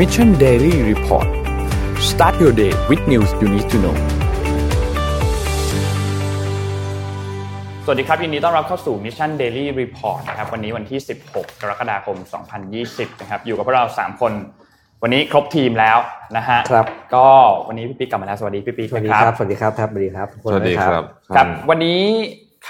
[0.00, 1.28] Mission Daily Report
[2.10, 3.96] start your day with news you need to know
[7.84, 10.98] สวัสดีครับยินดีต้อนรับเข้าสู่ Mission Daily Report นะครับวันนี้วันที่
[11.30, 12.16] 16 กรกฎาคม
[12.68, 14.32] 2020 นะครับอยู่กับพวกเรา 3 คน
[15.02, 15.98] วันนี้ครบทีมแล้ว
[16.36, 17.26] นะฮะครับ ก็
[17.68, 21.02] วันนี้พี่ปิ๊กกลับมาแล้วสวัสดีพี่ปิ๊กสวัสดีนะครับสวัสดีครับครับสวัสดีครับทุกคนสวัสดีครับ
[21.36, 22.00] ครับ วันนี้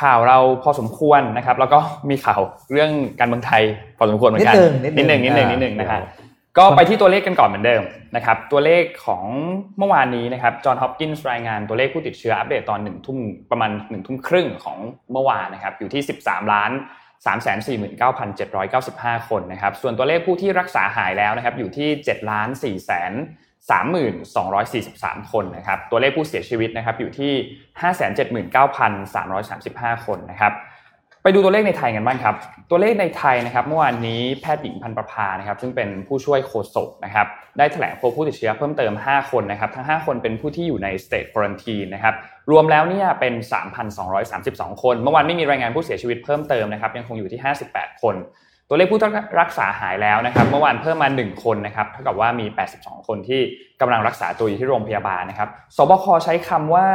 [0.01, 1.79] ข่าวเราพอสมควรนะครับ แล้วก็
[2.11, 2.41] มีข่าว
[2.73, 2.91] เรื่อง
[3.21, 3.63] การเมืองไทย
[3.99, 6.01] พอสมควรเหมือนกันนิดหนึ่งนิดหนึ่งนิดหนึ่งนิดหนึ่งนะฮะ
[6.59, 7.83] ก็ไปที่ตัวเลขกันก่อนเหมือนเดิม
[8.17, 9.25] นะครับตัวเลขของ
[9.79, 13.19] เมื่อวานนี้นะครับจอห์นฮอปกินส์รายงานตัวเลขผู้ติดเชื้ออัปเดตตอนหนึ่งทุ่ม
[13.51, 14.79] ประมาณหนึ่งทุ่มครึ่งของ
[15.13, 16.71] เมื่อวานนะครับอยู่ที่13ล้าน
[17.35, 23.13] 349,795คนนะครับส่วนตัวเลขผู้ที่รักษาหายแล้วนะครับอยู่ที่7ล้าน4แสน
[24.43, 27.33] 32,43คนนะครับตัวเลขผู้เสียชีวิตนะครับอยู่ที่
[29.97, 30.53] 579,335คนนะครับ
[31.23, 32.35] ไปดูตัวเลขในไทยกันบ้างครับ
[32.71, 37.27] ตัวเลขในไทยนะครับเมื่อวานนี้แพทย์หญิงพันประภานะครับ ซึ่งเป็นผู้ช่วยโฆษกนะครับ
[37.59, 42.15] ได้แถลงพบผู้ติดเชื้อเพิ่มเติม 5 คนนะครับ ทั้ง 5 คนเป็นผู้ที่อยู่ใน state quarantine นะครับ
[42.51, 43.35] รวมแล้วเนี่ยเป็น
[44.09, 47.41] 3,232 คน เมื่อวานไม่มีรายงานผู้เสียชีวิตเพิ่มเติมนะครับยังคงอยู่ที่
[47.71, 48.15] 58 คน
[48.69, 49.01] ตัวเลขผู้
[49.41, 52.47] รักษาหายแล้วนะครับ เมื่อวานเพิ่มมา 1 คนนะครับเท่ากับว่ามี
[52.77, 53.41] 82 คนที่
[53.81, 56.87] กำลังรักษาตัวอยู่ที่โรงพยาบาลนะครับสบคใช้คำว่า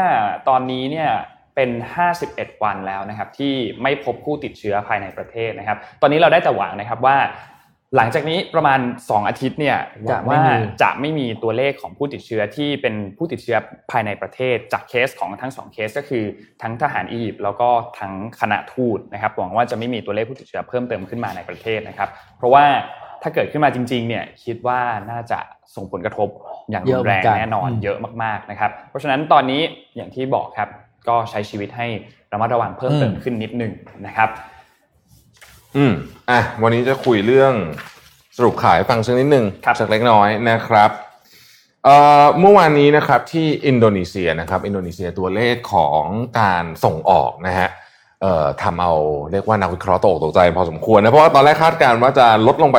[0.49, 1.09] ตอนนี้เนี่ย
[1.55, 1.69] เป็น
[2.15, 7.17] 51 วันแล้วนะครับที่ไม่พบผู้ติดเชื้อภายในประเทศนะครับ ตอนนี้เราได้แต่หวังนะครับว่า
[7.95, 10.41] หลังจากนี้ประมาณ 2 อาทิตย์เนี่ยหวังว่า
[10.81, 13.57] จะไม่มีตัวเลขของผู้ติดเชื้อที่เป็นผู้ติดเชื้อ
[13.91, 16.23] ภายในประเทศ จากเคสของทั้งสองเคสก็คือ
[16.61, 22.65] ทั้งทหารอียิปต์แล้วก็ทั้งคณะทูตนะครับหวังว่าจะไม่มีตัวเลขผู้ติดเชื้อเพิ่มเติมขึ้นมาในประเทศนะครับ เพราะว่า
[23.21, 24.79] ถ้าเกิดขึ้นมาจริงๆเนี่ยคิดว่า
[25.11, 25.39] น่าจะ
[25.75, 26.29] ส่งผลกระทบ
[26.71, 29.61] อย่างรุนแรงแน่นอนเยอะมากๆนะครับ เพราะฉะนั้นตอนนี้
[29.95, 30.69] อย่างที่บอกครับ
[31.09, 31.87] ก็ใช้ชีวิตให้
[32.33, 33.71] ระมัดระวังเพิ่มเติมขึ้นนิดนึง
[34.05, 34.29] นะครับ
[35.75, 35.93] อืม
[36.29, 37.53] อะวันนี้จะคุยเรื่อง
[38.37, 40.91] สรุปขายฟังสักนิดหนึ่งครับสักเล็กน้อยนะครับ
[41.85, 46.05] เอ่อเมื่อวานนี้นะครับที่อินโดนีเซียนะครับ อินโดนีเซียตัวเลขของ
[46.39, 47.69] การส่งออกนะฮะ
[48.21, 48.93] เอ่อทำเอา
[49.31, 52.77] เรียกว่านักวิเคราะห์ตกตกใจพอสมควรนะเพราะว่าตอนแรกคาดการณ์ว่าจะลดลงไป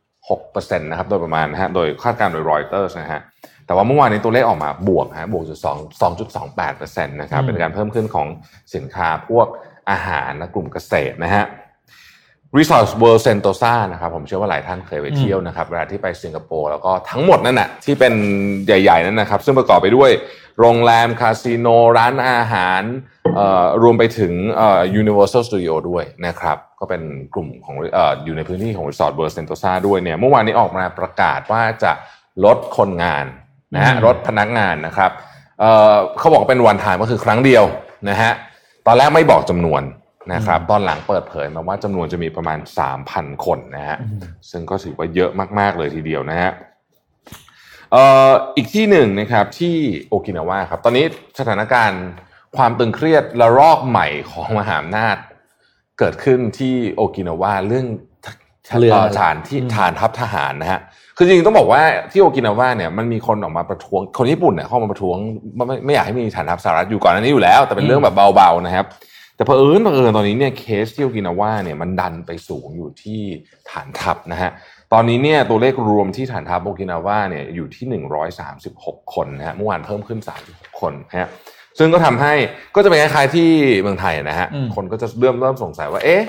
[0.00, 3.20] 12.6%นะครับโดยประมาณนะฮะโดยคาดการณ์โดยรอยเตอร์นะฮะ
[3.70, 8.28] แต่ว่าเมื่อวานนี้ตัวเลขออกมาบวกฮะบวกจุดสองสองจุดสองแปดเปอร์เซ็นต์นะครับเป็นการเพิ่มขึ้นของ
[8.74, 9.46] สินค้าพวก
[9.90, 11.44] อาหารและกลุ่มเกษตรนะฮะ
[12.58, 18.14] Resorts World Sentosa นะครับผมเชื่อว่าหลายท่านเคยไปเที่ยวนะครับเวลาที่ไปสิงคโปร์แล้วก็ทั้งหมดนั่นน่ะที่เป็น
[18.66, 20.10] ใหญ่ ๆ นั่นนะครับ ซึ่งประกอบไปด้วย
[20.60, 21.66] โรงแรม คาสิโน
[21.98, 22.82] ร้านอาหาร
[23.36, 27.02] เอ่อรวมไปถึงเอ่อ Universal Studio ด้วยนะครับ ก็เป็น
[27.34, 31.92] กลุ่มของเอ่ออยู่ในพื้นที่ของ Resort World Sentosa ด้วยเนี่ยเมื่อวานนี้ออกมาประกาศว่าจะ
[32.44, 33.26] ลดคนงาน
[33.74, 35.10] นะฮะลดพนักงานนะครับ
[35.60, 37.64] เอ่อเขาบอกว่าเป็นวันทายก็คือครั้งเดียว
[38.08, 38.32] นะฮะ
[38.86, 39.82] ตอนแรกไม่บอกจำนวน
[40.32, 42.58] นะครับตอนหลังเปิดเผยมาว่าจำนวนจะมีประมาณ
[43.00, 43.98] 3,000 คนนะฮะ
[44.50, 46.52] ซึ่งก็ถือว่าเยอะมากๆเลยทีเดียวนะฮะ
[47.92, 49.76] เอ่ออีกที่หนึ่งนะครับที่
[50.08, 51.04] โอกินาวาครับตอนนี้
[51.38, 52.02] สถานการณ์
[52.56, 55.16] ความตึงเครียดระลอกใหม่ของมหาอำนาจ
[55.98, 57.86] เกิดขึ้นที่โอกินาวาเรื่อง
[58.80, 60.80] เรือฐานที่ฐานทัพทหารนะฮะ
[61.22, 61.82] คือจริงๆต้องบอกว่า
[62.12, 65.16] ที่โอกินาวาเนี่ยมันมีคนออกมาประท้วงคนญี่ปุ่นเนี่ยเข้ามาประท้วง
[65.56, 68.86] ไม่ไม่ไม่อยากให้มีฐานทัพสหรัฐอยู่ก่อนอันนี้อยู่แล้ว แต่เป็นเรื่องแบบเบาๆนะครับ
[69.36, 73.20] แต่เผอิญเผอิญตอนนี้เนี่ยเคสที่โอกินาวาเนี่ยมันดันไปสูงอยู่ที่
[73.70, 74.50] ฐานทัพนะฮะ
[74.92, 78.02] ตอนนี้เนี่ยตัวเลขรวมที่ฐานทัพโอกินาวาเนี่ยอยู่ที่
[78.50, 81.28] 136 คนนะฮะเมื่อวานเพิ่มขึ้น 36 คนนะฮะ
[81.78, 82.34] ซึ่งก็ทำให้
[82.74, 83.48] ก็จะเป็นคล้ายๆที่
[83.82, 86.24] เมืองไทยนะฮะอืมคนก็จะเริ่มเริ่มสงสัยว่าเอ๊ะ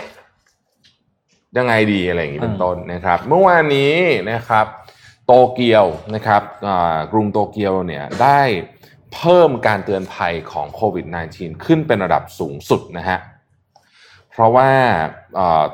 [1.58, 3.96] ยังไงดีอะไรอย่างนี้เป็นต้นนะครับ เมื่อวานนี้
[4.32, 4.66] นะครับ
[5.34, 6.44] โตเกียวนะครับ
[7.12, 8.42] กรุงโตเกียวเนี่ยได้
[9.14, 11.06] เพิ่มการเตือนภัยของโควิด
[11.36, 13.20] -19 ขึ้นเป็นระดับสูงสุดนะฮะ
[14.32, 14.70] เพราะว่า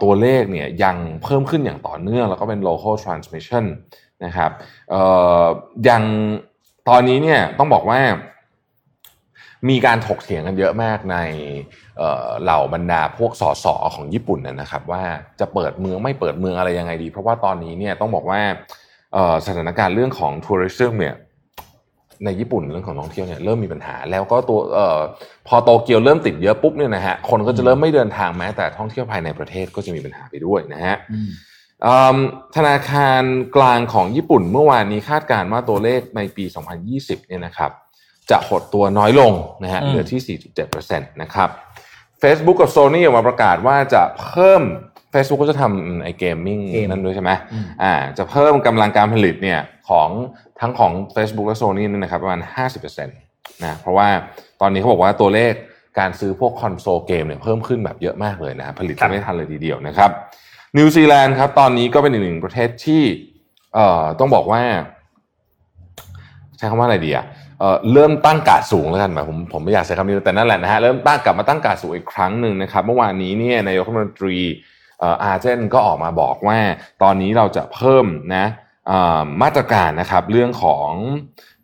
[0.04, 3.66] ตัวเลขเนี่ยยังเพิ่มขึ้นอย่างต่อเนื่อง แล้วก็เป็น local transmission
[4.26, 4.52] นะครับ
[5.90, 6.04] ยัง
[6.90, 8.00] ตอนนี้เนี่ยต้องบอกว่า
[9.70, 11.18] มีการถกเถียงกันเยอะมากใน
[12.44, 13.66] เหล่าบรรดาพวกสส
[13.96, 15.04] ของญี่ปุ่นนะนะครับ ว่า
[15.40, 18.42] จะเปิดเมืองไม่เปิดเมืองอะไรยังไงดี เพราะว่าตอนนี้เนี่ยต้องบอกว่า
[19.46, 21.16] สถานการณ์เรื่องของทัวริซึมเนี่ย
[22.26, 25.00] ในญี่ปุ่นเรื่องของท่องเที่ยวเนี่ยเริ่มมีปัญหา แล้วก็ตัวเอ่อ
[25.48, 31.30] พอโตเกียวเริ่มติดเยอะปุ๊บเนี่ยนะฮะคนก็จะเริ่มไม่เดินทางแม้แต่ท่องเที่ยวภายในประเทศก็จะมีปัญหาไปด้วยนะฮะอืม
[31.86, 32.18] อืม
[32.56, 33.24] ธนาคาร
[33.56, 36.46] กลางของญี่ปุ่นเมื่อวานนี้คาดการณ์ว่าตัวเลขในปี
[36.86, 37.72] 2020 เนี่ยนะครับ
[38.32, 39.34] จะหดตัวน้อยลง
[39.64, 40.38] นะฮะอืมเหลือที่
[40.70, 41.50] 4.7%นะครับ
[42.22, 44.64] Facebook กับ Sony ออกมาประกาศว่าจะเพิ่ม
[45.14, 49.60] Facebook ก็จะทำไอ้ gaming เกมนั่นด้วยใช่ไหมอืมอ่าจะเพิ่มกำลังการผลิตเนี่ย
[49.90, 50.10] ของ
[50.62, 52.42] ทั้งของ Facebook และ Sony นี่นะครับประมาณ
[52.78, 54.08] 50%นะเพราะว่า
[54.62, 55.54] ตอนนี้เขาบอกว่าตัวเลข
[56.00, 60.10] การซื้อพวก console game เนี่ยเพิ่มขึ้นแบบเยอะมากเลยนะผลิตครักับนไม่ทันเลยทีเดียวนะครับ
[60.78, 63.04] นิวซีแลนด์ครับตอนนี้ก็เป็นอีกหนึ่งประเทศที่
[63.74, 64.62] เอ่อต้องบอกว่า
[66.58, 67.26] ใช้คำว่าอะไรดีอะ
[67.60, 76.60] เอ่อเริ่มตั้งการดสูงแล้วกันแบบผมผมไม่อยากใช้คำนี้แต่นั่นแหละนะฮะเริ่มตั้งกลับมาตั้งการดสูงอีกครั้งหนึ่งนะครับ เมื่อวานนี้เนี่ยนายกรัฐมนตรีเอาเจนก็ออกมาบอกว่า
[77.04, 78.06] ตอนนี้เราจะเพิ่ม
[78.36, 78.46] นะ
[79.42, 80.90] มาตรการนะครับเรื่องของ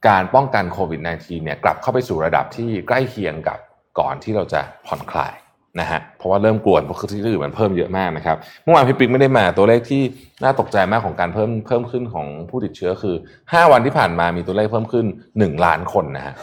[0.07, 3.57] การป้องกันโควิด -19 เนี่ยกลับเข้าไปสู่ระดับที่ใกล้เคียงกับ
[4.00, 5.33] ก่อนที่เราจะผ่อนคลาย
[5.80, 10.01] นะฮะเพราะว่าเริ่มกลัวเพราะที่อื่นมันเพิ่มเยอะมากนะครับเมื่อวานพี่ปิ๊กไม่ได้มาตัวเลขที่
[10.44, 16.33] น่าตกใจมากของการเพิ่มเพิ่มขึ้นของผู้ติดเชื้อคือ 5 วันที่ผ่านมามีตัวเลขเพิ่มขึ้น 1 ล้านคนนะฮะ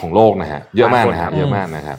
[0.00, 1.98] ของโลกนะฮะเยอะมากนะฮะเยอะมากนะครับ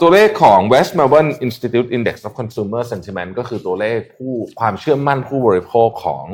[0.00, 6.26] ตัวเลขของ West Melbourne Institute Index of Consumer Sentiment ก็คือตัวเลขผู้ความเชื่อมั่นผู้บริโภคของ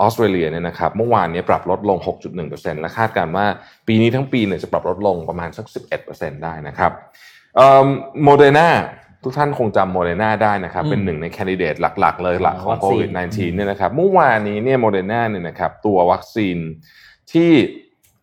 [0.00, 1.98] ออสเตรเลียเนี่ยนะครับเมื่อวานนี้ปรับลดลง
[2.40, 3.46] 6.1%และคาดการณ์ว่า
[3.86, 5.66] ปีนี้ทั้งปีเนี่ยจะปรับลดลงประมาณสัก
[6.04, 6.92] 11%ได้นะครับ
[8.24, 8.68] โมเดอร์นา
[9.22, 16.56] ทุกท่านคงจำโมเดอร์นาได้นะครับเป็นหนึ่งในแคนดิเดตหลัก ๆ เลยหลักของโควิด -19 เนี่ยนะครับเมื่อวานนี้เนี่ยโมเดอร์นาเนี่ยนะครับตัววัคซีน
[17.32, 17.50] ที่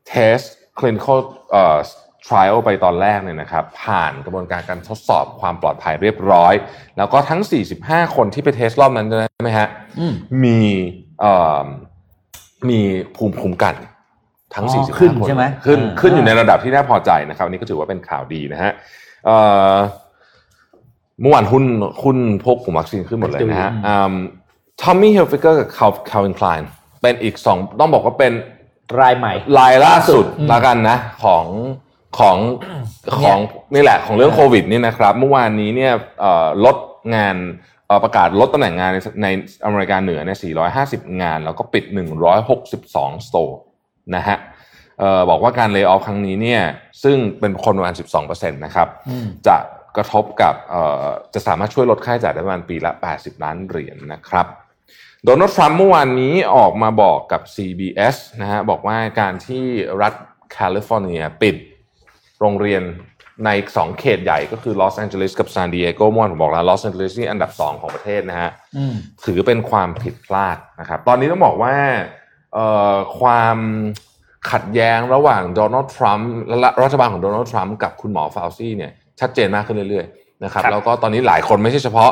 [0.08, 0.38] เทส
[0.80, 1.20] clinical
[1.52, 1.80] เอ่อ
[2.28, 6.54] trial ไปตอนแรกเนี่ยนะครับผ่านกระบวนการการทดสอบความปลอดภัยเรียบร้อย
[6.98, 7.42] แล้วก็ทั้ง
[7.78, 9.68] 45 คนที่ไป test รอบนั้นใช่ไหมฮะ
[10.00, 10.14] อืม
[10.44, 10.60] มี
[11.22, 11.34] เอ่
[11.64, 11.66] อ
[12.70, 12.80] มี
[13.16, 13.76] ภูมิคุ้มกัน
[14.56, 18.72] ทั้งอ๋อ45ขึ้นคนใช่ไหมขึ้นอ่าขึ้นอยู่ในระดับที่น่าพอใจนะครับอันนี้ก็ถือว่าเป็นข่าวดีนะฮะ
[19.26, 19.38] เอ่
[19.74, 19.76] อ
[21.22, 21.66] เมื่อวานหุ้น
[22.04, 23.72] หุ้นพวกกลุ่มวัคซีนขึ้นหมดเลยนะฮะ
[24.82, 26.58] Tommy Hilfiger กับคาร์ Calvin Klein
[27.02, 28.34] เป็นอีกสองต้องบอกว่าเป็น
[29.00, 31.46] รายใหม่รายล่าสุดอืมละกันนะ ของ
[32.20, 32.38] ของ
[33.24, 33.40] ของ
[33.74, 36.78] นี่แหละของเรื่องโควิดนี่นะครับเมื่อวานนี้เนี่ยเอ่อลด
[37.16, 37.36] งาน
[37.88, 39.28] เอ่อประกาศลดตำแหน่งงานในใน
[39.66, 40.38] อเมริกาเหนือเนี่ย
[40.80, 41.84] 450 งาน แล้วก็ปิด
[42.56, 43.60] 162 store
[44.16, 44.38] นะฮะ
[45.00, 46.62] เอ่อบอกว่าการ lay off ครั้งนี้เนี่ย
[47.04, 49.58] ซึ่งเป็นคนประมาณ 12%นะครับอืมจะ
[49.98, 54.48] กระทบกับเอ่อจะสามารถช่วยลดค่าใช้จ่ายได้ประมาณปีละ 80 ล้านเหรียญนะครับ
[55.26, 59.66] โดนัลด์ทรัมป์เมื่อวานนี้ออกมาบอกกับ CBS นะฮะบอกว่าการที่
[60.02, 60.14] รัฐ
[60.52, 61.56] แคลิฟอร์เนียปิด
[62.42, 62.84] โรงเรียน
[63.46, 68.96] ในสองเขตใหญ่ก็คือลอสแองเจลิสกับซานดิเอโกเมื่อวานผมบอกแล้วลอสแองเจลิสนี่อันดับ 2 ของประเทศนะฮะอืม
[69.26, 71.74] ถือเป็นความผิดพลาดนะครับ ตอนนี้ต้องบอกว่า
[72.54, 73.58] เอ่อความ
[74.52, 82.12] ขัดแย้งระหว่างโดนัลด์ทรัมป์และรัฐบาลของโดนัลด์ทรัมป์กับคุณหมอฟาวซี่เนี่ยชัดเจนมากขึ้นเรื่อยๆนะครับครับแล้วก็ตอนนี้หลายคนไม่ใช่เฉพาะ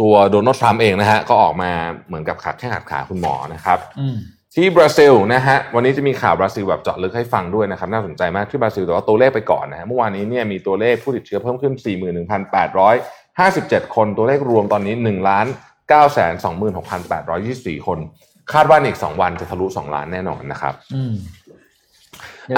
[0.00, 1.70] ตัวโดนัลด์ทรัมป์เองนะฮะก็ออกมา
[2.06, 4.16] เหมือนกับขัดแข้งขัดขาคุณหมอนะครับอืม
[4.54, 11.72] ที่บราซิลนะฮะวันนี้จะมีข่าวบราซิลแบบเจาะลึกให้ฟังด้วยนะครับน่าสนใจมากที่บราซิลแต่ว่าตัวเลขไปก่อนนะฮะเมื่อวานนี้เนี่ยมีตัวเลขผู้ติดเชื้อเพิ่มขึ้น
[12.64, 15.46] 41,857 คน ตัวเลขรวมตอนนี้1ล้าน
[16.66, 17.98] 926,824 คน
[18.52, 20.74] คาดว่าอีก 2 วันจะทะลุ 2 ล้านแน่นอนนะครับ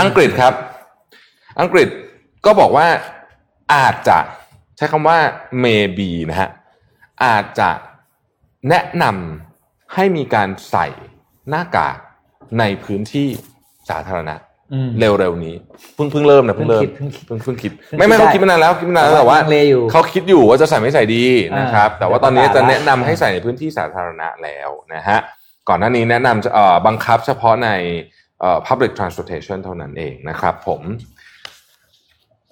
[0.02, 0.54] อังกฤษครับ
[1.60, 1.88] อังกฤษ
[2.46, 2.86] ก็บอกว่า
[3.74, 4.18] อาจจะ
[4.76, 5.18] ใช้คำว่า
[5.64, 6.50] maybe นะฮะ
[7.24, 7.70] อาจจะ
[8.68, 10.86] แนะนำให้มีการใส่
[11.50, 11.96] หน้ากาก
[12.58, 13.28] ในพื้นที่
[13.90, 14.36] สาธารณะ
[14.72, 15.54] อืมเร็วๆนี้
[15.94, 21.24] เพิ่งเพิ่งเริ่มนะเพิ่งเริ่มเพิ่งคิดเพิ่งเพิ่งคิดเพิ่งคิด ไม่ไม่ได้เขาคิดมานานแล้วคิดมานานแล้วแต่แต่ว่าว่าลังเลอยู่เขาคิดอยู่ว่าจะใส่ไม่ใส่ดี
[21.58, 25.18] นะครับอ่าแต่ว่าตอนนี้จะเดี๋ยวประกาศแนะนำให้ใส่ในพื้นที่สาธารณะแล้วนะฮะ
[25.68, 27.70] ก่อนหน้านี้แนะนำจะเอ่อบังคับเฉพาะใน
[28.40, 30.82] เอ่อ public transportation เท่านั้นเองนะครับผม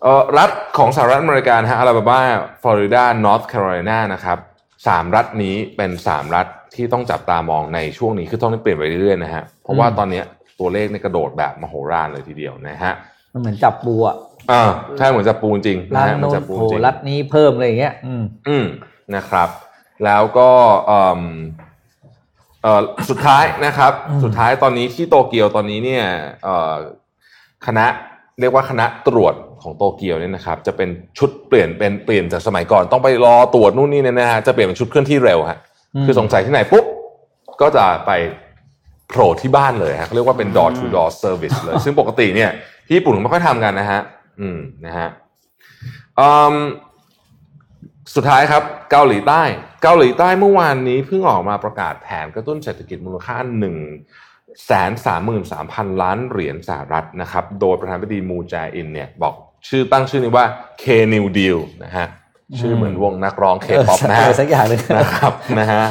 [0.02, 2.20] เอ่อรัฐของสหรัฐอเมริกานะฮะอลาบามา
[2.62, 4.38] ฟลอริดานอร์ทแคโรไลนานะครับ
[4.86, 6.46] สามรัฐนี้เป็นสามรัฐ
[6.80, 10.22] ที่ต้องจับตามองในช่วงนี้คือต้องเปลี่ยนไปเรื่อยๆนะฮะเพราะว่าตอนนี้
[10.60, 12.92] ตัวเลขในยกระโดดแบบมโหฬารเลยทีเดียวนะฮะ
[13.32, 14.16] มันเหมือนจับปูอะ
[14.50, 14.62] อ่า
[14.98, 18.66] ใช่เหมือนจะปูจริงนะร้านฮะมันโน้นจะปูโผล่จริงรัฐนี้เพิ่มอะไรอย่างเงี้ย อืมอืม
[19.16, 19.48] นะครับ
[20.04, 20.50] แล้วก็
[20.86, 21.20] เอิ่ม
[22.62, 26.04] เอ่อสุดท้ายนะครับอืมสุดท้ายตอนนี้ที่โตเกียวตอนนี้เนี่ย
[26.44, 26.74] เอ่อ
[27.66, 27.86] คณะ
[28.40, 35.69] เรียกว่าคณะตรวจของโตเกียวเนี่ยนะครับ จะเป็นชุดเปลี่ยนเป็นเปลี่ยนจากสมัยก่อนต้องไปรอตรวจนู่นนี่เนี่ยนะฮะจะเปลี่ยนเป็นชุดเคลื่อนที่เร็วฮะอืม
[36.06, 36.84] คือสงสัยที่ไหนปุ๊บ
[37.60, 38.10] ก็จะไป
[39.08, 42.50] โผล่ที่บ้านเลยฮะเขาเรียกว่าเป็น door to door service เลย ซึ่งปกติเนี่ย
[42.86, 44.00] ที่ญี่ปุ่นไม่ค่อยทำกันนะฮะ
[44.40, 45.08] อืมนะฮะ
[46.20, 46.56] อืม
[48.14, 49.42] สุดท้ายครับเกาหลีใต้
[49.82, 53.76] เกาหลีใต้เมื่อวานนี้เพิ่งออกมาประกาศแผนกระตุ้นเศรษฐกิจมูลค่า1นึ่ง
[54.66, 59.34] แสนสามหมื่นสามพันล้านเหรียญสหรัฐนะครับ โดยประธานาธิบดีมูแจอินเนี่ยบอก
[59.68, 60.46] ชื่อตั้งชื่อนี้ว่า
[60.82, 62.06] K New Deal นะฮะ
[62.58, 65.84] ชื่อเหมือนวงนักร้อง K-pop นะฮะเออสักอย่างหนึ่งนะครับนะฮะ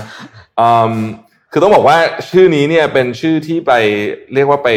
[0.60, 0.94] อืม
[1.52, 1.98] คือต้องบอกว่า
[2.30, 3.72] ชื่อนี้เนี่ยเป็นชื่อที่ไป
[4.34, 4.70] เรียกว่าไป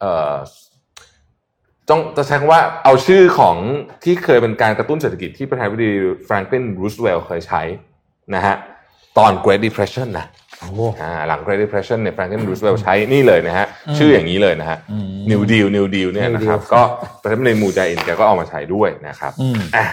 [0.00, 0.32] เอ่อ
[1.90, 3.56] ต้องจะใช้คำว่าเอาชื่อของ
[4.04, 5.90] ที่เคยเป็นการกระตุ้นเศรษฐกิจที่ประธานาธิบดี
[6.24, 7.62] แฟรงคลินรูสเวลล์เคยใช้
[8.34, 8.54] นะฮะ
[9.18, 10.26] ตอน Great Depression นะ
[10.60, 16.82] โอ้โหอ่าหลัง Great Depression เนี่ยแฟรงคลินรูสเวลล์ใช้นี่เลยนะฮะอืมชื่ออย่างนี้เลยนะฮะอืม New Deal New Deal เนี่ย New นะครับ Deal ก็
[17.22, 19.86] ประธานาธิบดีมูจาอินแกก็เอามาใช้ด้วยนะครับอืมอะ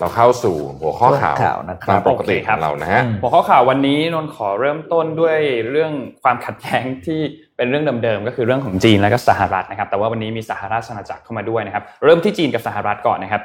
[0.00, 5.38] เราเข้าสู่หัวข้อข่าวข่าวนะคตารัมบปกติโอเคขครัอบงเรานะฮะอืมหัวข้อข่าววันนี้นนท์ขอเริ่มต้นด้วย
[5.70, 7.20] เรื่องความขัดแย้งที่
[7.56, 13.42] เป็นเรื่องเดิมๆก็คือเรื่องของจีนและก็สหรัฐนะครับ แต่ว่าวันนี้มีสหราชอาณาจักรเข้ามาด้วยนะครับ เริ่มที่จีนกับสหรัฐก่อนนะครับ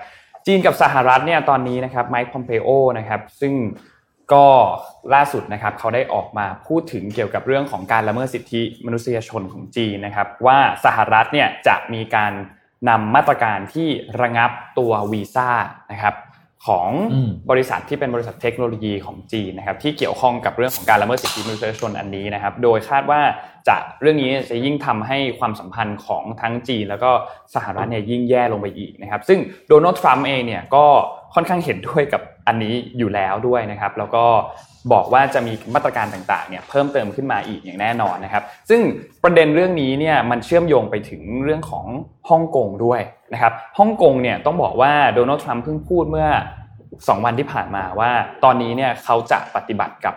[0.48, 3.54] จีนกับสหรัฐเนี่ยตอนนี้นะครับไมค์พอมเปโอนะครับ ซึ่ง
[4.34, 4.46] ก็
[5.14, 12.34] ล่าสุดนะครับเขาได้ออกมาพูดถึงเกี่ยวกับเรื่องของการละเมิดสิทธิมนุษยชนของจีนนะครับ ว่าสหรัฐเนี่ยจะมีการ
[12.90, 13.88] นำมาตรการที่
[14.22, 15.50] ระงับตัววีซ่า
[15.92, 16.14] นะครับ
[16.68, 23.22] ของอืมบริษัทที่เป็นบริษัทเทคโนโลยีของจีนนะครับที่เกี่ยวข้องกับเรื่องของการละเมิดสิทธิมนุษยชนอันนี้นะครับ โดยคาดว่า
[23.68, 27.12] จะเรื่องนี้จะยิ่งทำให้ความสัมพันธ์ของทั้งจีน แล้วก็
[27.56, 30.86] สหรัฐเนี่ยยิ่งแย่ลงไปอีกนะครับ ซึ่งโดนัลด์ทรัมป์เองเนี่ยก็
[31.36, 34.26] ค่อนข้างเห็นด้วยกับอันนี้อยู่แล้วด้วยนะครับ แล้วก็
[34.94, 38.82] บอกว่าจะมีมาตรการต่างๆเนี่ยเพิ่มเติมขึ้นมาอีกอย่างแน่นอนนะครับ ซึ่ง
[39.24, 41.86] ประเด็นเรื่องนี้เนี่ยมันเชื่อมโยงไปถึงเรื่องของ
[42.30, 43.02] ฮ่องกงด้วย
[43.34, 46.28] นะครับฮ่องกงเนี่ยต้องบอกว่าโดนัลด์ทรัมป์เพิ่งพูดเมื่อ
[47.08, 48.12] สองวันที่ผ่านมาว่า
[48.44, 50.16] ตอนนี้เนี่ยเขาจะปฏิบัติกับ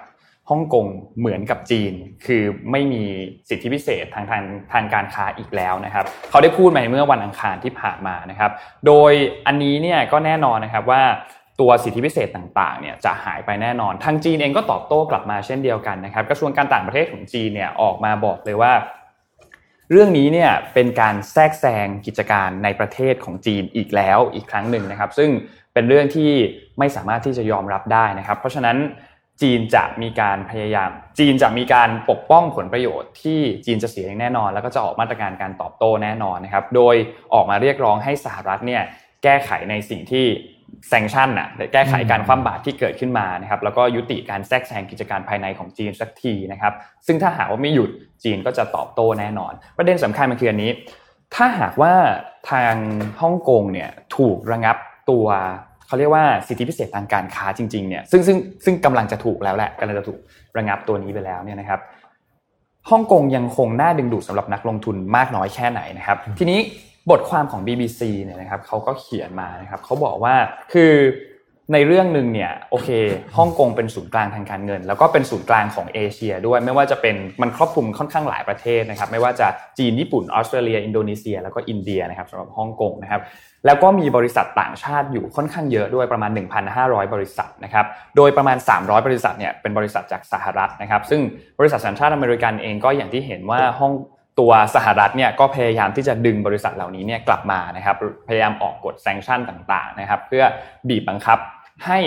[0.50, 0.86] ฮ่องกง
[1.18, 1.92] เหมือนกับจีน
[2.26, 3.02] คือไม่มี
[3.48, 8.50] สิทธิพิเศษทางทางทางการค้าอีกแล้วนะครับ เขาได้พูดมาเมื่อวันอังคารที่ผ่านมานะครับ
[8.86, 9.12] โดย
[9.46, 11.02] อันนี้เนี่ยก็แน่นอนนะครับว่า
[11.60, 18.72] ตัวสิทธิพิเศษต่างๆเนี่ยจะหายไปแน่นอน ทางจีนเองก็ตอบโต้กลับมาเช่นเดียวกันนะครับ กระทรวงการต่างประเทศของจีนเนี่ยออกมาบอกเลยว่า
[19.92, 25.30] เรื่องนี้เนี่ยเป็นการแทรกแซงกิจการในประเทศของจีนอีกแล้วอีกครั้งหนึ่งนะครับ ซึ่ง
[25.74, 26.30] เป็นเรื่องที่
[26.78, 28.76] ไม่สามารถที่จะยอมรับได้นะครับ เพราะฉะนั้น
[29.42, 36.94] จีนจะมีการพยายาม จีนจะมีการปกป้องผลประโยชน์ที่จีนจะเสียอย่างแน่นอน แล้วก็จะออกมาตรการการตอบโต้แน่นอนนะครับ โดย
[37.34, 38.82] ออกมาเรียกร้องให้สหรัฐเนี่ย
[39.22, 40.26] แก้ไขในสิ่งที่
[40.88, 46.72] แซงชั่นน่ะแก้ไขการคว่ำบาตรที่เกิดขึ้นมานะครับแล้วก็ยุติการแทรกแซงกิจการภายในของจีนสักทีนะครับ
[47.06, 47.90] ซึ่งถ้าหากว่าไม่หยุด
[48.24, 50.70] จีนก็จะตอบโต้แน่นอน ประเด็นสำคัญมันคืออันนี้
[51.34, 51.92] ถ้าหากว่า
[52.50, 52.74] ทาง
[53.20, 54.76] ฮ่องกงเนี่ยถูกระงับ
[55.10, 55.26] ตัว
[55.86, 60.18] เขาเรียกว่าสิทธิพิเศษทางการค้าจริงๆเนี่ยซึ่งซึ่งซึ่งกำลังจะถูกแล้วแหละกำลังจะถูก
[60.58, 61.80] ระงับตัวนี้ไปแล้วเนี่ยนะครับ
[62.90, 66.58] ฮ่องกงยังคงน่าดึงดูดสำหรับนักลงทุนมากน้อยแค่ไหนนะครับ ทีนี้
[67.10, 70.34] บทความของ BBC เนี่ยนะครับเขาก็เขียนมานะครับเขาบอกว่า
[70.72, 70.92] คือ
[71.74, 72.88] ในเรื่องหนึ่งเนี่ยโอเค
[73.36, 83.22] ฮ่องกงเป็นศูนย์กลางทางการเงิน แล้วก็เป็นศูนย์กลางของเอเชียด้วยไม่ว่าจะเป็นมันครอบคลุมค่อนข้างหลายประเทศนะครับ ไม่ว่าจะจีนญี่ปุ่นออสเตรเลีย อินโดนีเซีย แล้วก็อินเดียนะครับสำหรับฮ่องกงนะครับ
[83.66, 86.30] แล้วก็มีบริษัทต่างชาติอยู่ค่อนข้างเยอะด้วยประมาณ
[86.72, 91.20] 1,500 บริษัทนะครับโดยประมาณ 300 บริษัทเนี่ยเป็นบริษัทจากสหรัฐนะครับซึ่ง
[91.58, 93.92] บริษัทสัญชาติอเมริกันเองก็อย่างที่เห็นว่าห้อง
[94.40, 97.96] ตัวสหรัฐเนี่ยก็พยายามที่จะดึงบริษัทเหล่านี้เนี่ยกลับมานะครับ
[98.28, 100.44] พยายามออกกฎ sanction ต่างๆนะครับเพื่อ
[100.88, 101.38] บีบบังคับ
[101.86, 101.98] ให้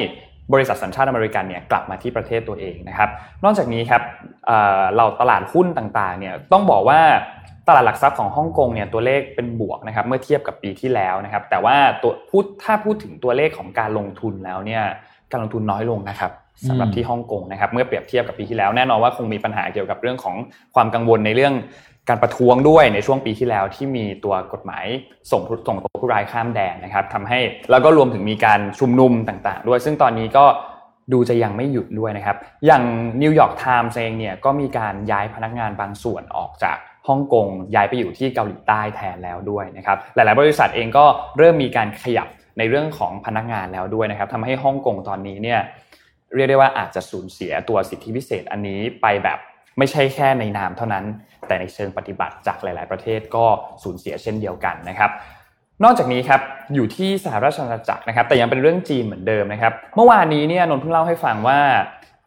[0.53, 3.09] บริษัทสัญชาติอเมริกันเนี่ยกลับมาที่ประเทศตัวเองนะครับ
[3.43, 4.01] นอกจากนี้ครับ
[4.45, 6.99] เเราตลาดหุ้นต่างๆเนี่ยต้องบอกว่า
[7.67, 14.83] ตลาดหลักทรัพย์ของฮ่องกงเนี่ยตัวเลขเป็นบวกนะครับเมื่อเทียบกับปีที่แล้วนะครับ แต่ว่าตัวพูดถ้าพูดถึงตัวเลขของการลงทุนแล้วเนี่ย
[15.31, 16.31] การลงทุนน้อยลงนะครับ
[16.67, 20.35] สำหรับที่ฮ่องกงนะครับเมื่อเปรียบเทียบกับปีที่แล้วแน่นอนว่าคงมีปัญหาเกี่ยวกับเรื่องของ
[20.75, 21.53] ความกังวลในเรื่อง
[22.09, 24.85] การประท้วงด้วยในช่วงปีที่แล้วที่มีตัวกฎหมาย
[25.31, 27.39] ส่งส่งตัวผู้ร้ายข้ามแดนนะครับทำให้
[27.71, 30.45] แล้วก็รวมถึงมีการชุมนุมต่างๆ ด้วย ซึ่งตอนนี้ก็
[31.13, 32.83] ดูจะยังไม่หยุดด้วยนะครับ อย่าง
[33.21, 41.05] New York Times เองเนี่ยก็มีการย้ายพนักงานบางส่วนออกจากฮ่องกงย้ายไปอยู่ที่เกาหลีใต้แทนแล้วด้วยนะครับ หลาย ๆ บริษัทเองก็
[41.37, 45.59] เริ่มมีการขยับในเรื่องของพนักงานแล้วด้วยนะครับทำให้ฮ่องกงตอนนี้เนี่ย
[46.35, 49.39] เรียกได้ว่าอาจจะสูญเสียตัวสิทธิพิเศษอันนี้ไปแบบ
[49.77, 51.05] ไม่ใช่แค่ในนามเท่านั้น
[51.47, 53.45] แต่ในเชิงปฏิบัติจากหลาย ๆ ประเทศก็
[53.83, 55.11] สูญเสียเช่นเดียวกันนะครับ
[55.83, 56.41] นอกจากนี้ครับ
[56.73, 61.59] อยู่ที่สหราชอาณาจักรนะครับ แต่ยังเป็นเรื่องจีนเหมือนเดิมนะครับ เมื่อวานนี้เนี่ยนนท์เพิ่งเล่าให้ฟังว่า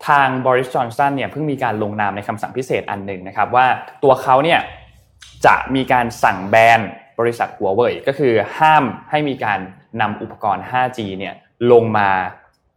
[0.09, 3.67] ทางบริสจอนสันเนี่ยเพิ่งมีการลงนามในคำสั่งพิเศษอันหนึ่งนะครับ ว่า
[4.03, 4.61] ตัวเขาเนี่ย
[5.47, 6.81] จะมีการสั่งแบน
[7.21, 9.59] บริษัทหัวเว่ยก็คือห้ามให้มีการ
[10.01, 11.35] นำอุปกรณ์ 5G เนี่ย
[11.73, 12.11] ลงมา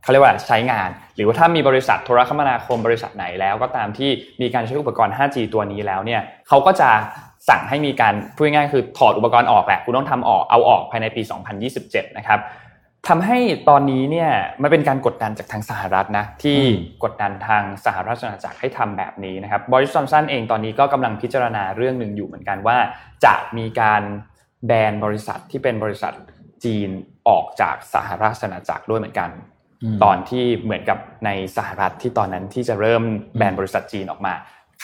[0.03, 4.09] เขาเรียกว่าใช้งาน หรือว่าถ้ามีบริษัทโทรคมนาคมบริษัทไหนแล้ว ก็ตามที่
[4.41, 6.89] มีการใช้อุปกรณ์ 5G ตัวนี้แล้วเนี่ยเขาก็จะ
[7.49, 11.21] สั่งให้มีการพูดง่ายๆคือถอดอุปกรณ์ออกแหละคุณต้องทำออกเอาออกภายในปี
[11.69, 12.39] 2027 นะครับ
[13.07, 14.29] ทำให้ตอนนี้เนี่ย
[14.61, 16.57] มันเป็นการกดดันจากทางสหรัฐนะที่
[17.03, 22.77] กดดันทางสหราชอาณาจักรให้ทำแบบนี้นะครับบริสจอนสันเองตอนนี้ก็กำลังพิจารณาเรื่องหนึ่งอยู่เหมือนกันว่า
[23.25, 24.01] จะมีการ
[24.67, 26.13] แบนบริษัทที่เป็นบริษัท
[26.63, 26.89] จีน
[27.27, 29.29] ออกจากสหราชอาณาจักรด้วยเหมือนกัน
[30.03, 33.03] ตอนที่เหมือนกับในสหรัฐที่ตอนนั้นที่จะเริ่ม
[33.37, 34.35] แบนบริษัทจีนออกมา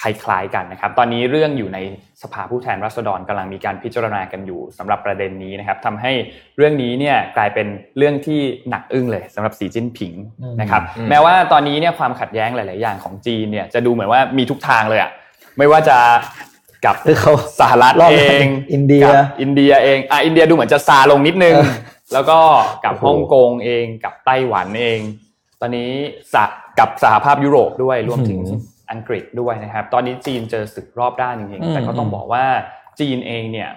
[0.02, 1.80] คล้ายๆกันนะครับ ตอนนี้เรื่องอยู่ใน
[2.22, 6.12] สภาผู้แทนราษฎรกำลังมีการพิจารณากันอยู่สำหรับประเด็นนี้นะครับทำให้
[6.58, 15.12] เรื่องนี้เนี่ยกลายเป็นเรื่องที่หนักอึ้งเลยสำหรับสีจิ้นผิงอืมนะครับอืมแม้ว่าตอนนี้เนี่ยความขัดแย้งหลาย ๆ อย่างของจีนเนี่ยจะดูเหมือนว่ามีทุกทางเลยอะ
[15.58, 15.98] ไม่ว่าจะ
[16.86, 22.40] กับคือเขาสหรัฐรอบเอแรกงอินเดียกับอินเดียเองอะอินเดียดูเหมือนจะซาลงนิดนึงเออ แล้วก็
[22.86, 25.00] กับโอ้โหฮ่องกงเองกับไต้หวันเอง
[25.62, 25.92] ตอนนี้
[26.34, 26.46] สะ
[26.80, 28.40] กับสหภาพยุโรปด้วยรวมถึง
[28.92, 32.46] อังกฤษด้วยนะครับ ตอนนี้จีนเจอศึกรอบด้านจริงๆแต่ก็ต้องบอกว่า
[33.00, 33.70] จีนเองเนี่ย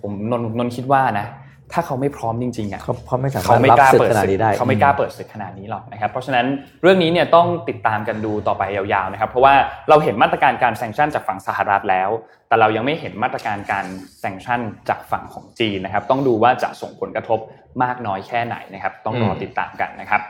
[0.00, 1.26] ผมนนนนคิดว่านะ
[1.72, 6.46] ถ้าเขาไม่พร้อมจริงๆอะเขาเขาไม่สามารเขาถไม่รับกล้าศึกเปิดขนาดศึกนี้ได้เขาไม่กล้าเปิดศึกขนาดนี้หรอกนะครับเพราะฉะนั้น
[6.82, 9.54] เรื่องนี้เนี่ยต้องติดตามกันดูต่อไปยาวๆนะครับเพราะว่า
[9.88, 12.10] เราเห็นมาตรการการแซงชั่นจากฝั่งสหรัฐแล้ว
[12.48, 13.86] แต่เรายังไม่เห็นมาตรการการ
[14.20, 17.38] แซงชั่นจากฝั่งของจีนนะครับต้องดูว่าจะส่งผลกระทบ
[17.82, 20.20] มากน้อยแค่ไหนนะครับต้องรอติดตามกันนะครับ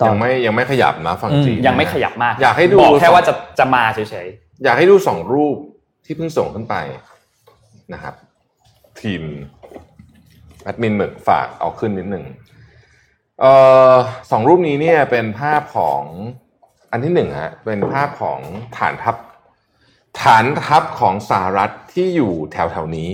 [0.00, 4.28] ต่อยังไม่ยังไม่ขยับนะฝั่งอืมจีนยังไม่ขยับมาก อยากให้ดูบอกแค่ว่าจะจะมาเฉย
[4.64, 5.56] อยากให้ดูสองรูป
[6.04, 6.74] ที่เพิ่งส่งขึ้นไป
[7.94, 8.14] นะครับ
[9.00, 9.22] ทีม
[10.62, 12.24] แอดมินหมึกฝากเอาขึ้นนิดหนึ่ง
[13.40, 13.52] เอ่
[13.92, 13.94] อ
[14.30, 16.02] สองรูปนี้เนี่ยเป็นภาพของ
[16.90, 18.40] อันที่หนึ่งฮะเป็นภาพของ
[18.78, 19.16] ฐานทัพ
[20.22, 23.10] ฐานทัพของสหรัฐที่อยู่แถวแถวๆนี้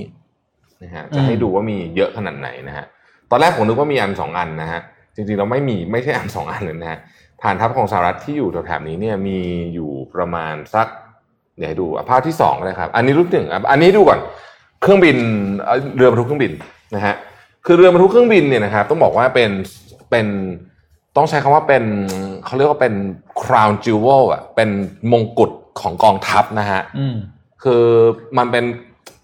[0.82, 2.86] นะฮะจะให้ดูว่ามีเยอะขนาดไหนนะฮะ
[3.30, 4.80] ตอนแรกผมนึกว่ามีอันสองอันนะฮะ
[5.14, 6.98] จริงๆเราไม่มีไม่ใช่อันสองอันเลยนะฮะ
[7.42, 9.38] ฐานทัพของสหรัฐที่อยู่แถวๆนี้เนี่ยมี
[9.74, 10.86] อยู่ประมาณสัก
[11.58, 14.20] เดี๋ยวให้ดูอะภาพที่สองเลยครับ อันนี้รูปหนึ่งอะอันนี้ดูก่อน
[14.82, 15.16] เครื่องบิน
[15.60, 16.52] เอ่อเรือบรรทุกเครื่องบิน
[16.94, 17.14] นะฮะ
[17.70, 19.50] คือเรือบรรทุกเครื่องบินเนี่ยนะครับต้องบอกว่าเป็น
[20.10, 20.26] เป็น
[21.16, 21.84] ต้องใช้คำว่าเป็น
[22.44, 22.94] เขาเรียกว่าเป็น
[23.42, 24.70] crown jewel อะเป็น
[25.12, 27.16] มงกุฎของกองทัพนะฮะอืม
[27.64, 27.84] คือ
[28.38, 28.64] มันเป็น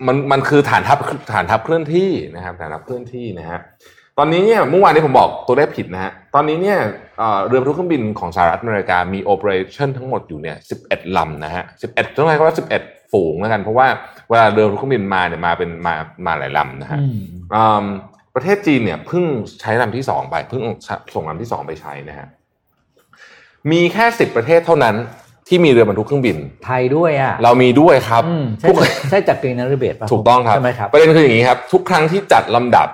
[0.06, 0.98] มันมันคือฐานทัพ
[1.32, 3.58] ฐานทัพเคลื่อนที่นะครับฐานทัพเคลื่อนที่นะฮะ
[4.18, 6.78] ตอนนี้เนี่ยเมื่อวานนี้ผมบอกตัวเลขผิดนะฮะตอนนี้เนี่ย
[7.18, 13.86] เอ่อเรือบรรทุกเครื่องบินของสหรัฐอเมริกามีโอเปอเรชั่นทั้งหมดอยู่เนี่ย11ลำนะฮะ11ต้องใช้คำว่า11ฝูงแล้วกัน เพราะว่า
[14.28, 15.94] เวลาเรือบรรทุกเครื่องบินมาเนี่ยมาเป็นมา
[16.26, 17.16] มาหลายลำนะฮะอืม
[17.54, 17.86] อืม
[18.34, 19.24] ประเทศจีนเนี่ยเพิ่ง
[19.60, 20.62] ใช้ลำที่สองไปเพิ่ง
[21.14, 22.28] ส่งลำที่สองไปใช้นะฮะ
[23.70, 24.94] มีแค่สิบประเทศเท่านั้น
[25.48, 26.36] ที่มีเรือบรรทุกเครื่องบิน
[26.66, 28.76] ไทยด้วยอะ เรามีด้วยครับอืมใช่ทุก
[29.10, 32.88] ใช่จากกรีนนาริเบตป่ะถูกต้องครับใช่ไหมครับประเด็นคืออย่างนี้ครับ ทุกครั้งที่จัดลำดับ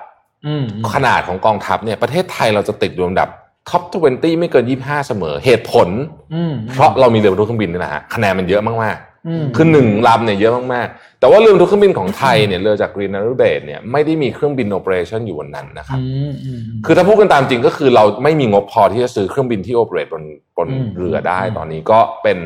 [0.47, 3.29] อืมขนาดของกองทัพเนี่ยประเทศไทยเราจะติดอยู่ลำดับ
[3.71, 5.89] top 20ไม่เกิน25เสมอ เหตุผล
[6.35, 9.10] อืมเพราะเรามีเรือบรรทุกเครื่องบินนี่แหละฮะคะแนนมันเยอะมากอืมๆ
[9.57, 20.25] คือหนึ่งลำเนี่ยเยอะมากๆ แต่ว่าเรือบรรทุกเครื่องบินของไทยเนี่ยเรือจากกรีนนารูเบตเนี่ยไม่ได้มีเครื่องบิน operation อยู่บนนั้นนะครับอืมอืมคือถ้าพูดกันตามจริงก็คือเราไม่มีงบพอที่จะซื้อเครื่องบินที่โอเปเรตบน
[20.57, 22.39] บนอืมเรือได้อืมตอนนี้ก็เป็น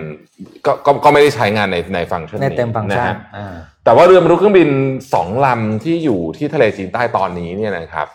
[0.67, 4.69] ก็ก็ก็ไม่ได้ใช้งานในในฟังก์ชันในนี้เต็มฟังก์ชัะนฮะอ่าแต่ว่าเรือบรรทุกเครื่องบิน
[5.15, 8.09] สองลำที่อยู่ที่ทะเลจีนใต้ตอนนี้เนี่ยนะครับ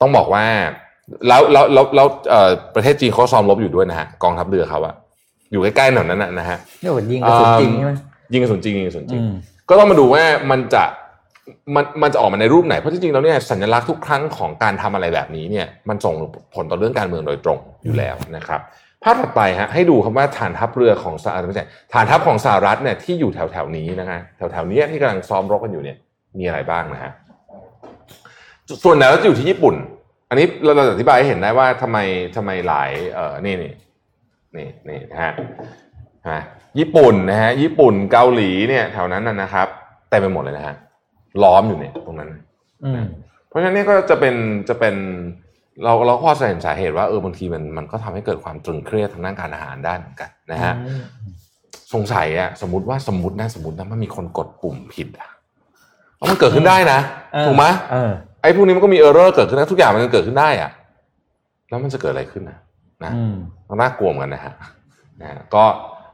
[0.00, 0.44] ต้องบอกว่า
[1.28, 4.94] แล้วแล้วแล้วแล้วเอ่อประเทศจีนเขาซ้อมรบอยู่ด้วยนะฮะกองทัพเรือเขาอะ
[5.52, 7.92] อยู่ใกล้ๆแถวนั้นนะนะฮะนี่ว่ายิงกระสุนจริงใช่ไหม
[8.32, 9.32] ยิงกระสุนจริงยิงกระสุนจริงอืม
[9.68, 10.84] ก็ต้องมาดูว่ามันจะ
[11.74, 16.14] มันมันจะออกมาในรูปไหน เพราะจริงๆแล้วเนี่ยสัญลักษณ์ทุกครั้งของการทำอะไรแบบนี้เนี่ยมันส่ง
[16.54, 18.60] ผลต่อเรื่องการเมืองโดยตรงอยู่แล้วนะครับ
[19.02, 25.96] ภาพถัดไปฮะให้ดูครับว่าฐานทัพเรือของสหรัฐไม่ใช่ฐานทัพของสหรัฐเนี่ยที่อยู่แถวๆนี้นะฮะแถวๆนี้ที่กำลังซ้อมรบกันอยู่เนี่ย
[26.38, 27.12] มีอะไรบ้างนะฮะ
[28.84, 29.74] ส่วนใหญ่แล้วจะอยู่ที่ญี่ปุ่น
[30.28, 31.98] อันนี้เราเราจะอธิบายให้เห็นได้ว่าทำไม
[32.36, 33.72] ทำไมหลายเอ่อนี่นี่
[34.56, 35.32] นี่นี่นะฮะ
[36.28, 36.40] ฮะ
[36.78, 39.68] ญี่ปุ่นนะฮะญี่ปุ่นเกาหลีเนี่ยแถวนั้นนะนะครับ
[40.08, 40.76] เต็มไปหมดเลยนะฮะ
[41.42, 42.30] ล้อมอยู่เนี่ยตรงนั้น
[42.84, 43.02] อืม
[43.48, 44.34] เพราะฉะนั้นเนี่ยก็จะเป็น
[44.68, 44.94] จะเป็น
[45.84, 51.02] เราเราก็พอจะเห็นสาเหตุว่าเออบางทีมันมันก็ทำให้เกิดความตรึงเครียดทางด้านการอาหารได้เหมือนกันนะฮะอืม
[51.94, 55.28] สงสัยอะสมมติว่าสมมตินะสมมตินะมันมีคนกดปุ่มผิดอะ
[56.16, 56.98] เพราะมันเกิดขึ้นได้นะ
[57.34, 58.12] เออถูกไหมเออ
[58.42, 60.70] ไอ้พวกนี้มันก็มีเออร์เรอร์เกิดขึ้นนะทุกอย่างมันเกิดขึ้นได้อะ
[61.68, 62.58] แล้วมันจะเกิดอะไรขึ้นนะ
[63.06, 63.34] นะอืม
[63.80, 64.54] น่ากลัวเหมือนกันนะฮะ
[65.20, 65.64] นะฮะก็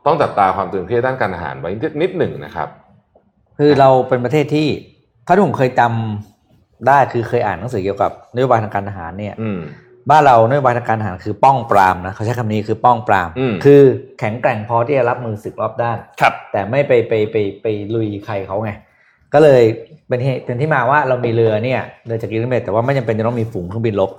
[0.06, 1.70] ต้องจับตาความตึงเครียดด้านการอาหารไว้
[2.02, 2.68] นิดหนึ่งนะครับ
[3.58, 4.68] คือเราเป็นประเทศที่
[5.26, 9.60] ถ้าที่ผมเคยจำได้คือเคยอ่านหนังสือเกี่ยวกับนโยบายทางการทหารเนี่ยอืม
[10.10, 13.82] บ้านเรานโยบายทางการทหารคือป้องปรามนะเขาใช้คำนี้คือป้องปรามอืมคือ
[14.18, 18.70] แข็งแกร่งพอที่จะรับมือศึกรอบด้านครับ แต่ไม่ไปไปไปไปลุยใครเขาไง
[19.34, 19.62] ก็เลย
[20.08, 24.10] เป็นเหตุเป็นที่มาว่าเรามีเรือเนี่ยเรือจากกิลเมตแต่ว่าไม่จำเป็นจะต้องมีฝูงเครื่องบินรบ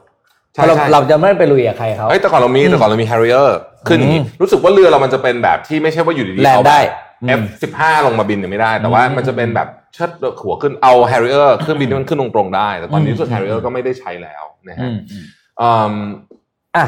[0.54, 3.48] เพใช่ราะเราใช่เราจะไม่ไปลุยกับใครเขาเฮ้ยแต่ก่อนเรามีแต่ก่อนเรามี Harrier
[3.88, 10.12] ขึ้นอย่างนี้อืมรู้สึกว่าเรือเรามันจะเป็นแบบที่ไม่ใช่ว่าอยู่ดีๆแรงเอาได้แบบอืม F15 ลงมาบินเนี่ยไม่ได้ แต่ว่าอืมมันจะเป็นแบบเชิด
[10.44, 15.24] หัวขึ้นเอา Harrier เครื่องบินที่มันขึ้นตรงๆได้ แต่ตอนนี้อืมรู้สึก Harrier ก็ไม่ได้ใช้แล้วนะอืฮะมอืม
[15.62, 15.94] อืม
[16.76, 16.86] อะ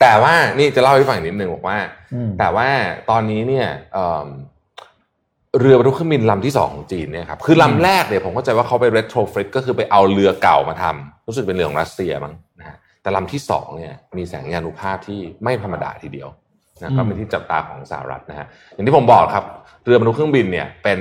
[0.00, 1.78] แต่ว่านี่จะเล่าให้ฟังนิดนึงบอกว่า
[2.14, 2.68] อืมแต่ว่า
[3.10, 3.66] ตอนนี้เนี่ย
[5.54, 16.28] เอิ่มเรือบรรทุกเครื่องบินลำที่สองของจีนเนี่ยครับคือลำแรกเนี่ยผมเข้าใจว่าเขาไป retrofit ก็คือไปเอาเรือเก่ามาทำรู้สึกเป็นเรือของรัสเซียมั้งนะฮะแต่ลำที่สองเนี่ยมีแสงยานุภาพที่ไม่ธรรมดาทีเดียว
[16.80, 19.44] นะก็เป็นที่จับตาของสหรัฐนะฮะอย่างที่ผมบอกครับ
[19.84, 20.98] เรือบรรทุกเครื่องบินเนี่ยเป็น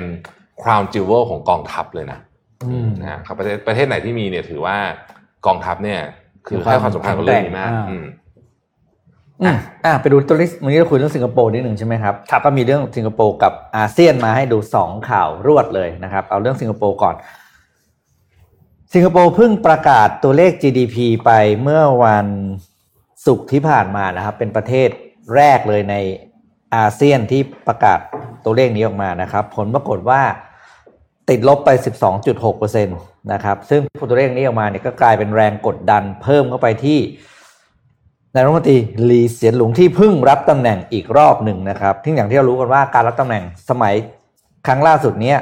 [0.61, 2.19] crown jewel ของกองทัพเลยนะ
[2.63, 4.77] อืมนะฮะครับประเทศประเทศไหนที่มีเนี่ยถือว่า
[5.45, 5.99] กองทัพเนี่ย
[6.47, 7.71] คือให้ความสำคัญกับเรื่องนี้มาก
[9.45, 17.15] อ่าอืมอืมอะไปดูตัวเลขวันนี้เราคุยเรื่องสิงคโปร์นิดหนึ่งใช่ไหมครับครับก็มีเรื่องสิงคโปร์กับอาเซียนมาให้ดูสองข่าวรวดเลยนะครับ เอาเรื่องสิงคโปร์ก่อน
[18.93, 22.27] สิงคโปร์เพิ่งประกาศตัวเลข GDP ไปเมื่อวัน
[23.25, 24.89] ศุกร์ที่ผ่านมานะครับ เป็นประเทศ
[25.35, 25.95] แรกเลยใน
[26.75, 27.99] อาเซียนที่ประกาศ
[28.45, 30.21] ตัวเลขนี้ออกมานะครับ ผลปรากฏว่า
[31.29, 31.69] ติดลบไป
[32.27, 36.99] 12.6%นะครับ ซึ่งตัวเลขนี้ออกมาเนี่ยก็กลายเป็นแรงกดดันเพิ่มเข้าไปที่
[38.35, 38.77] นายรัฐมนตรี
[39.09, 43.93] ลีเสียนหลุงที่เพิ่งรับตำแหน่งอีกรอบหนึ่งนะครับที่อย่างที่เรารู้กันว่าการรับตำแหน่งสมัย
[44.67, 45.37] ครั้งล่าสุดเนี้ย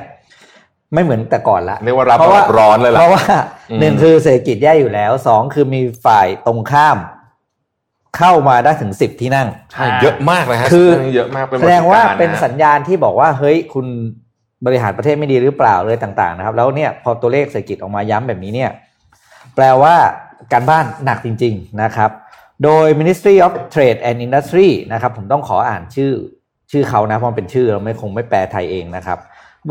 [0.94, 3.26] ไม่เหมือนแต่ก่อนละเรียกว่ารับเพราะว่าร้อนเลยล่ะเพราะว่า
[3.72, 6.98] อืมหนึ่งคือเศรษฐกิจแย่อยู่แล้วสองคือมีฝ่ายตรงข้าม
[8.18, 13.86] เข้ามาได้ถึงสิบที่นั่งใช่เยอะมากเลยฮะคือเยอะมากเป็นแสดงว่าเป็นประสบกรณ์ะสัญญาณที่บอกว่าเฮ้ยคุณ
[14.66, 18.72] บริหารประเทศไม่ดีหรือเปล่าเลยต่างๆ นะครับ แล้วเนี่ยพอตัวเลขเศรษฐกิจออกมาย้ำแบบนี้เนี่ย
[19.56, 19.96] แปลว่า
[20.54, 22.12] การบ้านหนักจริง ๆ นะครับ
[22.64, 26.12] โดย Ministry of Trade and Industry นะครับผมต้องขออ่านชื่อ
[26.72, 29.20] ชื่อเขานะเพราะเป็นชื่อเราไม่คงไม่แปลไทยเองนะครับ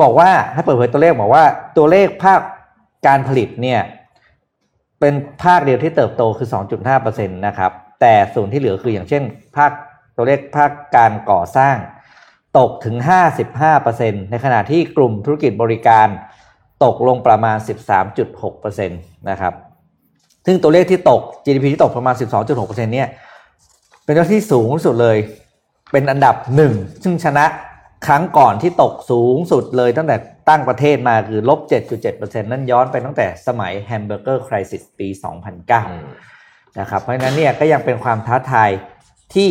[0.00, 1.44] บอกว่าให้เปิดเผยตัวเลขบอกว่า
[1.76, 2.40] ตัวเลขภาค
[3.06, 3.80] การผลิตเนี่ย
[5.00, 6.48] เป็นภาคเดียวที่เติบโตคือ
[6.88, 9.22] 2.5%นะครับ แต่ส่วนที่เหลือคืออย่างเช่น
[9.56, 9.72] ภาค
[10.16, 11.76] ตัวเลขภาคการก่อสร้าง
[12.58, 12.96] ตกถึง
[13.64, 16.08] 55%ในขณะที่กลุ่มธุรกิจบริการ
[16.84, 17.56] ตกลงประมาณ
[18.22, 19.54] 13.6%นะครับ
[20.46, 22.14] ซึ่งตัวเลขที่ตก GDP ที่ตกประมาณ
[22.50, 23.08] 12.6%เนี่ย
[24.04, 25.16] เป็นตัวที่สูงที่สุดเลย
[25.92, 26.72] เป็นอันดับหนึ่ง
[27.02, 27.44] ซึ่งชนะ
[28.06, 30.16] ครั้งก่อนที่ตกสูงสุดเลยตั้งแต่
[30.48, 31.60] ตั้งประเทศมาคือลบ
[32.00, 35.08] 7.7%นั่นย้อนไปตั้งแต่สมัย Hamburger Crisis ปี
[35.92, 38.70] 2009 นะครับ เพราะฉะนั้นเนี่ยก็ยังเป็นความท้าทาย
[39.34, 39.50] ที่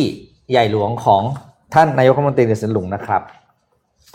[0.50, 1.22] ใหญ่หลวงของ
[1.74, 3.22] ท่านนายกรัฐมนตรีเดชนหลุงนะครับ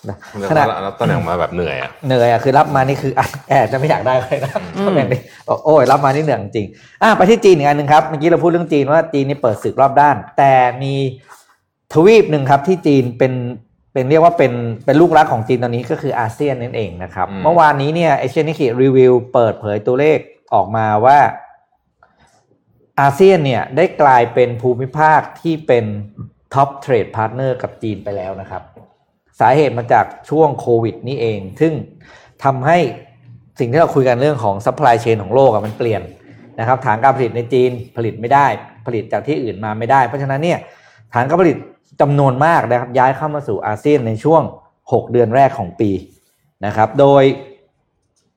[0.10, 0.18] นะ
[0.50, 4.52] ขขนาณะดรับตำแหน่งมาแบบเหนื่อยอะเหนื่อยอะคือรับมานี่คืออะแอบจะไม่อยากได้เลยนะ
[4.88, 6.68] ตำแหน่งนี้บอกโอ้ยรับมานี่เหนื่อยจริง
[7.04, 10.94] อะไปที่จีนอีกอันหนึ่งครับเมื่อกี้เราพูดเรื่องจีนว่าจีนนี่เปิดศึกรอบด้าน แต่มี
[11.94, 13.34] ทวีปหนึ่งครับที่จีนเป็น
[13.94, 14.54] เป็นเรียกว่าเป็น
[14.86, 20.20] เป็นลูกรักของจีนตอนนี้ก็คืออาเซียนนั่นเองนะครับอืมเมื่อวานนี้เนี่ยเอเชียนิคิรีวิวเปิดเผยตัวเลข
[20.54, 21.20] ออกมาว่า
[23.02, 25.86] อาเซียนเนี่ยได้กลายเป็นภูมิภาคที่เป็น
[26.54, 28.62] top trade partner กับจีนไปแล้วนะครับ
[29.40, 31.74] สาเหตุมาจากช่วงโควิดนี่เอง ซึ่ง
[32.44, 32.78] ทำให้
[33.60, 36.02] สิ่งที่เราคุยกันเรื่องของ supply chain ของโลกมันเปลี่ยน
[36.60, 38.48] นะครับ ฐานการผลิตในจีนผลิตไม่ได้
[38.86, 40.60] ผลิตจากที่อื่นมาไม่ได้ เพราะฉะนั้นเนี่ย
[41.14, 41.58] ฐานการผลิต
[42.02, 44.42] จำนวนมากนะครับย้ายเข้ามาสู่อาเซียนในช่วง
[44.82, 45.92] 6 เดือนแรกของปี
[46.66, 47.24] นะครับ โดย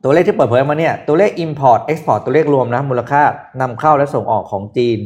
[0.02, 3.22] ตัวเลขที่เปิดเผยมาเนี่ยตัวเลข Import Export ตัวเลขรวมนะมูลค่า
[3.60, 4.98] นำเข้าและส่งออกของจีน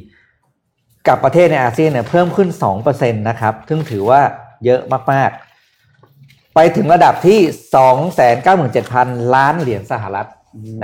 [1.08, 2.48] กับประเทศในอาเซียนเนี่ยเพิ่มขึ้น
[2.82, 4.20] 2%นะครับ ซึ่งถือว่า
[4.64, 4.80] เยอะ
[5.12, 5.51] มากๆ
[6.54, 7.38] ไปถึงระดับที่
[8.56, 10.28] 297,000 ล้านเหรียญสหรัฐ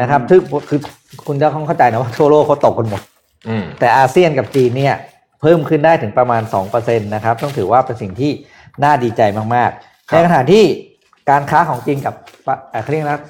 [0.01, 0.81] นะครับซึ่งคือ
[1.27, 3.03] คุณจะต้องเข้าใจนะว่าทั่วโลกเขาตกกันหมด
[3.49, 4.95] อืมแต่อาเซียนกับจีนเนี่ย
[5.41, 6.43] เพิ่มขึ้นได้ถึงประมาณ
[6.75, 8.33] 2%นะครับ ต้องถือว่าเป็นสิ่งที่
[8.85, 9.23] น่าดีใจ
[9.55, 10.65] มากๆครับในขณะที่
[11.31, 12.15] การค้าของจีนกับ
[12.47, 13.21] ปะเอ่อเขาเรียกนะ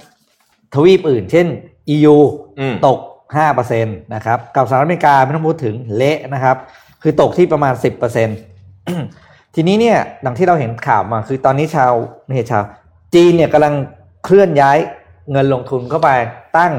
[0.75, 1.47] ทวีปอื่น เช่น
[1.95, 2.17] EU
[2.61, 2.99] อืมตก
[3.37, 6.57] 5%นะครับ กับสหรัฐอเมริกาไม่ต้องพูดถึงเละนะครับ
[7.03, 11.93] คือตกที่ประมาณ 10% ทีนี้เนี่ยดังที่เราเห็นข่าวมาคือตอนนี้ชาว
[12.25, 12.63] ไม่ใช่ชาว
[13.15, 13.75] จีนเนี่ยกำลัง
[14.25, 14.79] เคลื่อนย้าย
[15.31, 16.11] เงินลงทุนเข้าไป
[16.59, 16.73] ตั้ง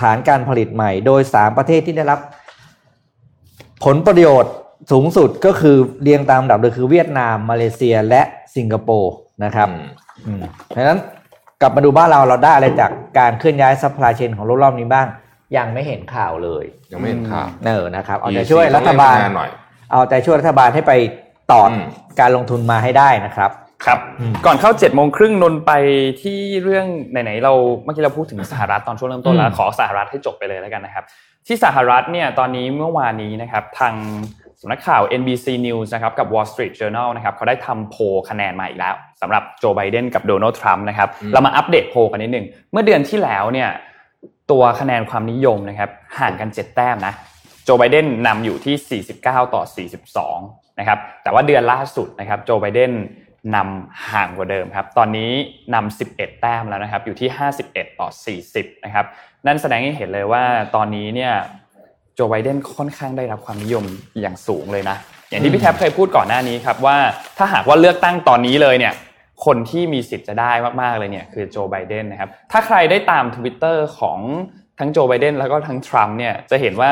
[0.00, 2.20] ฐานการผลิตใหม่ โดย3ประเทศที่ได้รับ
[3.84, 4.52] ผลประโยชน์
[4.92, 8.22] สูงสุดก็คือเรียงตามลำดับเลยคือเวียดนาม มาเลเซียและ
[8.56, 9.86] สิงคโปร์นะครับอืม
[10.26, 10.98] อืมเพราะฉะนั้น
[11.60, 15.06] กลับมาดูบ้านเราเราได้อะไรจากการเคลื่อนย้าย supply chain ของโลกรอบนี้บ้าง
[15.56, 19.50] ยังไม่เห็นข่าวเลย ยังไม่เห็นข่าวเนอนะครับเอาใจ EC ช่วยรัฐบาลต้องเร่งทำงนหน่อย
[19.90, 20.92] เอาใจช่วยรัฐบาลให้ไป
[21.52, 21.72] ต่ออม
[22.20, 23.50] การลงทุนมาให้ได้นะครับ
[23.84, 25.72] ครับอืมก่อนเข้า7จ็ดโมงครึ่งนนไป
[26.22, 27.52] ที่เรื่องไหนๆเรา
[27.84, 31.04] เมื่อกี้เราพูดถึงสหรัฐตอนช่วงเริ่มต้นแล้วอืมขอสหรัฐให้จบไปเลยแล้วกันนะครับ
[31.46, 33.94] ที่สหรัฐเนี่ยตอนนี้เมื่อวานนี้นะครับทาง
[34.60, 43.68] สำนักข่าว NBC News นะครับกับ Wall Street Journal นะครับเขาได้ทำโพลคะแนนมาอีกแล้วสำหรับโจไบเดนกับโดนัลด์ทรัมป์นะครับอืมเรามาอัปเดตโพลกันนิดหนึ่งเมื่อเดือนที่แล้วเนี่ย
[44.50, 47.14] ตัวคะแนนความนิยมนะครับห่างกัน 7 แต้มนะ
[47.64, 49.62] โจไบเดนนำอยู่ที่ 49 ต่อ
[50.16, 52.92] 42 นะครับแต่ว่าเดือนล่าสุดนะครับโจไบเดน
[53.54, 55.30] นำห่างกว่าเดิมครับ ตอนนี้
[55.74, 57.28] นำ 11 แต้มแล้วนะครับ อยู่ที่
[57.64, 58.08] 51 ต่อ
[58.46, 59.06] 40 นะครับ
[59.46, 61.32] นั่นแสดงให้เห็นเลยว่าตอนนี้เนี่ย
[62.14, 63.84] โจไบเดนค่อนข้างได้รับความนิยม
[64.20, 64.96] อย่างสูงเลยนะ
[65.30, 66.96] อย่างที่พี่แท็บเคยพูดก่อนหน้านี้ครับว่า
[67.38, 68.94] ถ้าหากว่าเลือกตั้งตอนนี้เลยเนี่ย
[69.44, 74.18] คนที่มีสิทธิ์จะได้มาก ๆ เลยเนี่ยคือโจไบเดนนะครับ ถ้าใครได้ตาม Twitter ของ
[74.78, 76.90] ทั้งโจไบเดนแล้วก็ทั้งทรัมป์เนี่ย จะเห็นว่า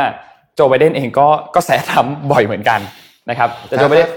[0.55, 2.81] โจไบเดนเองก็ก็แซะทรัมป์บ่อยเหมือนกัน
[3.29, 4.09] นะครับแต่โจไบเดน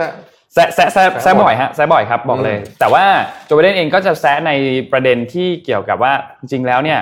[0.54, 3.04] แซะแซะแซะแซะบ่อยฮะแซะบ่อยครับบอกเลยอืมแต่ว่า
[3.46, 4.52] โจไบเดนเองก็จะแซะใน
[4.92, 7.00] ประเด็นที่เกี่ยวกับว่าจริงๆแล้วเนี่ย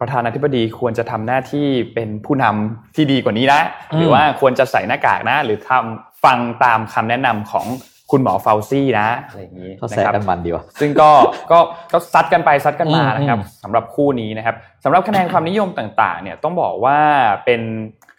[0.00, 3.60] ประธานาธิบดีควรจะทำหน้าที่เป็นผู้นำที่ดีกว่านี้นะ
[3.92, 7.66] อืมหรือว่าควรจะใส่หน้ากากนะ หรือทำฟังตามคำแนะนำของ
[8.10, 11.10] คุณหมอเฟลซี่นะอะไรอย่างนี้เขานะแซะครับกันมันดีว่ะซึ่งก็
[11.50, 11.58] ก็
[11.92, 16.98] ก็ซัดกันไปซัดกันมาอืมนะครับอืมสำหรับคู่นี้นะครับสำหรับคะแนนความนิยมต่างๆ เนี่ยต้องบอกว่า
[17.44, 17.60] เป็น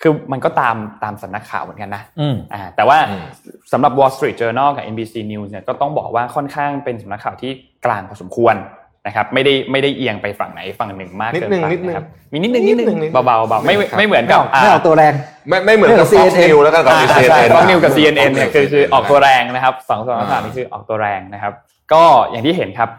[0.08, 3.24] คือมันก็ตามตามสำนักข่าวเหมือนกันนะอืมอ่าแต่ว่าอืม
[3.72, 7.52] สำหรับ Wall Street Journal กับ NBC News เนี่ยก็ต้องบอกว่าค่อนข้างเป็นสำนักข่าวที่
[7.86, 8.56] กลางพอสมควร
[9.08, 15.14] นะครับไม่ได้ไม่ได้เอียงไปฝั่งไหนฝั่งหนึ่งมากนิดเกินนึงไปนิดนึงนะครับมีนิดนึงนิดนึงนิดนึงเบาๆเบาๆไม่ครับไม่เหมือนกับไม่เอาตัวแรง
[15.50, 21.54] ไม่ไม่เหมือนกับไม่เหมือน Fox CNN News แล้วกันกับอ่า CNN ใช่ฟ็อกนิวกับนะ CNN เนี่ยคือคือออกตัวนะแรงนะครับสองสำนักข่าวนี้คือออกตัวแรงนะครับ
[21.94, 22.90] ก็อย่างที่เห็นครับ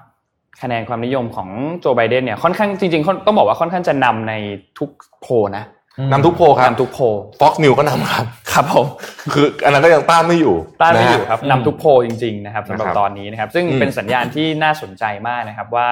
[0.62, 1.48] คะแนนความนิยมของ
[1.80, 4.32] โจไบเดนเนี่ยค่อนข้างจริงๆค่อนต้องบอกว่าค่อนข้างจะนำใน
[4.78, 4.90] ทุก
[5.20, 5.64] โพลนะ
[6.12, 7.04] นำทุกโพลครับนำทุกโพล
[7.40, 8.86] Fox News ก็นำครับครับผม
[9.32, 15.90] คืออันนั้นก็ยังต้านไม่อยู่ต้านไม่ะอฮะยู่ครับอืมนำทุกโพลจริงๆนะครับสำหรับนะครับตอนนี้นะครับ ซึ่งอืมเป็นสัญญาณที่น่าสนใจมากนะครับว่า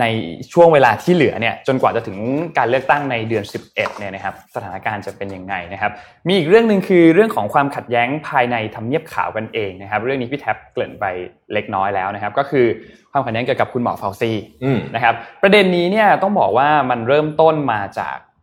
[0.00, 0.06] ใน
[0.52, 2.18] ช่วงเวลาที่เหลือเนี่ยจนกว่าจะถึง
[2.58, 5.92] การเลือกตั้งในเดือน 11เนี่ยนะครับสถานการณ์จะเป็นยังไงนะครับ
[6.28, 11.04] มีอีกเรื่องหนึ่งคือเรื่องของความขัดแย้งภายในทำเนียบขาวกันเองนะครับ เรื่องนี้พี่แท็บเกริ่นไป
[11.52, 12.66] เล็กน้อยแล้วนะครับ ก็คือ
[13.12, 14.32] ความขัดแย้งเกี่ยวกับคุณหมอเฟลซี
[14.64, 18.33] อืมนะครับ ประเด็นนี้เนี่ยต้องบอกว่ามันเริ่มต้นมาจากอ่า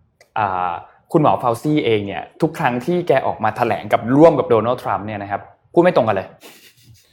[1.11, 5.41] คุณหมอเฟลซี่เองเนี่ยทุกครั้งที่แกออกมาแถลงกับร่วมกับโดนัลด์ทรัมป์เนี่ยนะครับ
[5.73, 6.27] พูดไม่ตรงกันเลย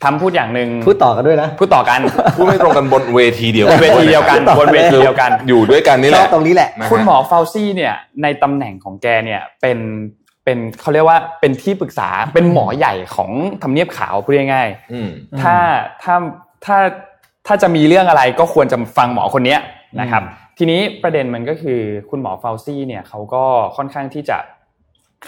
[0.04, 2.00] ทำพูดอย่างหนึ่งพูดต่อกันด้วยนะพูดต่อกัน
[2.36, 9.78] พูดไม่ตรงกันบนเวทีเดียวบนเวทีเดียวกันบนเวทีเดียวกันอยู่ด้วยกันนี่ชแหอบละตรงนี้แหละนะฮะคุณหมอเฟลซี่เนี่ยในตำแหน่งของแกเนี่ยเป็น
[10.44, 13.30] เป็นเขาเรียกว่าเป็นที่ปรึกษาเป็นหมอใหญ่ของ
[13.62, 15.08] ทำเนียบขาวพูดง่ายๆอืม
[15.42, 15.56] ถ้า
[16.02, 16.14] ถ้า
[16.64, 16.76] ถ้า
[17.46, 19.60] ถ้าจะมีเรื่องอะไรก็ควรจะฟังหมอคนเนี้ย
[20.00, 20.22] นะครับ
[20.58, 23.44] ทีนี้ประเด็นมันก็คือคุณหมอเฟลซี่เนี่ยเขาก็
[23.76, 24.38] ค่อนข้างที่จะ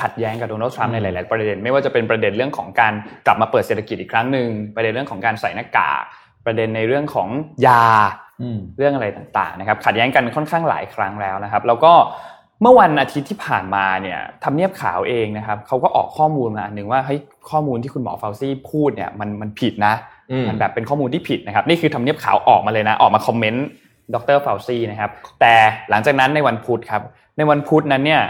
[0.00, 2.92] ขัดแย้งกับโดนัลด์ทรัมป์ในหลาย ๆ ประเด็น ไม่ว่าจะเป็นประเด็นเรื่องของการ
[3.26, 6.02] กลับมาเปิดเศรษฐกิจอีกครั้งหนึ่งประเด็นเรื่องของการใส่หน้ากาก
[6.46, 7.28] ประเด็นในเรื่องของ
[7.66, 7.86] ยา
[8.42, 11.92] อืมเรื่องอะไรต่าง ๆ นะครับ ขัดแย้งกันค่อนข้างหลายครั้งแล้วนะครับ แล้วก็
[12.62, 19.94] เมื่อวันอาทิตย์ที่ผ่านมาเนี่ยทำเนียบขาวเองนะครับเขาก็ออกข้อมูลมาอันหนึ่งว่าเฮ้ยข้อมูลที่คุณหมอเฟาซีพูดเนี่ยมันมันผิดนะ
[20.30, 23.66] อืมมันแบบเป็นข้อมูลที่ผิดนะครับนี่คือทำเนียบขาวออกมาเลยนะ ออกมา comment
[24.14, 25.54] ดร.เฟาซีนะครับ แต่
[25.90, 27.02] หลังจากนั้นในวันพุธครับ
[27.36, 28.22] ในวันพุธนั้นเนี่ย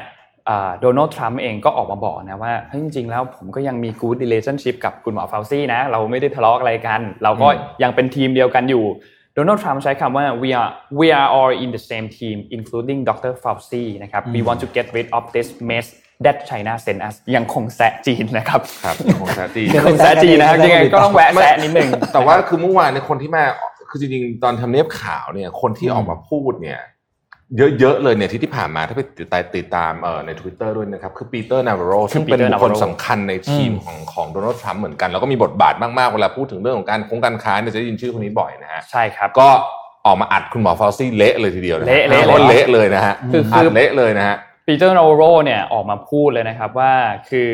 [0.81, 7.49] โดนัลด์ทรัมป์เองก็ออกมาบอกนะว่าเฮ้ยจริงๆแล้วผมก็ยังมี good relationship กับคุณหมอเฟลซี่นะ เราไม่ได้ทะเลาะอะไรกัน เราก็
[7.83, 8.85] ยังเป็นทีมเดียวกันอยู่
[9.35, 13.33] โดนัลด์ทรัมป์ใช้คำว่า we are we are all in the same team including Dr.
[13.43, 15.87] Fauci นะครับ we want to get rid of this mess
[16.25, 23.45] that China sent us ยังคงแซะจีนนะครับครับของแซตียังคงแซะจีนนะครับยังไงก็ต้องแวะแซะนิดนึงแต่ว่าคือเมื่อวานในยคนที่มา
[23.91, 26.81] คือจริงๆ ตอนทำเนียบขาวเนี่ย คนที่ออกมาพูดเนี่ย
[27.79, 39.49] เยอะๆเลยเนี่ยที่ที่ผ่านมาถ้าไปติดตามติดตามเอ่อใน Twitter ด้วยนะครับ คือปีเตอร์นาวโรซึ่งเป็น Peter บุคคล Navarro สำคัญในทีมของของโดนัลด์ทรัมป์เหมือนกัน แล้วก็มีบทบาทมากๆ เวลาพูดถึงเรื่องของการคงการค้าเนี่ยจะได้ยินชื่อคนนี้บ่อยนะฮะใช่ครับก็
[40.07, 46.93] ออกมาอัดคุณหมอเฟาซีเละเลยทีเดียวนะฮะ เละเละรียกว่าเละเลยนะฮะคือคืออัอัดเละเลยนะฮะ Peter Navarro เนี่ยออกมาพูดเลยนะครับว่า
[47.31, 47.51] คือ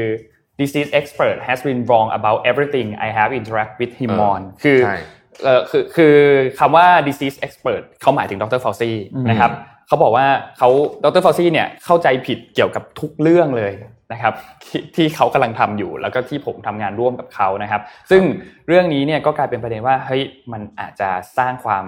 [0.61, 4.97] disease expert has been wrong about everything I have interact with him on เออ คือใช่
[5.45, 6.15] เออคือคือ
[6.59, 8.97] คำว่า disease expert เขาหมายถึงดรฟอ u ซี่
[9.31, 9.51] นะครับ
[9.89, 10.27] เขาบอกว่า
[10.59, 10.69] เขา
[11.05, 13.73] ดรฟอ u ซี่เนี่ยเข้าใจผิดเกี่ยวกับทุกเรื่องเลย
[14.13, 18.23] นะครับที่ที่เขากำลังทำอยู่แล้วก็ที่ผมทำงานร่วมกับเขานะครับ ซึ่ง
[18.69, 20.23] เรื่องนี้เนี่ยก็กลายเป็นประเด็นว่าเฮ้ย
[20.53, 21.85] มันอาจจะสร้างความ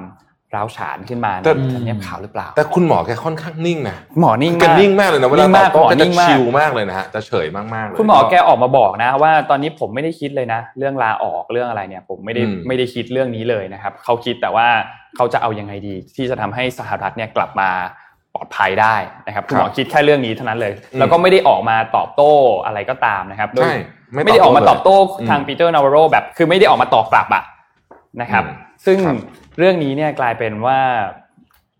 [0.54, 14.66] ร้าวฉานขึ้นมาในแต่ทำเนียบขาวหรือเปล่า แต่คุณหมอแกค่อนข้างนิ่งนะหมอนิ่งแกมากนิ่งมากเลยนะเวลานิ่งตอมาบกโต้หมอแกจะนิ่งมากชิลมากเลยนะฮะจะเฉยมากๆเลยคุณหมอแกออกมาบอกนะ ว่าตอนนี้ผมไม่ได้คิดเลยนะ เรื่องลาออกเรื่องอะไรเนี่ย ผมไม่ได้อืมไม่ได้คิดเรื่องนี้เลยนะครับเขาคิดแต่ว่า
[15.16, 17.70] เขาจะเอายังไงดี ที่จะทำให้สหรัฐเนี่ยกลับมา
[18.34, 22.32] ปลอดภัยได้นะครับคุณหมอคิดแค่เรื่องนี้เท่านั้นเลยอืมแล้วก็ไม่ได้ออกมาตอบโต้
[22.66, 23.74] อะไรก็ตามนะครับโดยใช่
[24.12, 27.42] ไม่ไม่ได้ออกมาตอบโต้อืมทาง Peter Navarro แบบ คือไม่ได้ออกมาตอบกลับอะ
[28.20, 29.16] นะครับอืมซึ่งครับ
[29.58, 30.78] เรื่องนี้เนี่ยกลายเป็นว่า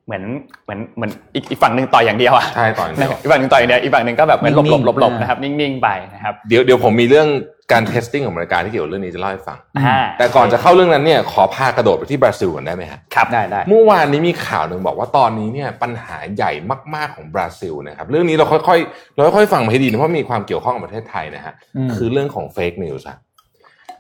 [0.07, 0.25] เหมือน
[0.65, 7.29] เหมือนเหมือนอีกอีกฝั่งหนึ่งต่อยอย่างเดียวอะใช่ต่อยอย่างเดียวนะครับอีกฝั่งหนึ่งต่อยอย่างเดียวอีกฝั่งหนึ่งก็แบบเหมือนหลบหลบหลบหลบนิ่งๆนะครับนิ่งๆไปนะครับเดี๋ยวเดี๋ยวผมมีเรื่อง
[7.73, 16.53] การ testing ของบริการที่เกี่ยวกับเรื่องนี้จะเล่าให้ฟังอ่าแต่ก่อนจะเข้าเรื่องนั้นเนี่ยขอพากระโดดไปที่บราซิลก่อนได้ไหมฮะครับได้ได้เมื่อวานนี้มีข่าวหนึ่งบอกว่าตอนนี้เนี่ยปัญหาใหญ่
[16.95, 23.19] มาก ๆของบราซิลนะครับเรื่องนี้เราค่อยๆเราค่อยๆฟังมาให้ดีนะเพราะมีความเกี่ยวข้องกับประเทศไทยนะฮะอืมคือเรื่องของ fake news ฮะ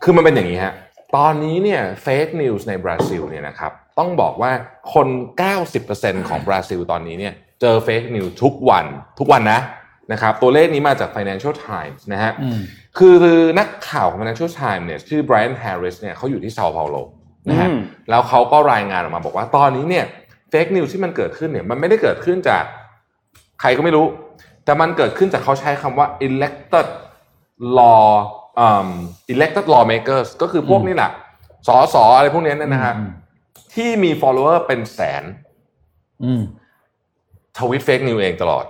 [0.02, 0.72] คือมันเป็นอย่างนี้ฮะ
[1.16, 4.52] ตอนนี้เนี่ย fake news ในบราซิลเนี่ยนะครับต้องบอกว่า
[4.94, 5.08] คน
[5.68, 8.86] 90%ของบราซิลตอนนี้เนี่ยเจอ fake news ทุกวัน
[9.18, 9.60] ทุกวันนะ
[10.12, 12.60] นะครับตัวเลขนี้มาจาก Financial Times นะฮะอืม
[12.98, 13.16] คือ
[13.58, 16.96] นักข่าวของ Financial Times เนี่ยชื่อ Brian Harris เนี่ยเขาอยู่ที่เซาเปาโล
[17.50, 17.78] นะฮะอืม
[18.10, 20.04] แล้วเขาก็รายงานออกมาบอกว่าตอนนี้เนี่ย
[20.50, 22.64] เฟกนิวที่มันเกิดขึ้นเนี่ยมันไม่ได้เกิดขึ้นจาก
[23.60, 24.06] ใครก็ไม่รู้
[24.64, 26.86] แต่มันเกิดขึ้นจากเขาใช้คำว่า elected
[27.78, 28.47] law um,
[29.32, 31.10] elected lawmakers ก็คือพวกอืมนี่แหละ
[31.68, 33.10] สอสออะไรพวกเนี้ยเนยนะฮะอืม
[33.74, 35.24] ที่มี follower เป็นแสน
[36.24, 36.42] อืม
[37.58, 38.64] ทวิตเฟกนิวเองตลอด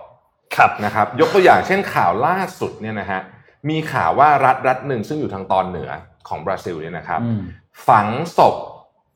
[0.57, 3.21] ครับนะครับ ยกตัวอย่างเช่นข่าวล่าสุดเนี่ยนะฮะ
[3.69, 5.91] มีข่าวว่ารัฐรัฐหนึ่งซึ่งอยู่ทางตอนเหนือ
[6.29, 7.41] ของบราซิลเนี่ยนะครับอืม
[7.89, 8.07] ฝัง
[8.39, 8.55] ศพ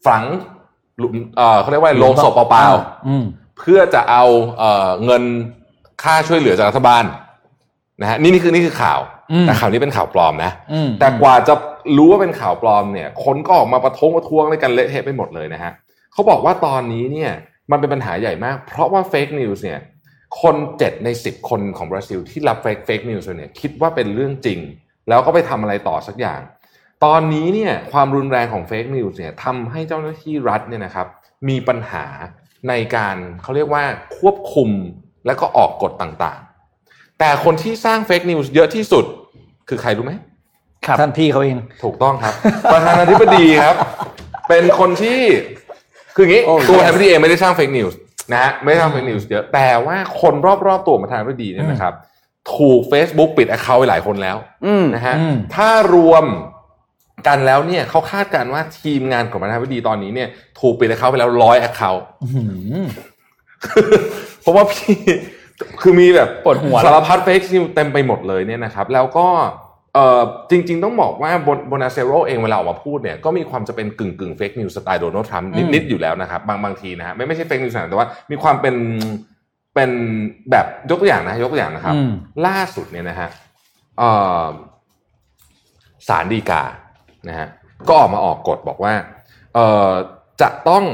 [0.07, 0.23] ฝัง
[0.99, 2.67] หลุมเอ่อเขาเรียกว่าโลงศพเปล่า
[3.07, 4.25] อืมๆเพื่อจะเอา
[4.59, 5.23] เอ่อเงิน
[6.03, 7.05] ค่าช่วยเหลือจากรัฐบาล
[8.03, 9.01] นะฮะนี่นี่คือนี่คือข่าว
[9.33, 11.55] อืมแต่ข่าวนี้เป็นข่าวปลอมนะอืมแต่กว่าจะ
[11.97, 15.73] รู้ว่าเป็นข่าวปลอมเนี่ย คนก็ออกมาประท้วงประท้วงอะไรกันเละเทะไปหมดเลยนะฮะ
[16.12, 17.33] เขาบอกว่าตอนนี้เนี่ย
[17.71, 19.81] มันเป็นปัญหาใหญ่มาก เพราะว่า fake news เนี่ย
[20.41, 24.59] คนเจ็ดในสิบคนของบราซิลที่รับ fake fake news เนี่ยคิดว่าเป็นเรื่องจริง
[25.09, 26.41] แล้วก็ไปทำอะไรต่อสักอย่าง
[27.05, 31.07] ตอนนี้เนี่ยความรุนแรงของ fake news เนี่ยทำให้เจ้าหน้าที่รัฐเนี่ยนะครับ
[31.49, 32.05] มีปัญหา
[32.69, 33.85] ในการเขาเรียกว่า
[34.19, 34.71] ควบคุม
[35.27, 36.52] และก็ออกกฎต่างๆ
[37.18, 39.05] แต่คนที่สร้าง fake news เยอะที่สุด
[39.68, 40.12] คือใครรู้ไหม
[40.87, 42.35] ครับท่านพี่เขาเองถูกต้องครับ
[42.72, 43.77] ประธานาธิบดีครับ
[44.48, 45.20] เป็นคนที่
[46.14, 47.99] คืออย่างนี้โอ้ตัวประธานาธิบดีเองไม่ได้สร้าง fake news
[48.33, 50.35] นะฮะไม่ได้สร้าง fake news เยอะแต่ว่าคน
[50.66, 51.94] รอบๆตัวประธานาธิบดีเนี่ยนะครับ
[52.57, 56.25] ถูก Facebook ปิด account ไปหลายคนแล้วอืมนะฮะอืมถ้ารวม
[57.27, 60.29] กันแล้วเนี่ยเขาคาดการณ์ว่าทีมงานของประธานาธิบดีตอนนี้เนี่ย
[60.61, 62.44] ถูกปิด account ไปแล้วร้อย accountอื้อหื
[62.81, 62.85] อ
[64.40, 64.96] เพราะว่าพี่
[65.83, 69.27] คือมีแบบปวดหัวสารพัด fake news เต็มไปหมดเลยเนี่ยนะครับ แล้วก็
[69.94, 78.77] เอ่อจริง ๆ ต้องบอกว่าบอลโซนาโรเองเวลาออกมาพูดเนี่ยก็มีความจะเป็นกึ่งกึ่ง fake news สไตล์โดนัลด์ทรัมป์นิด ๆ อยู่แล้วนะครับ บางบางทีนะฮะไม่ไม่ใช่ fake news แต่ว่ามีความเป็น
[79.75, 79.90] เป็น
[80.51, 82.12] แบบยกตัวอย่างนะยกตัวอย่างนะครับอืม
[82.46, 83.29] ล่าสุดเนี่ยนะฮะ
[83.98, 84.11] เอ่
[84.42, 84.44] อ
[86.09, 86.62] สารดีกา
[87.29, 87.48] นะฮะ
[87.88, 88.94] ก็ออกมาออกกฎบอกว่า
[89.55, 89.90] เอ่อ
[90.40, 90.85] จะต้อง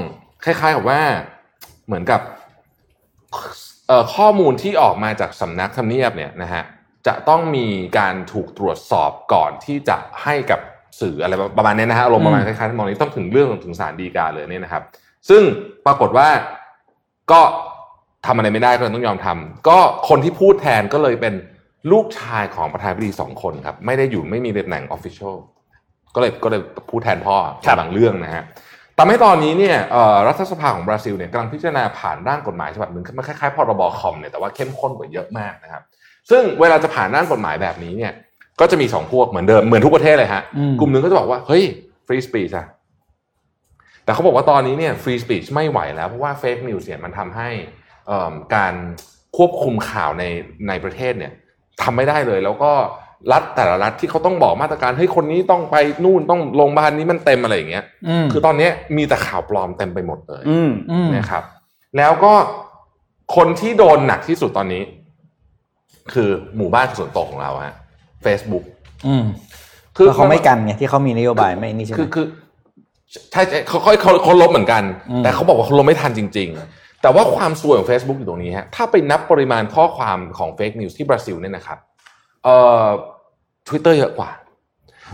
[0.44, 1.00] คล้าย ๆ กับว่า
[1.86, 2.20] เหมือนกับ
[3.32, 3.52] เอ่อ
[4.14, 6.62] ข้อมูลที่ออกมาจากสำนักทำเนียบเนี่ยนะฮะ
[7.06, 7.66] จะต้องมี
[7.98, 10.60] การถูกตรวจสอบก่อนที่จะให้กับ
[11.00, 14.82] สื่ออะไรประมาณนี้นะฮะอารมณ์ประมาณคล้ายๆทำนองนี้ต้องถึงเรื่องถึงสารดีกาเลยเนี่ยนะครับ
[15.28, 15.42] ซึ่ง
[15.86, 16.28] ปรากฏว่า
[17.32, 17.40] ก็
[18.26, 21.34] ทำอะไรไม่ได้ก็เลยต้องยอมทำก็คนที่พูดแทนก็เลยเป็น
[21.92, 25.36] ลูกชายของประธานาธิบดีสองคนครับ ไม่ได้อยู่ไม่มีตำแหน่งออฟฟิเชียล
[26.14, 28.44] ก็เลยก็เลยพูดแทนพ่อครับบางเรื่องนะฮะ
[28.98, 35.82] ทำให้ตอนนี้เนี่ยเอ่อรัฐสภาของบราซิลเนี่ยกำลังพิจารณาผ่านร่างกฎหมายฉบับหนึ่งมันคล้ายๆพรบคอมเนี่ยแต่ว่าเข้มข้นกว่าเยอะมากนะครับ
[36.30, 38.12] ซึ่งเวลาจะผ่านร่างกฎหมายแบบนี้เนี่ย
[38.60, 41.64] ก็จะมีสองพวกเหมือนเดิมเหมือนทุกประเทศเลยฮะอืมกลุ่มหนึ่งก็จะบอกว่าเฮ้ย
[42.06, 42.66] free speech อะ
[44.04, 47.48] แต่เขาบอกว่าตอนนี้เนี่ย free speech ไม่ไหวแล้วเพราะว่า fake news เนี่ยมันทำให้
[48.06, 48.74] เอิ่มการ
[49.36, 50.24] ควบคุมข่าวใน
[50.68, 51.32] ในประเทศเนี่ย
[51.82, 52.72] ทำไม่ได้เลยแล้วก็
[53.32, 61.42] รัฐแต่ละรัฐที่เขาต้องบอกมาตรการเฮ้ยคนนี้ต้องไปนู่นต้องโรงพยาบาลนี้มันเต็มอะไรอย่างเงี้ยอืมคือตอนนี้มีแต่ข่าวปลอมเต็มไปหมดเลยอืมอืมนะครับ
[61.96, 62.32] แล้วก็
[63.36, 64.82] คนที่โดนหนักที่สุดตอนนี้
[66.12, 67.74] คือหมู่บ้านส่วนตัวของเราฮะ
[68.24, 68.64] Facebook
[69.06, 69.24] อืม
[69.96, 72.26] คือเพราะเขาไม่กันไงที่เขามีนโยบายไม่นี่ใช่ไหมคือคือ
[73.32, 81.78] ใช่ใช่เขาเขาเขาเขาลบเหมือนกันอืมแต่เขาบอกว่าเขาลบไม่ทันจริง ๆ แต่ว่าความซวยของ Facebook อยู่ตรงนี้ฮะถ้าไปนับปริมาณข้อความของเฟกนิวส์ที่บราซิลเนี่ยนะครับ
[82.44, 82.86] เอ่อ
[83.68, 84.30] Twitter เยอะกว่า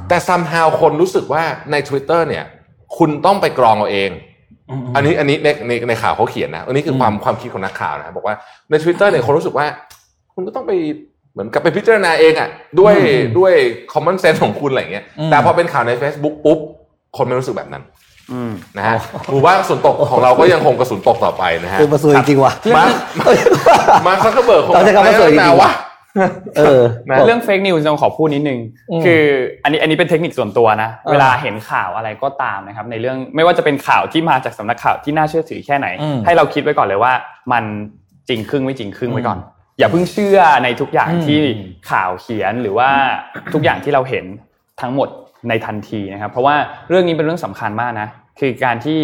[0.08, 2.44] แต่ somehow คนรู้สึกว่าใน Twitter เนี่ย
[2.98, 4.10] คุณต้องไปกรองเอาเอง
[4.80, 8.34] มอันนี้อันนี้ในในในข่าวเขาเขียนนะอันนี้คือความความคิดของนักข่าวนะครับบอกว่า
[8.70, 9.66] ใน Twitter เนี่ยคนรู้สึกว่า
[10.34, 10.72] คุณก็ต้องไป
[11.32, 12.48] เหมือนกับไปพิจารณาเองอะ
[12.80, 13.52] ด้วยอืมด้วย
[13.92, 16.58] common sense ของคุณอะไรอย่างเงี้ยอืมแต่พอเป็นข่าวใน Facebook ปุ๊บ
[17.16, 17.82] คนไม่รู้สึกแบบนั้น
[18.32, 18.96] อืมนะฮะ
[19.30, 22.84] หรือว่ากระสุนตกของเราก็ยังคงกระสุนตกต่อไปนะฮะคือมาซวยจริงว่ะมา
[24.06, 25.72] มาร์ก ซักเคอร์เบิร์กคงเราใช้คำว่าซวยจริงๆแต่ว่า
[26.56, 28.58] เออนะเรื่อง fake news ต้องขอพูดนิดนึง
[28.90, 29.22] อืมคือ
[29.64, 37.12] อันนี้อันนี้เป็นเทคนิคส่วนตัวนะเออเวลาเห็นข่าวอะไรก็ตามนะครับ ในเรื่องไม่ว่าจะเป็นข่าวที่มาจากสำนักข่าวที่น่าเชื่อถือแค่ไหนอืมให้เราคิดไว้ก่อนเลยว่า
[37.52, 37.64] มัน
[38.28, 39.38] จริงครึ่งไม่จริงครึ่งไว้ก่อน
[39.78, 41.40] อย่าเพิ่งเชื่อในทุกอย่างอืมที่
[41.90, 42.88] ข่าวเขียนหรือว่า
[43.54, 44.24] ทุกอย่างที่เราเห็น
[44.80, 45.08] ทั้งหมด
[45.48, 46.56] ในทันทีนะครับ เพราะว่า
[46.88, 48.08] เรื่องนี้เป็นเรื่องสำคัญมากนะ
[48.40, 49.00] คือการที่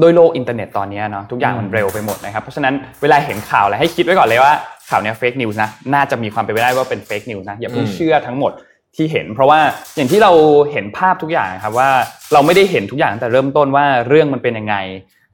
[0.00, 4.52] โดยโลกอินเทอร์เน็ตตอนนี้เนาะทุกอย่างมันเร็วไปหมดนะครับ เพราะฉะนั้นเวลาเห็นข่าวอะไรให้คิดไว้ก่อนเลยว่า
[4.90, 8.52] ข่าวเนี้ย fake news นะน่าจะมีความเป็นไปได้ว่าเป็น fake news นะอย่าเพิ่งอืมเชื่อทั้งหมด
[8.96, 9.60] ที่เห็น เพราะว่า
[9.96, 10.32] อย่างที่เรา
[10.72, 11.88] เห็นภาพทุกอย่างครับว่า
[12.32, 14.76] เราไม่ได้เห็นทุกอย่างตั้งแต่เริ่มต้นว่าเรื่องมันเป็นยังไง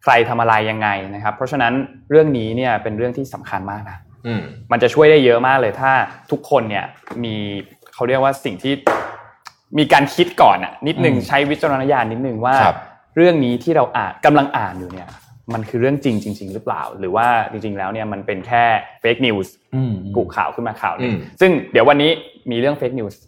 [0.02, 1.72] ใครทำอะไรยังไงนะครับ เพราะฉะนั้น
[2.10, 4.42] เรื่องนี้เนี่ยเป็นเรื่องที่สำคัญมากนะอืม
[4.72, 5.92] มันจะช่วยได้เยอะมากเลยถ้า
[6.30, 6.84] ทุกคนเนี่ย
[7.24, 7.34] มี
[7.94, 8.72] เขาเรียกว่าสิ่งที่
[9.78, 12.76] มีการคิดก่อนอะนิดนึงอืมใช้วิจารณญาณนิดนึงว่าครับ
[13.16, 15.08] เรื่องนี้ที่เราอ่านกำลังอ่านอยู่เนี่ย
[15.54, 18.64] มันคือเรื่องจริงจริง ๆ หรือเปล่า หรือว่าจริง ๆ แล้วเนี่ยมันเป็นแค่
[19.00, 22.10] fake news อืมกุข่าวขึ้นมาข่าวหนึงอืมซึ่งเดี๋ยววันนี้
[22.50, 23.20] มีเรื่อง fake news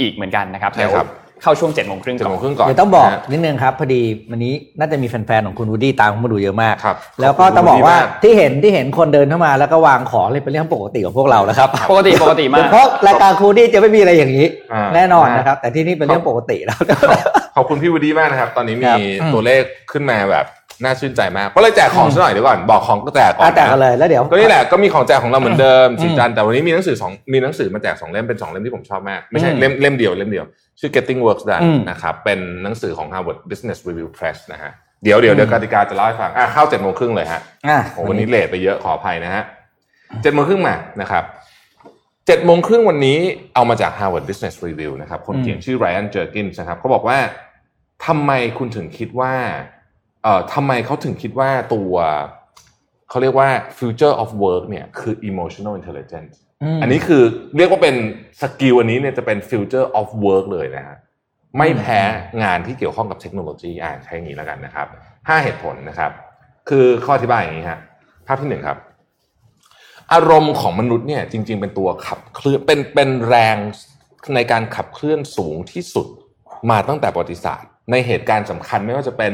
[0.00, 1.08] อีกเหมือนกันนะครับใช่เดี๋ยวครับ
[1.42, 16.78] เข้าช่วงเจ็ดโมงครึ่งจะก่มอองนครึ่งก่อนเดี๋ยวต้องบอกนะฮะนิดนึงครับ พอดีวันนี้น่าจะมีแฟนๆของคุณวูดดี้ตามเข้ามาดูเยอะมากครับแล้วก็ขอบคุณต้องบอกว่าวูดดี้มากที่เห็นที่เห็นคนเดินเข้ามาแล้วก็วางของเลยเป็นเรื่องปกติของพวกเราแล้วครับปกติปกติมากเพราะรายการคูดี้จะไม่มีอะไรอย่างนี้อ่าแน่นอนนะครับ แต่ที่นี่เป็นเรื่องปกติแล้ว
[17.56, 19.62] ขอบคุณพี่วูดดี้มากนะครับ ตอนนี้คมีรับอืมตัวเลข
[19.92, 20.44] ขึ้นมาแบบ
[20.82, 30.44] น่าชื่นใจมากก็เลยแจกของซะหน่อยเดี๋ยวก่อนบอกของก็แจกก่ออะนแต่กันเลยแล้วเดี๋ยวก็นี่แหละก็มีของแจกของเราเหมือนเดิมอืมสีจันทร์แต่วันนี้มีหนังสือสองมีหนังสือมาแจกสองเล่มเป็นสองเล่มที่ผมชอบมาก ไม่ใช่อืมเล่มเล่มเดียวเล่มเดียว
[30.80, 34.72] ชื่อ Getting Works Done อืมนะครับเป็นหนังสือของ Harvard Business Review Press นะฮะ
[35.04, 39.42] เดี๋ยวเดี๋ยวเดี๋ยวกติกาจะเล่าให้ฟังอะเข้าเจ็ดโมงครึ่งเลยฮะอะโอ้วันนี้เลทไปเยอะขออภัยนะฮะ
[40.22, 41.24] เจ็ดโมงครึ่งมานะครับ
[42.26, 43.18] เจ็ดโมงครึ่งวันนี้
[43.54, 47.18] เอามาจาก Harvard Business Review นะครับคนเขียนชื่อ Ryan Jerkins นะครับเขาบอกว่า
[48.06, 49.32] ทำไมคุณถึงคิดว่า
[50.24, 51.94] เอ่อทำไมเขาถึงคิดว่าตัว
[53.08, 53.48] เขาเรียกว่า
[53.78, 56.34] future of work เนี่ยคือ emotional intelligence
[56.76, 57.22] มอันนี้คือ
[57.56, 57.96] เรียกว่าเป็น
[58.40, 60.96] สกิลอันนี้เนี่ยจะเป็น future of work เลยนะฮะ
[61.58, 62.00] ไม่แพ้
[62.42, 64.86] งานที่เกี่ยวข้องกับเทคโนโลยีอ่าใช้อย่างนี้แล้วกันนะครับ
[65.28, 66.12] ห้าเหตุผลนะครับ
[66.68, 67.80] คือข้ออธิบายอย่างนี้ฮะ
[68.26, 68.78] ภาพที่หนึ่งครับ
[70.12, 73.56] อารมณ์ของมนุษย์เนี่ยจริง ๆ เป็นตัวขับเคลื่อนเป็นเป็นแรง
[74.34, 76.06] ในการขับเคลื่อนสูงที่สุด
[76.70, 79.32] มาตั้งแต่ประวัติศาสตร์ ในเหตุการณ์สำคัญไม่ว่าจะเป็น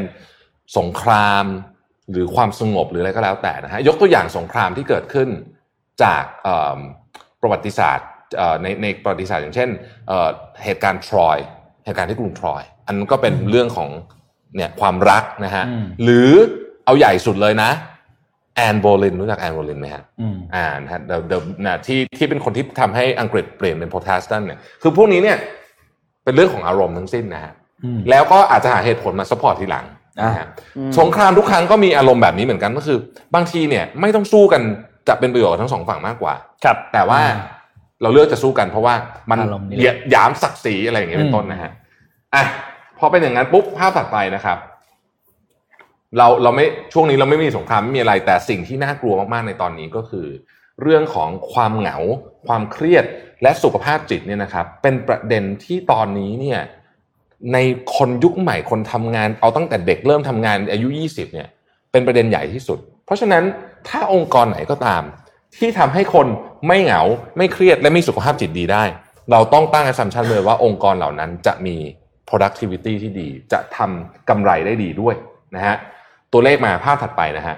[0.78, 1.44] สงคราม
[2.12, 5.28] หรือความสงบหรืออะไรก็แล้วแต่นะฮะยกตัวอย่างสงครามที่เกิดขึ้น
[6.02, 6.78] จากเอ่อ
[7.40, 9.68] ประวัติศาสตร์เอ่อในในประวัติศาสตร์อย่างเช่น
[10.08, 10.28] เอ่อ
[10.64, 11.38] เหตุการณ์ทรอย
[11.84, 13.90] เหตุการณ์ที่กรุงทรอย อันนั้นก็เป็นเรื่องของ
[14.56, 16.30] เนี่ยความรักนะฮะอืมหรือ
[16.84, 17.70] เอาใหญ่สุดเลยนะ
[18.56, 25.38] แอนโบลินรู้จักแอนโบลินไหมฮะอืมอ่านะฮะ the the นะที่ที่เป็นคนที่ทำให้อังกฤษเปลี่ยนเป็นโพรเตสแตนต์เนี่ยคือพวกนี้เนี่ย
[26.24, 27.52] เป็นเรื่องของอารมณ์ทั้งสิ้นนะฮะ
[27.84, 29.99] อืมแล้วก็อาจจะหาเหตุผลมา support ทีหลังนะฮะอืม
[30.98, 32.98] สงครามทุกครั้งก็มีอารมณ์แบบนี้เหมือนกันก็คือ
[33.34, 34.62] บางทีเนี่ยไม่ต้องสู้กัน
[35.08, 37.58] จะเป็นประโยชน์กับทั้งสองฝั่งมากกว่า ครับ แต่ว่าอืม
[38.02, 38.94] เราเลือกจะสู้กันเพราะว่า
[39.30, 41.70] มันอารมณ์นี่แหละเหยียดหยามศักดิ์ศรีอะไรอย่างเงี้ยเป็อืนมต้นนะฮะ
[42.34, 42.44] อะ
[42.98, 44.58] พอเป็นอย่างนั้นปุ๊บภาพตัดไปนะครับ
[46.18, 50.26] เราเราไม่ช่วงนี้เราไม่มีสงครามไม่มีอะไร แต่สิ่งที่น่ากลัวมากๆในตอนนี้ก็คือ
[50.82, 51.96] เรื่องของความเหงา
[52.46, 53.04] ความเครียด
[53.42, 56.60] และสุขภาพจิตเนี่ยนะครับ เป็นประเด็นที่ตอนนี้เนี่ย
[57.53, 57.59] ใน
[57.97, 61.49] คนยุคใหม่คนทำงาน เอาตั้งแต่เด็กเริ่มทำงานอายุ 20เนี่ย
[61.93, 63.45] เป็นประเด็นใหญ่ที่สุด เพราะฉะนั้น
[63.88, 65.03] ถ้าองค์กรไหนก็ตาม
[65.57, 66.26] ที่ทำให้คน
[66.66, 67.03] ไม่เหงา
[67.36, 68.84] ไม่เครียดและมีสุขภาพจิตดีได้
[69.32, 71.76] เราต้องตั้ง assumption เลยว่าองค์กรเหล่านั้นจะมี
[72.28, 75.14] productivity ที่ดี จะทำกำไรได้ดีด้วย
[75.55, 75.76] นะฮะ
[76.32, 77.57] ตัวเลขมาภาพถัดไปนะฮะ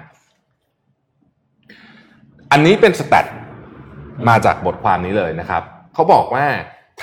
[2.51, 3.25] อันนี้เป็นสแตท
[4.29, 5.63] มาจากบทความนี้เลยนะครับ
[5.93, 6.45] เขาบอกว่า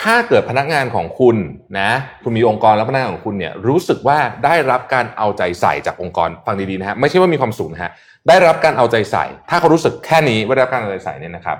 [0.03, 1.36] ถ้าเกิดพนักงานของคุณ
[1.80, 1.90] นะ
[2.22, 7.90] คุณมีองค์กรแล้วพนักงานของคุณเนี่ยรู้สึกว่าได้รับการเอาใจใส่จากองค์กรฟังดีๆนะฮะไม่ใช่ว่ามีความสุขนะฮะ
[8.28, 11.59] ได้รับการเอาใจใส่ ถ้าเขารู้สึกแค่นี้ว่าได้รับการเอาใจใส่เนี่ยนะครับ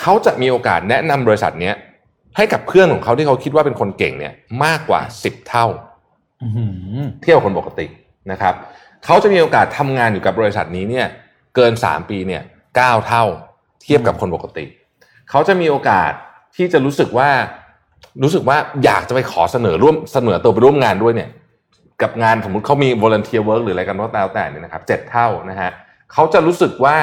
[0.00, 1.74] เขาจะมีโอกาสแนะนำบริษัทเนี้ย
[2.36, 4.32] ให้กับเพื่อนของเขาที่เขาคิดว่าเป็นคนเก่งเนี่ย
[4.64, 5.66] มากกว่า10เท่า
[6.42, 6.64] อื้อหื
[6.96, 7.86] อเทียบกับคนปกติ
[8.30, 8.54] นะครับ
[9.04, 11.06] เขาจะมีโอกาสทำงานอยู่กับบริษัทนี้เนี่ย
[11.54, 12.42] เกิน3ปีเนี่ย
[12.76, 13.24] เเท่า
[13.82, 14.64] เทียบกับคนปกติ
[15.30, 16.12] เขาจะมีโอกาส
[16.56, 17.30] ที่จะรู้สึกว่า
[18.22, 21.30] รู้สึกว่าอยากจะไปขอเสนอร่วมเสนอตัวไปร่วมงานด้วยเนี่ย
[22.02, 25.70] กับงานสมมติเขามี volunteer work หรืออะไรกันก็แล้วแต่เนี่ยนะครับเจ็ดเท่านะฮะ
[26.12, 26.96] เขาจะรู้สึกว่า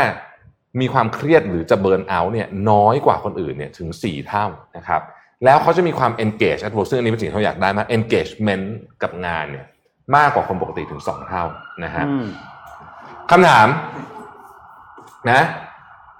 [0.81, 4.45] มีความเครียดหรือจะเบิร์นเอาท์เนี่ยน้อยกว่าคนอื่นเนี่ยถึง 4 เท่า
[4.77, 5.01] นะครับ
[5.45, 8.65] แล้วเขาจะมีความ engage at work ซึ่งอันนี้เป็นสิ่งที่เขาอยากได้มาก engagement
[9.03, 9.65] กับงานเนี่ย
[10.15, 11.43] มากกว่าคนปกติถึง 2 เท่า
[11.83, 12.25] นะฮะอืม
[13.31, 13.67] คำถาม
[15.31, 15.41] นะ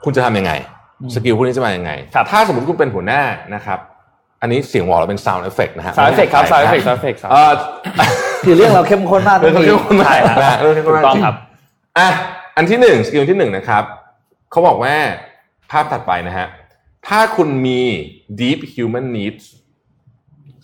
[0.04, 0.52] คุณจะทำยังไง
[1.16, 3.22] skill พวกนี้จะมายังไงครับถ้าสมมติคุณเป็นหัวหน้า
[3.56, 3.80] นะครับ
[4.42, 7.52] อันนี้เสียงหวอเราเป็น sound effect นะฮะ sound effect ครับ sound effect sound effect เออ
[8.46, 11.36] คือเรื่องเราเข้มข้นมากตเรื่รองงเข้นี้มข้นมากใช่ครับนะเรื่องเข้มข้นถูมากกต้องจริงครับ
[11.98, 12.10] อะ
[12.58, 13.84] อันที่หนึ่ง skill ที่หนึ่งนะครับ
[14.52, 14.96] เขาบอกว่า
[15.72, 16.48] ภาพถัดไปนะฮะ
[17.08, 17.82] ถ้าคุณมี
[18.42, 19.44] deep human needs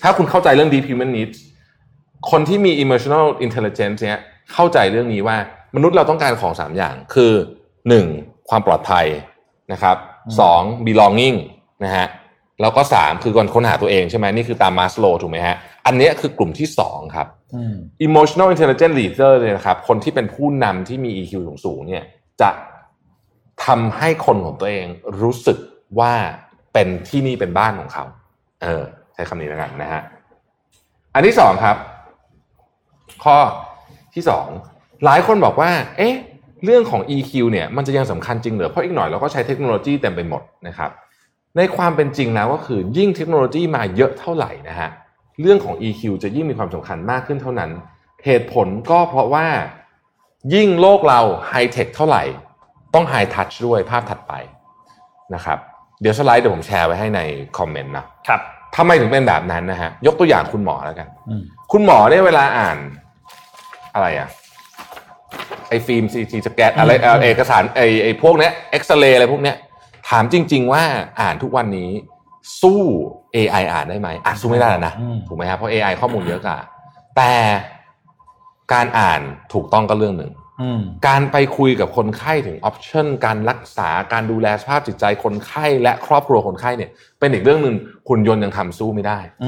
[0.04, 1.38] ถ้าคุณเข้าใจเรื่อง deep human needs
[2.32, 4.20] คนที่มี emotional intelligence เนี่ย
[4.54, 5.38] เข้าใจเรื่องนี้ว่า
[5.76, 7.34] มนุษย์เราต้องการของสามอย่างคือ
[7.90, 8.06] หนึ่ง
[8.50, 9.06] ความปลอดภัย
[9.74, 9.98] นะครับ
[10.40, 11.38] สอง belonging
[11.84, 12.08] นะฮะ
[12.62, 15.56] แล้วก็สามคือการค้นหาตัวเองใช่ไหมนี่คือตามมาสโลถูกไหมฮะ
[15.86, 17.76] อันเนี้ยคือกลุ่มที่สองครับอืม
[18.08, 21.34] emotional intelligent leader เนี่ยนะครับ คนที่เป็นผู้นำที่มี EQ
[21.66, 22.04] สูงๆเนี่ย
[22.42, 22.50] จะ
[23.66, 24.86] ทำให้คนของตัวเอง
[25.22, 25.58] รู้สึก
[26.00, 26.14] ว่า
[26.74, 28.06] เป็นที่นี่เป็นบ้านของเขา
[28.64, 30.02] เออ ใช้คำนี้แล้วกันนะฮะ
[31.14, 31.78] อันที่สองครับ
[33.24, 33.38] ข้อ
[34.16, 34.48] ที่สอง
[35.06, 36.16] หลายคนบอกว่า เอ๊ะ
[36.66, 40.92] เรื่องของ EQ เนี่ยมันจะยังสำคัญจริงเหรอเพราะอีกหน่อยเราก็ใช้เทคโนโลยีเต็มไปหมดนะครับ
[41.58, 44.90] ในความเป็นจริงแล้วก็คือยิ่งเทคโนโลยีมาเยอะเท่าไหร่นะฮะ
[45.42, 47.72] เรื่องของ EQ จะยิ่งมีความสำคัญมากขึ้นเท่านั้น
[48.26, 49.48] เหตุผลก็เพราะว่า
[50.54, 52.24] ยิ่งโลกเราไฮเทคเท่าไหร่
[52.94, 54.34] ต้องไฮทัชด้วยภาพถัดไป
[55.36, 55.60] นะครับ
[56.02, 57.22] เดี๋ยวสไลด์เดี๋ยวผมแชร์ไว้ให้ใน
[57.58, 58.42] คอมเมนต์นะครับ
[58.76, 61.42] ทำไมถึงเป็นแบบนั้นนะฮะยกตัวอย่างคุณหมอแล้วกันอืม
[61.72, 62.78] คุณหมอเนี่ยเวลาอ่าน
[63.94, 64.30] อะไรอะ
[65.70, 66.92] ไอ้ฟิล์มซีทีสแกนอะไร
[67.24, 69.56] เอกสารไอ้ไอ้พวกเนี้ยเอ็กซเรย์อะไรพวกเนี้ย
[70.10, 70.84] ถามจริง ๆ ว่า
[71.22, 71.90] อ่านทุกวันนี้
[72.62, 72.82] สู้
[73.36, 74.94] AI อ่านได้ไหมอ่านสู้ไม่ได้นะ
[75.28, 76.58] ถูกไหมครับเพราะ AI ข้อมูลเยอะกว่า
[77.18, 77.34] แต่
[78.74, 79.22] การอ่าน
[79.54, 80.32] ถูกต้องก็เรื่องหนึ่ง
[81.08, 86.90] การไปคุยกับคนไข้ถึงออปชันการรักษาการดูแลสภาพจิตใจคนไข้และครอบครัวคนไข้เนี่ย
[87.20, 87.76] เป็นอีกเรื่องหนึ่ง
[88.10, 89.46] คุณยนต์ยังทำสู้ไม่ได้อ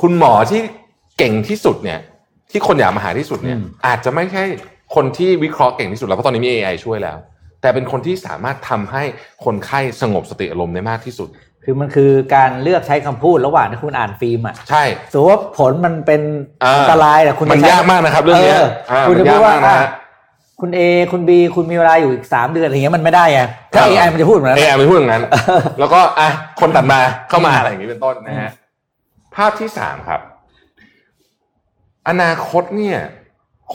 [0.00, 0.60] คุณหมอที่
[1.18, 1.98] เก่งที่สุดเนี่ย
[2.50, 4.44] ที่คนอยากมาหาที่สุดเนี่ย อาจจะไม่ใช่
[4.94, 7.18] คนที่วิเคราะห์เก่งที่สุดแล้วเพราะตอนนี้มี AI ช่วยแล้ว
[7.60, 9.02] แต่เป็นคนที่สามารถทำให้
[9.44, 11.28] คนไข้สงบสติอารมณ์ได้มากที่สุด
[11.64, 16.20] คือมันคือการเลือกใช้คำพูดระหว่างที่คุณอ่านฟิล์มอะใช่สมมติว่าผลมันเป็น
[16.64, 19.88] อ่าอันตรายแต่คุณมันจะใช้ยากมากนะครับ เรื่องเนี้ยาคุณมัจะนพูยาดกว่ามากนะฮะอะ
[20.60, 20.80] คุณเอ
[21.12, 23.40] คุณบีคุณมีเวลาอยู่อีกสามเดือนอะไรเงี้ยมันไม่ได้ไง
[23.72, 25.22] ถ้าเออเอไอมันจะพูดเหมือนนั้นเอไอไม่พูดอย่างนั้น
[25.78, 26.28] แล้วก็อะ
[26.60, 28.50] คนตัดมาเข้ามาอะไรอย่างนี้เป็นต้นนะฮะ
[29.36, 30.20] ภาพที่สามครับ
[32.08, 32.98] อนาคตเนี่ย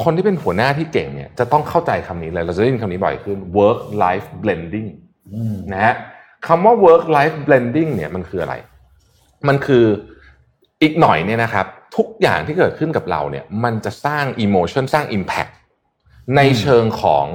[0.03, 4.89] คนที่เป็นหัวหน้าที่เก่งเนี่ยจะต้องเข้าใจคำนี้เลย เราจะได้ยินคำนี้บ่อยขึ้น work life blending
[5.33, 5.95] อืมนะฮะ
[6.47, 8.55] คำว่า work life blending เนี่ยมันคืออะไร
[9.47, 9.85] มันคือ
[10.81, 11.65] อีกหน่อยเนี่ยนะครับ
[11.97, 15.51] ทุกอย่างที่เกิดขึ้นกับเราเนี่ย มันจะสร้าง emotion สร้าง impact
[16.37, 17.27] ในเชิงของ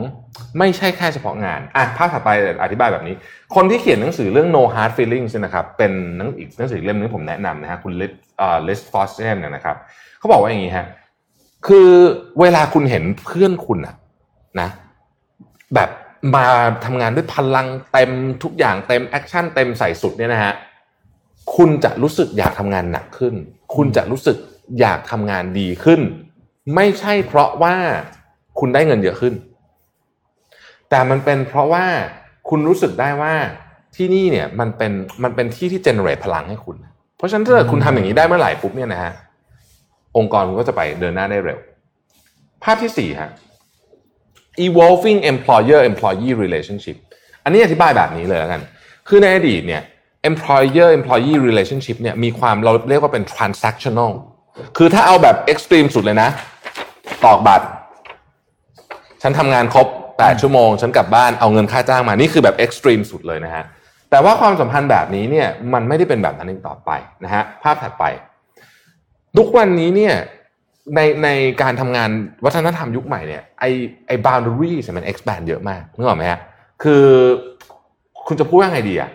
[0.58, 2.30] ไม่ใช่แค่เฉพาะงานอะภาพถัดไป
[2.62, 3.14] อธิบายแบบนี้
[3.54, 9.76] คนที่เขียนหนังสือเรื่อง no hard feelings เนี่ยนะครับ เป็นหนังอีกหนังสือเล่มนึงผมแนะนำนะฮะคุณลิสอ่าลิสฟอสเซนเนี่ยนะครับ
[10.18, 10.86] เขาบอกว่าอย่างนี้ฮะ
[11.66, 11.88] คือ
[12.40, 13.94] เวลาคุณเห็นเพื่อนคุณอะ
[14.60, 14.68] นะ
[15.74, 15.90] แบบ
[16.34, 16.44] มา
[16.84, 18.10] ทำงานด้วยพลังเต็ม
[18.42, 20.52] ทุกอย่างเต็ม action เต็มใส่สุดเนี่ยนะฮะ
[21.56, 23.34] คุณจะรู้สึกอยากทำงานหนักขึ้น
[23.76, 24.36] คุณจะรู้สึก
[24.80, 26.00] อยากทำงานดีขึ้น
[26.74, 27.74] ไม่ใช่เพราะว่า
[28.58, 29.34] คุณได้เงินเยอะขึ้น
[30.90, 31.84] แต่มันเป็นเพราะว่า
[32.48, 33.34] คุณรู้สึกได้ว่า
[33.96, 34.92] ที่นี่เนี่ยมันเป็น
[35.22, 36.76] มันเป็นที่ที่เจเนเรตพลังให้คุณ
[37.16, 39.12] เพราะฉะนั้นถ้าเกิดคุณทำอย่างนี้ได้เมื่อไหร่ปุ๊บเนี่ยนะฮะ
[40.16, 41.58] องค์กรคุณก็จะไปเดินหน้าได้เร็ว
[42.64, 43.30] ภาพที่สี่ฮะ
[44.66, 46.96] evolving employer employee relationship
[47.44, 48.62] อันนี้อธิบายแบบนี้เลยแล้วกัน
[49.08, 49.82] คือในอดีตเนี่ย
[50.30, 54.12] employer employee relationship เนี่ยมีความเราเรียกว่าเป็น transactional
[54.76, 56.28] คือถ้าเอาแบบ extreme สุดเลยนะ
[57.24, 57.66] ตอกบัตร
[59.22, 63.64] ฉันทำงานครบ 8 ชั่วโมง ฉันกลับบ้านเอาเงินค่าจ้างมา นี่คือแบบ extreme สุดเลยนะฮะ
[64.10, 66.90] แต่ว่าความสัมพันธ์แบบนี้เนี่ยมันไม่ได้เป็นแบบนั้นอีกต่อไป
[67.24, 68.04] นะฮะ ภาพถัดไป
[69.38, 70.14] ทุกวันนี้เนี่ย
[70.94, 71.28] ในใน
[71.62, 72.10] การทำงาน
[72.44, 73.64] วัฒนธรรมยุคใหม่เนี่ยไอ
[74.06, 76.40] ไอ boundaries เนี่ยมัน expand เยอะมากนึกออกไหมฮะ
[76.82, 77.04] คือ
[78.26, 79.10] คุณจะพูดว่าไงดีอะ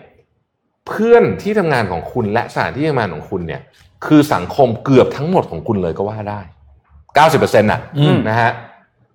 [0.88, 3.60] เพื่อนที่ทำงานของคุณและสถานที่ทำงานของคุณเนี่ย
[4.06, 6.40] คือสังคมเกือบทั้งหมดของคุณเลยก็ว่าได้
[7.14, 8.50] เก้าสิบเปอร์เซ็นต์่ะอืมนะฮะ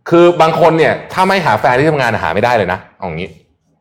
[0.10, 3.30] คือบางคนเนี่ย ถ้าไม่หาแฟนที่ทำงานหาไม่ได้เลยนะเอาอย่างนี้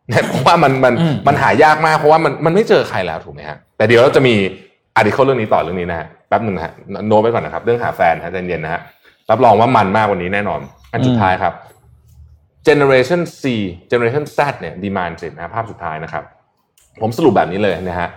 [0.08, 4.34] เนี่ยเพราะว่ามันมันอืมมันหายากมากเพราะว่ามันมันไม่เจอใครแล้วถูกไหมฮะแต่เดี๋ยวเราจะมี
[4.96, 6.72] อาร์ติเคิลเรื่องนี้ต่อเรื่องนี้นะฮะแป๊บหนึ่งฮะ
[7.08, 8.82] โน้ตไว้ก่อนนะครับ เรื่องหาแฟนฮะใจเย็นนะฮะ
[9.30, 10.60] รับรองว่ามันมากกวันนี้แน่นอน
[10.92, 11.54] อันสุดท้ายครับ
[12.68, 13.42] generation C
[13.90, 16.24] generation Z เนี่ย demand สินะภาพสุดท้ายนะครับ
[17.00, 18.08] ผมสรุปแบบนี้เลยนะฮะ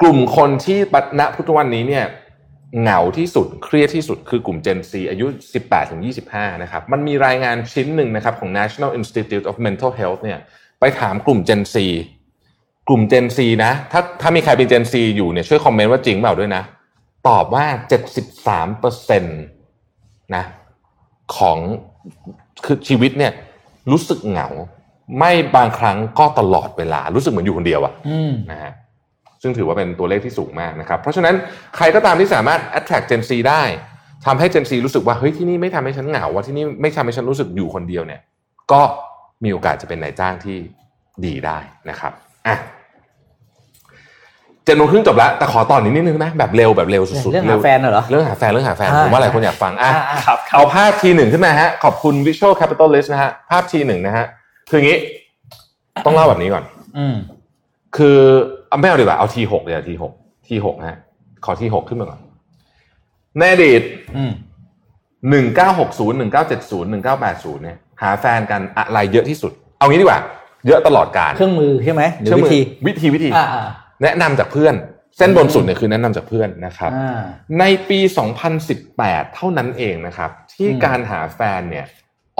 [0.00, 0.78] กลุ่มคนที่
[1.20, 2.04] ณพุทธวันนี้เนี่ย
[2.80, 5.26] เหงาที่สุดเครียดที่สุดคือกลุ่ม Gen Z อายุ
[5.58, 10.38] 18ถึง25 นะครับ มันมีรายงานชิ้นหนึ่งนะครับของ National Institute of Mental Health เนี่ย
[10.80, 11.76] ไปถามกลุ่ม Gen Z
[12.88, 16.62] กลุ่ม Gen Z นะ ถ้าถ้ามีใครเป็น Gen Z อยู่เนี่ยช่วยคอมเมนต์ว่าจริงเปล่าด้วยนะ
[17.28, 17.66] ตอบว่า
[18.22, 19.40] 73เปอร์เซ็นต์
[20.36, 20.44] นะ
[21.36, 21.58] ของ
[22.64, 23.32] คือชีวิตเนี่ย
[23.90, 24.48] รู้สึกเหงา
[25.18, 28.72] ไม่บางครั้งก็ตลอดเวลา รู้สึกเหมือนอยู่คนเดียวอะอืมนะฮะ
[29.42, 31.34] ซึ่งถือว่าเป็นตัวเลขที่สูงมากนะครับ เพราะฉะนั้น
[31.76, 33.62] ใครก็ตามที่สามารถ attract Gen Z ได้
[34.26, 38.20] ทำให้ Gen Z รู้สึกว่าเฮ้ยที่นี่ไม่ทำให้ฉันเหงาว่าที่นี่ไม่ทำให้ฉันรู้สึกอยู่คนเดียวเนี่ย
[38.72, 38.82] ก็
[39.44, 40.56] มีโอกาสจะเป็นนายจ้างที่
[41.24, 41.58] ดีได้
[41.90, 42.12] นะครับ
[42.46, 42.56] อะ
[44.66, 54.26] เจ็ดโมงครึ่งจบแล้วแต่ขอตอนนี้นิดนึงนะแบบเร็วแบบเร็วสุดๆเรื่องหาแฟนเหรอเรื่องหาแฟนเรื่องหาแฟนอ่าผมว่าหลายคนอยากฟังอะอ่าครับเอาภาพทีหนึ่งขึ้นมาฮะขอบคุณ Visual Capitalist นะฮะภาพทีหนึ่งนะฮะ
[54.70, 54.98] คืออย่างนี้
[56.04, 56.64] ต้องเล่าแบบนี้ก่อน
[56.98, 57.14] อืม
[57.96, 58.18] คือ
[58.68, 60.12] เอาไม่เอาดีกว่าเอาทีหกเลยทีหก
[60.48, 60.98] ทีหกฮะ
[61.44, 62.20] ขอทีหกขึ้นมาก่อน
[63.38, 63.82] ในอดีต
[64.16, 64.32] อืม
[65.30, 70.20] หนึ่งเก้าหกศูนย์หนึ่งเก้าเจ็ดศูนย์หนึ่งเก้าแปดศูนย์เนี่ยหาแฟนกันอะไรเยอะที่สุด เอางี้ดีกว่า
[70.66, 73.66] เยอะตลอดการเครื่องมือใช่ไหมหรือวิมือธีวิธีวิธีอ่าอ่า
[74.02, 74.74] แนะนำจากเพื่อน
[75.18, 77.22] เส้นบนสุดเนี่ยคือแนะนำจากเพื่อนนะครับอ่า
[77.60, 78.00] ในปี
[78.66, 81.86] 2018 เท่านั้นเองนะครับ ที่อืมการหาแฟนเนี่ย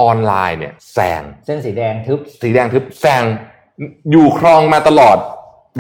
[0.01, 3.23] ออนไลน์เนี่ยแซงเส้นสีแดงทึบสีแดงทึบแซง
[4.11, 5.19] อยู่ครองมาตลอด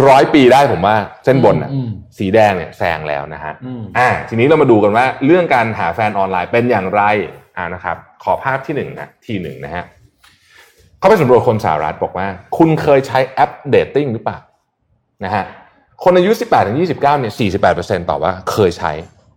[0.08, 7.02] ร้อยปีได้ผมว่า เส้นบนอะอืมสีแดงเนี่ยแซงแล้วนะฮะอืมอ่า ทีนี้เรามาดูกันว่าเรื่องการหาแฟนออนไลน์เป็นอย่างไร
[7.56, 9.84] อ่านะครับ ขอภาพที่หนึ่งนะทีหนึ่งนะฮะ
[10.98, 14.38] เขาไปสำรวจคนสหรัฐบอกว่า คุณเคยใช้แอปเดทติ้งหรือเปล่า
[15.24, 15.44] นะฮะ
[16.04, 17.32] คนอายุ 18ถึง29เนี่ย
[17.70, 18.92] 48%ตอบว่าเคยใช้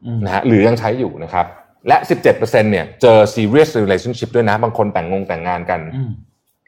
[0.05, 1.45] อืมนะฮะหรือยังใช้อยู่นะครับ
[1.88, 1.97] และ
[2.30, 6.12] 17%เนี่ยเจอ serious relationship ด้วยนะ บางคนแต่งงงแต่งงานกันอืม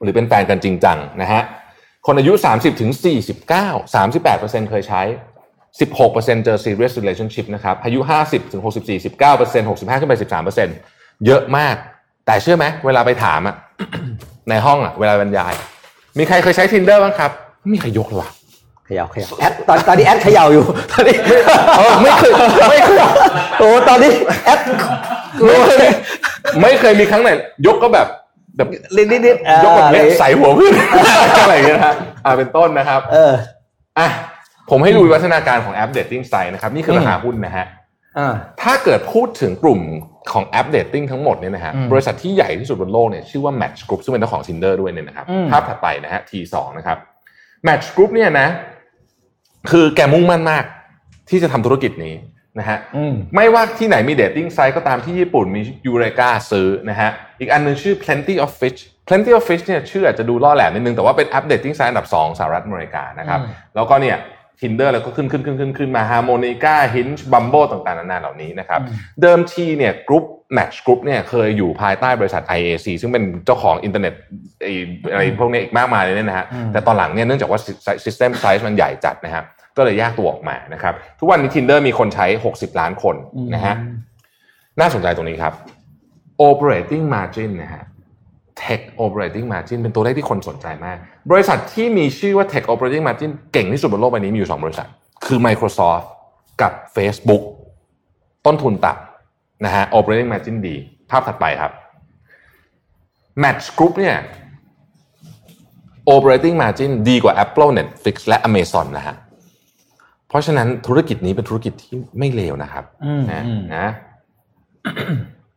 [0.01, 1.41] หรือเป็นแฟนกันจริงจังนะฮะ
[2.05, 2.91] คนอายุ 30ถึง
[3.41, 5.01] 49 38%เคยใช้
[5.79, 10.15] 16%เจอ serious relationship นะครับอายุ 50ถึง64 19% 65 ขึ้นไป
[10.69, 11.75] 13%เยอะมาก
[12.25, 13.55] แต่เชื่อไหมเวลาไปถามอะ
[14.49, 15.53] ในห้องอะเวลาบรรยาย
[16.17, 17.31] มีใครเคยใช้ tinder บ้างครับ
[17.61, 18.40] ไม่มีใครยกเลยว่ะเข
[18.99, 21.15] ย่าเขย่าแอดตอนตอนนี้แอดเขย่าอยู่ตอนนี้
[21.77, 22.31] เออไม่เคย
[22.69, 22.99] ไม่เคย
[23.59, 24.11] โอ้ตอนนี้
[24.45, 24.59] แอด
[25.45, 25.87] ไม่เคย
[26.61, 27.29] ไม่เคยมีครั้งไหน
[27.65, 28.07] ยกก็แบบ
[28.57, 28.67] แบบ
[28.97, 30.73] นิดนิดนิดยกแบบเนี้ยใส่หัวขึ้น
[31.41, 33.33] อะไรอย่างเงี้ยนะฮะอ่าเป็นต้นนะครับ เออ
[33.99, 34.07] อะ
[34.69, 37.65] ผมให้ดูวิวัฒนาการของแอป dating site นะครับ นี่คือราคาหุ้นนะฮะ
[38.17, 39.81] อ่าถ้าเกิดพูดถึงกลุ่ม
[40.33, 46.97] ของแอป dating ทั้งหมดเนี่ยนะฮะอืมบริษัทที่ใหญ่ที่สุดบนโลกเนี่ยชื่อว่า Match Group ซึ่งเป็นเจ้าของ Tinder ด้วยเนี่ยนะครับอืมภาพถัดไปนะฮะ T2 นะครับ
[47.67, 48.47] Match Group เนี่ยนะ
[49.71, 50.63] คือแกมุ่งมั่นมาก
[51.29, 52.15] ที่จะทำธุรกิจนี้
[52.59, 57.09] นะฮะอืมไม่ว่าที่ไหนมีเดทติ้งไซต์ก็ตามที่ญี่ปุ่นมียูเรกาซื้อนะฮะ
[57.39, 64.17] อีกอันหนึงชื่อ plenty of fish plenty of fish เนี่ยชื่ออาจจะดูล่อแหลมนิดนึง แต่ว่าเป็นแอป dating site อันดับ 2สหรัฐอเมริกานะครับอืมแล้วก็เนี่ย
[64.59, 68.79] Tinder แล้วก็ขึ้นขึ้นขึ้นขึ้นขึ้นมา Harmonica Hinge Bumble ต่างๆนานาเหล่านี้นะครับ
[69.21, 70.25] เดิมทีเนี่ย group
[70.57, 74.13] Match Group เนี่ยเคยอยู่ภายใต้บริษัท IAC ซึ่งเป็นเจ้าของอินเทอร์เน็ต
[74.61, 74.73] ไอ้
[75.11, 77.59] อะไรพวกนี้อีกมากมายเลยเนี่ยนะฮะอืมแต่ตอนหลังเนี่ยเนื่องจากว่า
[78.05, 79.45] System Size มันใหญ่จัดนะครับ
[79.77, 83.15] ก็เลยแยกตัวออกมานะครับ ทุกวันนี้ Tinder มีคนใช้ 60 ล้านคน
[83.55, 83.75] นะฮะ
[84.79, 85.53] น่าสนใจตรงนี้ครับ
[86.49, 87.83] operating margin นะฮะ
[88.63, 90.97] tech operating margin เป็นตัวเลขที่คนสนใจมาก
[91.31, 94.87] บริษัทที่มีชื่อว่า tech operating margin เก่งที่สุดบนโลกใบนี้มีอยู่ 2 บริษัท
[95.25, 96.05] คือ Microsoft
[96.61, 97.43] กับ Facebook
[98.45, 99.10] ต้นทุนต่ำ
[99.65, 100.75] นะฮะ operating margin ดี
[101.11, 101.71] ภาพถัดไปครับ
[103.43, 104.17] Match Group เนี่ย
[106.15, 109.15] operating margin ดีกว่า Apple Netflix และ Amazon นะฮะ
[110.27, 113.87] เพราะฉะนั้นธุรกิจนี้เป็นธุรกิจที่ไม่เลวนะครับอืมนะอืมนะ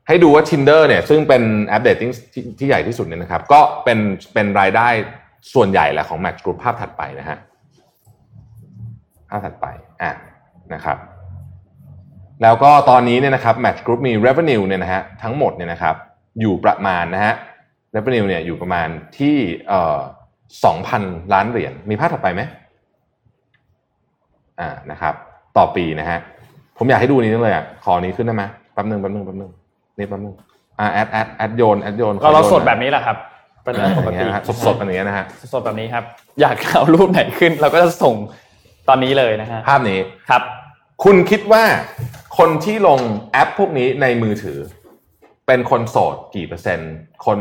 [0.08, 3.98] ให้ดูว่า Tinder เนี่ยซึ่งเป็นแอป dating ที่ที่ใหญ่ที่สุดเนี่ยนะครับ ก็เป็น
[4.34, 4.88] เป็นรายได้
[5.54, 7.38] ส่วนใหญ่แหละของ Match Group ภาพถัดไปนะฮะ
[9.30, 9.66] ภาพถัดไป
[10.02, 10.12] อะ
[10.74, 10.98] นะครับ
[12.42, 15.94] แล้วก็ตอนนี้เนี่ยนะครับ Match Group มี revenue เนี่ยนะฮะทั้งหมดเนี่ยนะครับ
[16.40, 17.34] อยู่ประมาณนะฮะ
[17.94, 19.36] revenue เนี่ยอยู่ประมาณที่
[19.68, 19.98] เอ่อ
[20.64, 22.42] สองพันล้านเหรียญมีภาพถัดไปไหม
[24.60, 25.14] อ่านะครับ
[25.56, 26.18] ต่อปีนะฮะ
[26.78, 29.50] ผมอยากให้ดูนี้จังเลยอะขอนี้ขึ้นได้ไหมแป๊บนึงแป๊บนึงแป๊บนึง
[29.98, 30.34] นี่แป๊บนึง
[30.78, 33.16] อ่าแอดแอดแอดโยนแอดโยนก็เราขอโยนสดแบบนี้แหละครับ
[33.64, 36.04] เป็นนะปอกย่างเงี้ติยนะฮะสดๆแบบนี้นะฮะสดแบบนี้ครับ
[36.40, 38.14] อยากเอารูปไหนขึ้น เราก็จะส่ง
[38.88, 39.98] ตอนนี้เลยนะฮะภาพนี้
[40.30, 40.42] ครับ
[41.04, 41.62] คุณคิดว่า
[42.38, 43.00] คนที่ลง
[43.32, 44.58] แอปพวกนี้ในมือถือ
[45.46, 46.92] เป็นคนโสดกี่เปอร์เซ็นต์
[47.26, 47.38] คน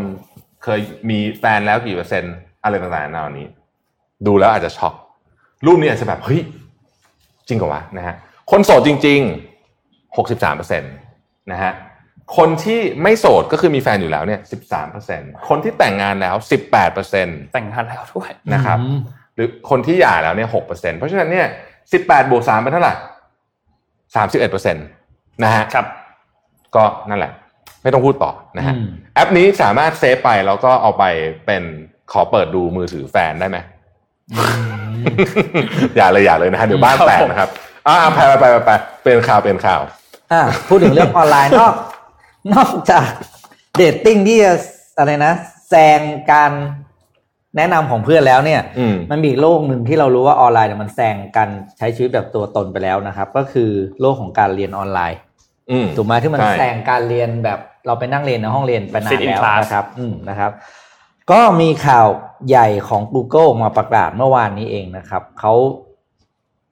[0.64, 0.80] เคย
[1.10, 2.34] มีแฟนแล้วกี่เปอร์เซ็นต์
[2.64, 3.48] อะไรต่างๆนานานี้
[4.28, 4.94] ดูแล้วอาจจะช็อก
[5.66, 6.42] รูปนี้อาจจะแบบเฮ้ย
[7.48, 8.16] จริงกว่านะฮะ
[8.52, 9.20] คนโสดจริง
[9.68, 10.94] ๆ 63เปอร์เซ็นต์
[11.52, 11.74] นะฮะ
[12.38, 16.36] คนที่ไม่โสดก็คือมีแฟนอยู่แล้วเนี่ย 13เปอร์เซ็นต์คนที่แต่งงานแล้ว
[16.66, 19.00] 18เปอร์เซ็นต์แต่งงานแล้วด้วยนะครับอืม
[19.36, 21.48] หรือคนที่หย่าแล้วเนี่ยหกเปอร์เซ็นเพราะฉะนั้นเนี่ย
[21.94, 22.94] สิบแปดบวกสามเป็นเท่าไหร่
[24.16, 24.86] สามสิบเอ็ดเปอร์เซ็นต์
[25.44, 25.86] นะฮะครับ
[26.76, 27.32] ก็นั่นแหละ
[27.84, 31.04] ไม่ต้องพูดต่อนะฮะอืมแอปนี้สามารถ save ไปแล้วก็เอาไป
[31.46, 31.64] เป็น
[32.12, 33.58] ขอเปิดดูมือถือแฟนได้ไหม
[35.96, 37.50] อย่าเลยอย่าเลยนะฮะเดี๋ยวบ้านแตกนะครับ
[37.88, 38.70] อ่าไปไปไปไปไป
[39.04, 39.82] เป็นข่าวเป็นข่าว
[40.34, 41.74] อะพูดถึงเรื่องออนไลน์นอก
[42.54, 43.10] นอกจาก
[43.78, 44.54] dating ที่จะ
[44.98, 45.34] อะไรนะ
[45.70, 46.00] แซง
[46.32, 46.52] การ
[47.58, 53.70] แนะนำของเพื่อนแล้วเนี่ยอืมมันมีอีกโลกหนึ่งที่เรารู้ว่าออนไลน์เนี่ยมันแซงการใช้ชีวิตแบบตัวตนไปแล้วนะครับ ก็คือ
[54.02, 55.20] โลกของการเรียนออนไลน์
[55.72, 60.52] อืมถูกไหมที่มันใช่แซงการเรียนแบบเราไปนั่งเรียนในห้องเรียนไปนาน Sit in แล้ว class นะครับอืมนะครับ
[61.32, 62.08] ก็มีข่าว
[62.48, 65.54] ใหญ่ของ Google มาประกาศเมื่อวานนี้เองนะครับเขา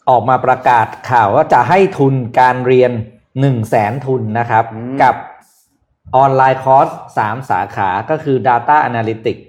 [0.10, 2.92] ออกมาประกาศข่าวว่าจะให้ทุนการเรียน
[3.40, 5.16] หนึ่งแสนทุนนะครับอืมกับ
[6.16, 9.44] ออนไลน์คอร์สสามสาขาก็คือ Data Analytics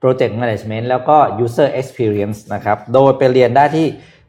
[0.00, 3.86] Project Management แล้วก็ User Experience นะครับ โดยไปเรียนได้ที่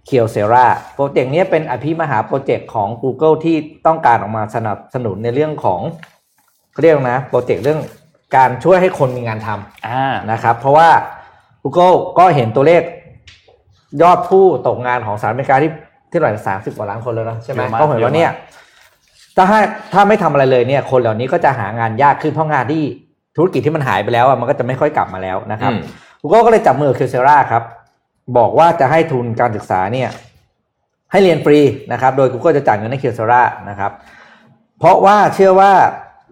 [0.10, 0.66] k i o s e r a
[0.96, 3.58] โปรเจกต์นี้เป็นอภิมหาโปรเจกต์ของ Google ที่
[3.88, 5.82] ต้องการออกมาสนับสนุนในเรื่องของ
[6.72, 7.80] เขาเรียกนะโปรเจกต์เรื่อง
[8.36, 10.90] การช่วยให้คนมีงานทำอ่านะครับ เพราะว่า
[11.64, 12.82] Google ก็เห็นตัวเลข
[14.02, 15.72] ยอดผู้ตกงานของสหรัฐอเมริกาที่
[16.12, 18.32] ที่เท่าไหร่สามสิบกว่าล้านคนแล้วนะใช่ไหมเยอะมากก็เห็นว่าเยอะมากเนี่ย
[19.36, 19.60] ถ้าให้
[19.94, 22.84] ถ้าไม่ทำอะไรเลยเนี่ย คนเหล่านี้ก็จะหางานยากขึ้นเพราะงานที่
[23.40, 25.82] ธุรกิจที่มันหายไปแล้วอะมันก็จะไม่ค่อยกลับมาแล้วนะครับอืม
[26.22, 27.64] Google ก็เลยจับมือกับ Coursera ครับ
[28.38, 30.10] บอกว่าจะให้ทุนการศึกษาเนี่ย
[31.12, 31.60] ให้เรียนฟรี
[31.92, 33.92] นะครับ โดย Google จะจ่ายเงินให้ Coursera นะครับ
[34.80, 35.72] เพราะว่าเชื่อว่า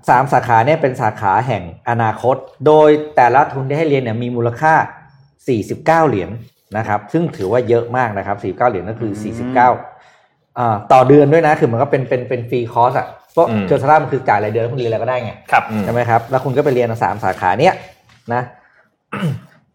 [0.10, 2.36] สามสาขาเนี่ยเป็นสาขาแห่งอนาคต
[2.66, 4.74] โดยแต่ละทุนที่ให้เรียนเนี่ยมีมูลค่า
[5.46, 6.30] 49 เหรียญ
[6.78, 13.08] นะครับ ซึ่งถือว่าเยอะมากนะครับ 49 เหรียญก็คือ 49อ่าต่อเดือนด้วยนะ คือมันก็เป็นเป็นเป็นฟรีคอร์สอะ
[13.38, 17.74] เพราะอืมเ o อร์มันคือจ่ายรายเดือนคุณเรียนอะไรก็ได้ไงครับอืมใช่ไหมครับ แล้วคุณก็ไปเรียนสามสาขาเนี้ย
[18.34, 18.42] นะ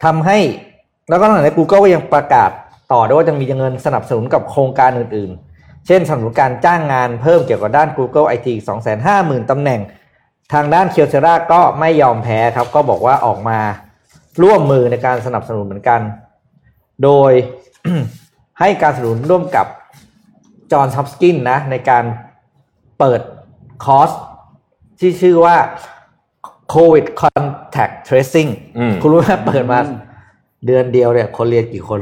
[0.04, 0.38] ทำให้
[1.10, 2.50] แล้วก็นอกจากนี้ Google ก็ยังประกาศ
[2.92, 8.64] ต่อด้วยว่าจะมีเงินสนับสนุนกับโครงการอื่นๆ เช่นสนับสนุนการจ้างงานเพิ่มเกี่ยวกับด้าน Google IT อีก
[9.06, 9.80] 250,000ตำแหน่ง
[10.52, 13.58] ทางด้านเคียวเซราก็ไม่ยอมแพ้ครับ ก็บอกว่าออกมา
[14.42, 16.00] ร่วมมือในการสนับสนุนเหมือนกัน
[17.04, 17.32] โดย
[18.60, 19.66] ให้การสนับสนุนร่วมกับ
[20.72, 22.04] Johns Hopkins นะในการ
[22.98, 23.20] เปิด
[23.84, 24.10] คอร์ส
[25.00, 25.56] ที่ชื่อว่า
[26.74, 29.78] COVID Contact Tracing อืมคุณรู้ไหมเปิดมา
[30.66, 32.00] เดือนเดียวเนี่ย คนเรียนกี่คน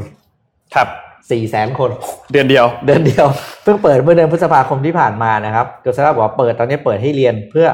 [0.75, 0.87] ครับ
[1.31, 1.89] สี่แสนคน
[2.31, 3.27] เดือนเดียว เดือนเดียว
[3.63, 7.67] เพิ่งเปิดเมื่อเดือนพฤษภาคมที่ผ่านมานะครับ Kyocera บอกว่าเปิดตอนนี้เปิดให้เรียนเพื่อ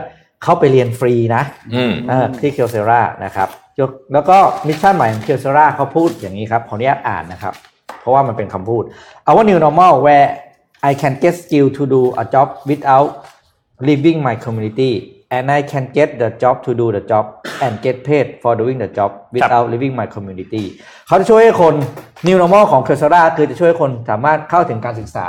[0.43, 1.43] เข้าไปเรียนฟรีนะ
[1.75, 3.49] อืมเออที่ Kyocera นะครับ
[3.79, 4.37] ยกแล้วก็
[4.67, 7.53] mission ใหม่ของ Kyocera เขาพูดอย่างนี้ครับขออนุญาตอ่านนะครับ
[7.99, 8.83] เพราะว่ามันเป็นคำพูด
[9.29, 10.27] Our new normal where
[10.89, 13.09] I can get skill to do a job without
[13.85, 14.91] leaving my community
[15.35, 17.25] and I can get the job to do the job
[17.63, 20.63] and get paid for doing the job without leaving my community
[21.07, 21.73] เขาจะช่วยให้คน
[22.25, 25.27] new normal ของเคียวเซราคือจะช่วยให้คนสามารถเข้าถึงการศึกษา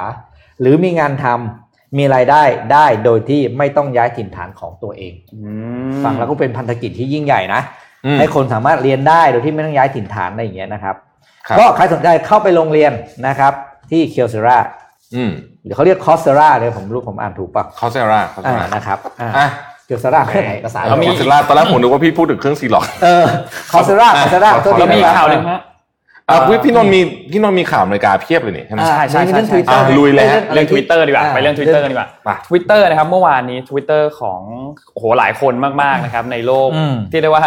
[0.60, 2.42] หรือมีงานทำมีรายได้
[2.72, 5.14] ได้โดยที่ไม่ต้องย้ายถิ่นฐานของตัวเอง
[6.04, 7.62] ฟังแล้วก็เป็นพันธกิจที่ยิ่งใหญ่นะ
[8.06, 10.96] อืมให้คนสามารถเรียนได้โดยที่ไม่ต้องย้ายถิ่นฐานอะไรอย่างเงี้ยนะครับ
[11.48, 12.92] ครับก็ใครสนใจเข้าไปลองเรียน
[13.26, 13.52] นะครับ
[13.90, 14.58] ที่ Kyocera
[15.14, 15.32] อืม
[15.64, 19.46] หรือเขาเรียก Coursera เลยผมรู้ผมอ่านถูกปะ Coursera Coursera นะครับอ่าอะ
[19.86, 23.24] Kyocera เครื่องถ่ายเอกสาร Coursera ตอนแรกผมนึกว่าพี่พูดถึงเครื่องซีล็อกเออ
[23.72, 25.60] Coursera Coursera อะตัวแล้วมีนะครับข่าวหนึ่งฮะ
[26.30, 27.00] อะพี่พี่นนท์มี
[27.30, 34.40] พี่นนท์มีข่าวอเมริกาเพียบเลยนี่ใช่ไหมอ่าใช่ใช่มีเรื่องใช่ Twitter อะลุยเลยฮะเรื่อง Twitter ดีกว่าไปเรื่อง Twitter กันดีกว่ามา Twitter นะครับเมื่อวานนี้ Twitter ของ
[34.92, 35.52] โอ้โหหลายคน
[35.82, 37.42] มากๆนะครับ ในโลกอืมที่เรียกว่า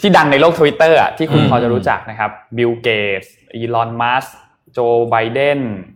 [0.00, 2.88] ที่ดังในโลก Twitter อะที่คุณอืมพอจะรู้จักนะครับบิลเก
[3.18, 4.24] ตส์อีลอนมัสก์
[4.72, 4.78] โจ
[5.10, 5.95] ไบเดนอ่า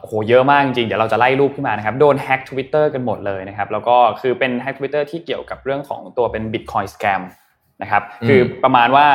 [0.00, 7.22] โอ้โหเยอะมากจริงๆเดี๋ยวเราจะไล่รูปขึ้นมานะครับ โดนแฮ็ก Twitter กันหมดเลยนะครับ แล้วก็คือเป็นแฮ็ก Twitter ที่เกี่ยวกับเรื่องของตัวเป็น Bitcoin scam
[7.82, 9.06] นะครับอืมคือประมาณว่า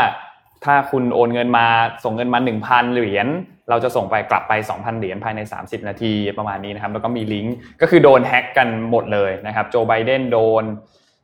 [0.66, 1.68] ถ้าคุณโอนเงินมา
[2.04, 3.28] ส่งเงินมา 1,000 เหรียญ
[3.70, 10.64] เราจะส่งไปกลับไป 2,000 เหรียญภายใน 30 นาทีประมาณนี้นะครับ แล้วก็มีลิงก์ก็คือโดนแฮ็กกันหมดเลยนะครับ โจไบเดนโดน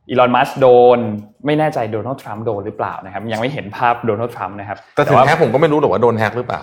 [0.08, 0.98] อีลอนมัสโดน
[1.46, 6.60] ไม่แน่ใจโดนัลด์ทรัมป์โดนหรือเปล่านะครับ ยังไม่เห็นภาพโดนัลด์ทรัมป์นะครับแต่ถึงว่าแฮกผมก็ไม่รู้หรอกว่าโดนแฮกหรือเปล่า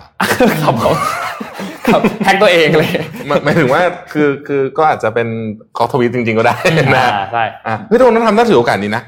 [0.62, 1.51] ครับผมครับ
[2.24, 2.90] แฮ็กตัวเองเลย
[3.26, 5.28] หมายหมายถึงว่าคือคือก็อาจจะเป็น
[5.74, 6.56] เขาทวีตจริง ๆก็ได้
[6.94, 9.04] นะอ่าใช่อะเฮ้ยโดนนั้นทำได้ถือโอกาสนี้นะ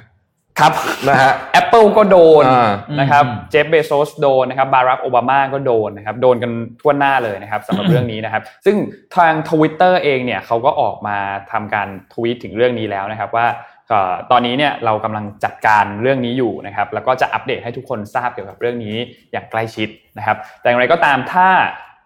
[0.61, 0.73] ครับ
[1.09, 2.71] นะฮะ Apple ก็โดนอ่า
[3.01, 6.51] นะครับอืมเจฟเบโซสโดนนะครับบารักโอบามาก็โดนนะครับโดนกัน
[6.81, 8.77] ทั่วหน้าเลยนะครับสำหรับเรื่องนี้นะครับ ซึ่ง
[9.17, 11.17] ทาง Twitter เองเนี่ยเขาก็ออกมา
[11.53, 13.47] ทำการทวีตถึงเรื่องนี้แล้วนะครับว่า
[13.89, 18.97] เอ่อตอนนี้เนี่ยเรากำลังจัดการเรื่องนี้อยู่นะครับแล้วก็จะอัปเดตให้ทุกคนทราบเกี่ยวกับเรื่องนี้
[19.33, 21.49] อย่างใกล้ชิดนะครับ แต่อย่างไรก็ตามถ้า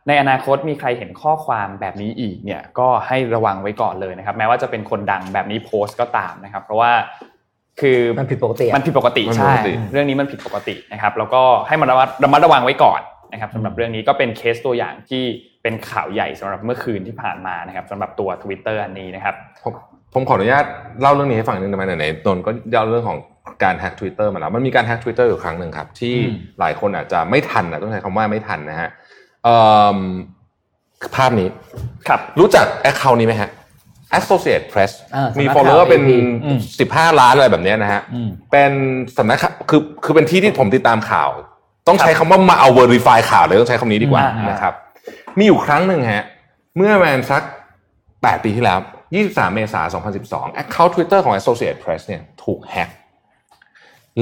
[0.09, 6.93] ในอนาคตมีใครเห็นข้อความแบบนี้อีกเนี่ยก็ให้ระวังไว้ก่อนเลยนะครับ แม้ว่าจะเป็นคนดังแบบนี้โพสต์ก็ตามนะครับ เพราะว่า
[7.81, 13.01] คือมันผิดปกติอะมันผิดปกติมันผิดใช่ปกติเรื่องนี้มันผิดปกตินะครับ แล้วก็ให้มันระมัดระมัดระวังไว้ก่อน
[13.33, 15.23] นะครับสำหรับเรื่องนี้ก็เป็นเคสตัวอย่างที่
[15.63, 19.35] เป็นข่าวใหญ่สำหรับเมื่อคืนที่ผ่านมานะครับสำหรับตัว Twitter อันนี้นะครับ
[19.65, 19.73] ผม
[20.15, 20.65] ผมขออนุญาต
[21.01, 23.19] เล่าเรื่องนี้ให้ฟังนิดนึงได้ไหมไหนๆนนท์ก็เล่าเรื่องของ
[23.65, 29.07] การแฮก Twitter มาแล้วมันมีการแฮก Twitter อยู่ครั้งหนึ่งครับที่อืมหลายคนอาจจะไม่ทันนะต้องใช้คำว่าไม่ทันนะฮะเอิ่ม
[31.15, 31.49] ภาพนี้
[32.09, 33.51] ครับรู้จักแอคเคาท์นี้ไหมฮะ
[34.19, 36.11] Associate Press อ่ามีสำนักข่าว follower เป็น AP
[36.45, 38.73] อืมสิบห้าล้านอะไรแบบเนี้ยนะฮะอืมเป็น
[39.19, 41.31] สำนักข่าวคือคือเป็นที่ที่ผมติดตามข่าว
[41.89, 44.75] ต้องใช้คำว่ามาเอา verify ข่าวเลยต้องใช้คำนี้ดีกว่าอ่านนะครับ
[45.39, 46.25] มีอยู่ครั้งหนึ่งฮะ
[46.77, 47.43] เมื่อประมาณสัก
[47.93, 48.79] 8 ปีที่แล้ว
[49.17, 52.89] 23 เมษายน 2012 Account Twitter ของ Associate Press เนี่ยถูกแฮ็ก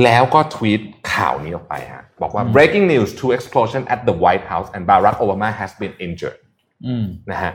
[0.04, 0.80] แล้วก็ทวีต
[1.12, 6.38] ข่าวนี้ออกไปฮะบอกว่า breaking news two explosion at the White House and Barack Obama has been injured
[6.86, 7.52] อืมนะฮะ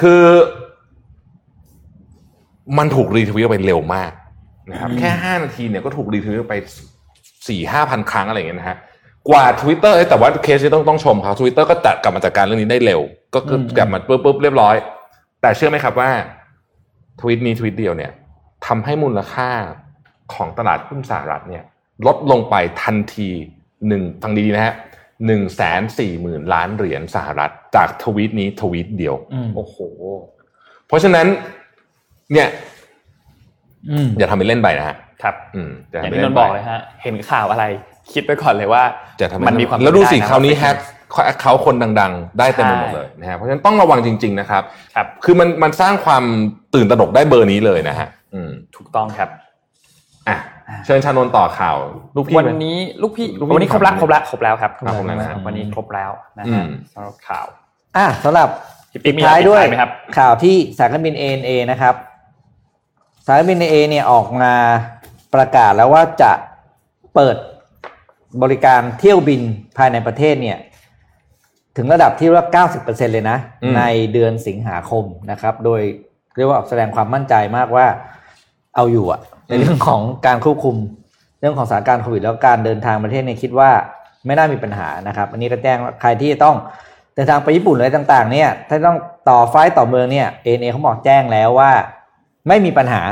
[0.00, 0.24] คือ
[2.78, 4.12] มันถูกรีทวีตออกไปเร็วมาก
[4.70, 6.56] นะครับแค่ 5 นาทีเนี่ยก็ถูกรีทวีตออกไป
[7.16, 8.76] 4 5พันครั้งอะไรอย่างเงี้ยนะฮะ
[9.28, 13.00] กว่า Twitter เอ้ยแต่ว่าเคสนี้ต้องต้องชมเขา Twitter ก็จัดกลับมาจัดการเรื่องนี้ได้เร็ว
[13.34, 14.76] ก็คืออืมกลับมาปุ๊บปุ๊บเรียบร้อย
[15.40, 16.10] แต่เชื่อไหมครับว่า
[17.20, 18.12] ทวิตนี้ทวิตเดียวเนี่ย
[18.66, 19.50] ทำให้มูลค่า
[20.34, 21.64] ของตลาดหุ้นสหรัฐเนี่ย
[22.06, 23.28] ลดลงไปทันที
[23.88, 24.74] หนึ่งฟังดีๆนะฮะ
[25.26, 29.76] หนึ่งแสนสี่หมื่นล้านเหรียญสหรัฐ จากทวีตนี้ทวีตเดียวอืมโอ้โห
[30.86, 31.26] เพราะฉะนั้น
[32.32, 32.48] เนี่ย
[33.90, 37.64] อืมอย่าทำเป็นเล่นไปนะฮะครับอืมอย่าอย่างทำเป็ที่นนเล่นนท์ไปบอกเลยฮะ เห็นข่าวอะไร
[38.12, 38.82] คิดไปก่อนเลยว่า
[39.20, 40.76] จะทำเป็มันมีความแล้วดูสิเป็นไปไนะคราวนี้ว่าแฮก
[41.40, 44.62] เขาคนดัง ๆ ได้เต็มไปหมดเลยนะฮะเพราะฉะนั้นต้องระวังจริง ๆ นะครับ
[44.94, 46.24] ครับ คือมันมันสร้างความ
[46.74, 49.28] ตื่นตระหนกได้เบอร์นี้เลยนะฮะอืมถูกต้องครับ
[50.28, 50.36] อะ
[50.86, 51.76] เชิญชานนท์ต่อข่าว
[52.16, 57.46] ลูกพี่วันไหมนี้ลูกพี่ลูกพี่วันนี้ครบแล้วถามครบแล้วครบแล้วครับครบแล้วนะฮะวันนี้ครบแล้วนะอืฮะมสำหรับข่าว
[57.96, 58.48] อะสำหรับ
[58.92, 61.94] พี่ปิ๊ปิกดมีท้ายด้วยอะไรปิดท้ายไหมครับข่าวที่สายการบิน ANA นะครับ
[63.26, 64.54] สายการบิน ANA เนี่ยออกมา
[65.34, 66.32] ประกาศแล้วว่าจะ
[67.14, 67.36] เปิด
[68.42, 69.42] บริการเที่ยวบิน
[69.76, 70.58] ภายในประเทศเนี่ย
[71.76, 75.80] ถึงระดับที่ว่า 90%เลยนะอืมในเดือนสิงหาคมนะครับ โดย
[76.36, 77.86] เรียกว่าแสดงความมั่นใจมากว่า
[78.76, 79.20] เอาอยู่อะ
[79.52, 80.76] ในเรื่องของการควบคุม
[81.40, 83.70] เรื่องของสถานการณ์โควิดแล้วการเดินทางประเทศเนี่ยคิดว่า
[84.26, 86.56] ไม่น่ามีปัญหานะครับ อันนี้ก็แจ้งว่าใครที่จะต้อง
[87.14, 88.98] เดินทางไปญี่ปุ่นอะไรต่าง ๆ เนี่ย ถ้าต้อง
[89.28, 91.72] ต่อไฟล์ต่อเมืองเนี่ยเอเเขาบอกแจ้งแล้วว่า
[92.48, 93.02] ไม่มีปัญหา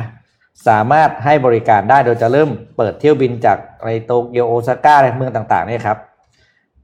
[0.69, 5.99] สามารถให้บริการได้โดยจะเริ่มเปิดเที่ยวบินจากอะไรโตเกียวโอซาก้าอะไรเมืองต่าง ๆ เนี่ยครับ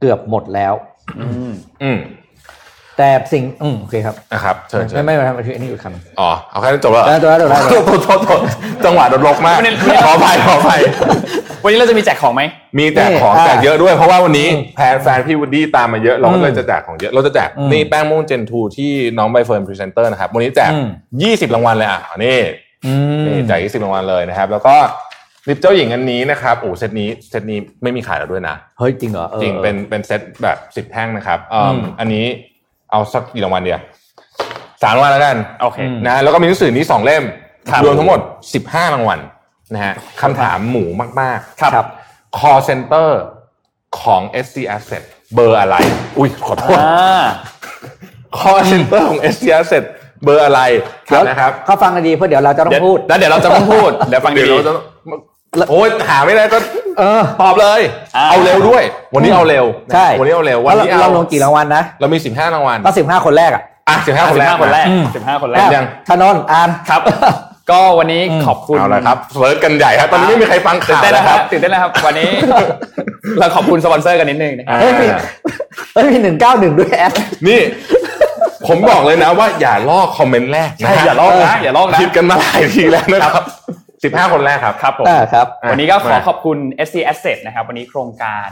[0.00, 0.74] เกือบหมดแล้ว
[1.18, 1.52] อืม
[1.82, 1.98] อืม
[2.98, 8.40] แต่สิ่งอืมโอเคครับนะครับเชิญเชิไม่ญไม่ไม่ทำอันนี้อีกคำอ๋อเอาแค่นี้จบแล้วเหรอจบแล้วจบแล้วจบแล้วโทษโทษโทษ
[8.84, 10.80] จังหวะโดนลกมากไม่ได้ขออภัยขออภัย
[11.62, 12.42] วันนี้เราจะมีแจกของไหม
[12.78, 20.86] มีแจกของนี่อ่าแจกเยอะด้วยเพราะว่าวันนี้อืมแฟนแฟนพี่วูดดี้ตามมาเยอะเราก็เลยอืมจะแจกของเยอะเราจะแจกอืมนี่แป้งม่วง Gen 2ที่น้องใบเฟิร์นพรีเซนเตอร์นะครับวันนี้แจกอืม
[21.22, 22.38] 20รางวัลเลยอะนี่
[22.86, 22.92] อื
[23.22, 24.74] มนี่แจก20รางวัลเลยนะครับ แล้วก็
[25.48, 32.26] ลิปเจ้าหญิงอันนี้นะครับโอ้เซตนี้เซตนี้ไม่มีขายแล้วด้วยนะเฮ้ยจริงเหรอออจริงเป็นเป็นเซตแบบสิบแท่งนะครับอืมอืมอันนี้
[32.90, 33.80] เอาสักกี่รางวัลเดียว
[34.82, 37.24] สามรางวัลแล้วกันโอเคอืมนะแล้วก็มีหนังสือนี้สองเล่ม
[37.70, 38.20] ครับรวมทั้งหมด
[38.62, 39.20] 15รางวัล
[39.74, 40.84] นะฮะคำถามหมู
[41.20, 41.86] มากๆครับ
[42.38, 43.10] call center
[44.00, 45.02] ของ SC Asset
[45.34, 45.76] เบอร์อะไร
[46.18, 47.22] อุ้ยขอโทษอ่า
[48.38, 49.84] call center ของ SC Asset
[50.24, 50.60] เบอร์อะไร
[51.06, 54.72] เดี๋ยวนะครับเขาฟังกันดีเพราะเดี๋ยวเราจะต้องเดี๋ยวพูดแล้วเดี๋ยวเราจะต้องพูดเดี๋ยวฟังเดี๋ยวดีเราจะ
[55.70, 56.85] โอ้ยหาไม่ได้ก็เออ
[57.42, 57.80] ตอบเลย
[58.16, 58.82] อ่าเอาเร็วด้วย
[59.14, 67.02] วันนี้เอาเร็วใช่วันนี้เอาเร็ววันนี้เราเอาเราลงกี่รางวัลนะเรามี15รางวัลก็สิบห้าคนแรกอะอะ15คนแรก15คนแรกอืมสิบห้าคนแรกอะยังธนนท์อ่านครับ
[67.70, 72.30] ก็วันนี้อืมขอบคุณเอาละครับเฟิร์สกันใหญ่ครับตอนนี้ไม่มีใครฟังตื่นข่าวเต้นแล้นะวคครัรับบตื่นเต้นนะครับ วันนี้
[73.38, 75.06] เราขอบคุณสปอนเซอร์กันนิดนึงนะครับเฮ้ยมี
[75.92, 77.12] เฮ้ยมีหนึ่งเก้าหนึ่งด้วยแอด
[77.48, 77.60] นี่
[78.66, 83.44] ผมบอกเลยนะว่าอย่าลอกคอมเมนต์แรกนะใช่อย่าลอกนะอย่าลอกนะคิดกันมาหลายทีแล้วนะครับ
[84.02, 88.48] 15 คนแรกครับครับผม อ่าครับอะวันนี้ก็ขอมาขอบคุณ SC Asset นะครับ วันนี้โครงการ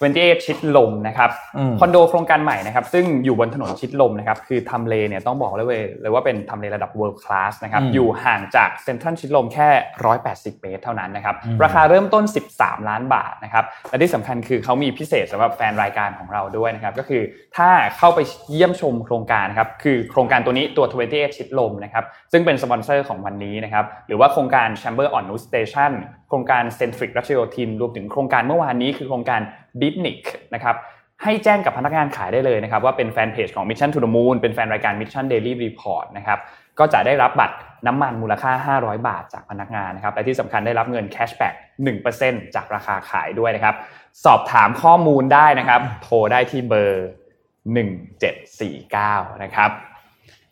[0.00, 9.68] 28ชิดลมนะครับอืมคอนโดโครงการใหม่นะครับซึ่งอยู่บนถนนชิดลมนะครับคือทำเลเนี่ยต้องบอกเลยเว้ยเลยว่าเป็นทำเลระดับ world class นะครับอืมอยู่ห่างจากเซ็นทรัลชิดลมแค่
[10.16, 12.24] 180 เมตรเท่านั้นนะครับอืมราคาเริ่มต้น
[12.56, 17.22] 13 ล้านบาทนะครับและที่สำคัญคือเขามีพิเศษสำหรับแฟนรายการของเราด้วยนะครับก็คือ
[17.56, 18.20] ถ้าเข้าไป
[18.50, 25.92] เยี่ยมชมโครงการครับคือโครงการตัวนี้ตัว 28ชิดลมนะครับซึ่งเป็นสปอนเซอร์ของวันนี้นะครับหรือว่าโครงการ Chambers อ่อนนุช Station
[26.30, 29.40] โครงการ Centric รัชโยธินรวมถึงโครงการเมื่อวานนี้คือโครงการ
[29.80, 30.20] b i t n i c
[30.54, 30.76] นะครับ
[31.22, 36.38] ให้แจ้งกับพนักงานขายได้เลยนะครับว่าเป็นแฟนเพจของ Mission to the Moon เป็นแฟนรายการ Mission Daily Report นะครับ
[36.78, 37.56] ก็จะได้รับบัตร
[37.86, 41.54] น้ำมันมูลค่า 500 บาทจากพนักงานนะครับและที่สำคัญได้รับเงิน cashback
[42.04, 43.74] 1%จากราคาขายด้วยนะครับ
[44.24, 47.08] สอบถามข้อมูลได้นะครับ โทรได้ที่เบอร์
[48.00, 49.70] 1749 นะครับ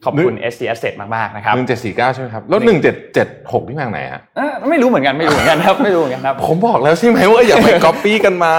[0.05, 2.61] ขอบคุณ SC Asset มากๆนะครับ1749ใช่ไหมครับ แล้ว
[3.14, 8.55] 1776ที่มาจากไหนฮะเอ้อไม่รู้เหมือนกันไม่รู้เหมือนกันครับไม่รู้เหมือนกันครับ ผมบอกแล้วใช่ไหมว่าอย่าไปก๊อปปี้กันมา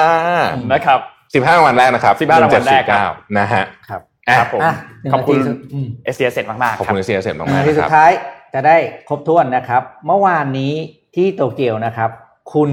[0.74, 1.00] นะครับ
[1.46, 8.12] 15รางวัลแรกนะครับ15รางวัลแรกครับ1749นะฮะครับอะครับผมอะหนึ่งขอบคุณนาทีสุดอืม SC Asset มากๆขอบครับคุณเสียเสร็จมากนาๆทีนะสุครัดบท้าย
[8.54, 8.78] จะได้
[9.08, 10.74] ครบถ้วนนะครับ เมื่อวานนี้
[11.16, 12.10] ที่โตเกียวนะครับ
[12.54, 12.70] คุณ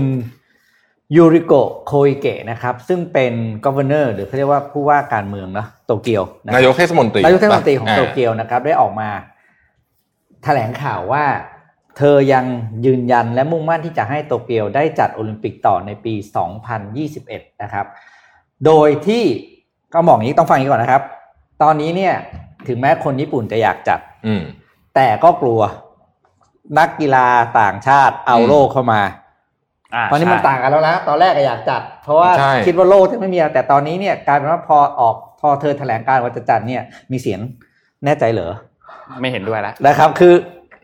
[1.15, 3.33] ยูริโกะโคอิเกะนะครับซึ่งเป็น
[3.65, 9.09] ก o v e r n o r หรือเขาเรียกว่าผู้ว่าการเมืองเนอะโตเกียวนะนายกเทศมนตรีนายกเทศมนตรีของาโตเกียวนะครับได้ออกมา
[10.45, 11.25] แถลงข่าวว่า
[11.97, 12.45] เธอยัง
[12.87, 16.15] ยืนยันและมุ่งมั่นที่จะให้โตเกียวได้จัดโอลิมปิกต่อในปี
[16.89, 17.87] 2021 นะครับ
[18.67, 19.25] โดยที่
[19.93, 21.03] ก็บอกอย่างนี้ต้องฟังอย่างนี้ก่อนนะครับ
[21.63, 22.15] ตอนนี้เนี่ย
[22.69, 24.43] ถึงแม้คนญี่ปุ่นจะอยากจัด อืม
[24.95, 25.61] แต่ก็กลัว
[26.79, 27.27] นักกีฬา
[27.61, 29.03] ต่างชาติเอาอืมโลกเข้ามาา
[30.11, 36.83] ตอนนี้มันใช่ต่างกันแล้วนะตอนแรกก็อยากจัด เพราะว่าใช่คิดว่าโลกจะไม่มีอะไรแต่ตอนนี้เนี่ยกลายเป็นว่าพอออกพอเธอแถลงการว่าจะจัดเนี่ย
[37.13, 37.41] มีเสียง
[38.05, 38.53] แน่ใจเหรอ
[39.21, 40.35] ไม่เห็นด้วยแล้วนะครับ คือ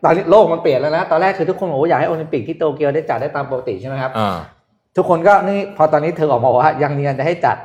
[0.03, 4.35] ตอนนี้โลกมันเปลี่ยนแล้วนะตอนแรกคือทุกคนบอกว่าอยากให้โอลิมปิกที่โตเกียวได้จัดได้ตามปกติใช่ไหมครับอ่า
[4.95, 7.57] ทุกคนก็นี่พอตอนนี้เธอออกมาบอกว่ายังยืนยันจะให้จัด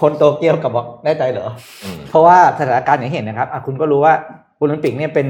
[0.00, 1.48] คนโตเกียวกับบอกแน่ใจเหรอ
[1.84, 4.14] อืมเพราะว่าสถานการณ์อย่างที่เห็นนะครับอะคุณก็รู้ว่า
[4.58, 5.26] โอลิมปิกเนี่ยเป็น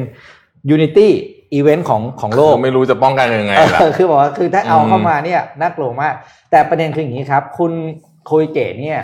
[0.71, 1.13] unity
[1.55, 6.15] อีเวนต์ของของโลกไม่รู้จะป้องกันยังไงล่ะเออคือบอกว่าคือถ้าเอาอืมเข้ามาเนี่ยน่ากลัวมาก
[6.51, 7.73] แต่ประเด็นคืออย่างนี้ครับ คุณ
[8.27, 8.99] โคยเกะเนี่ย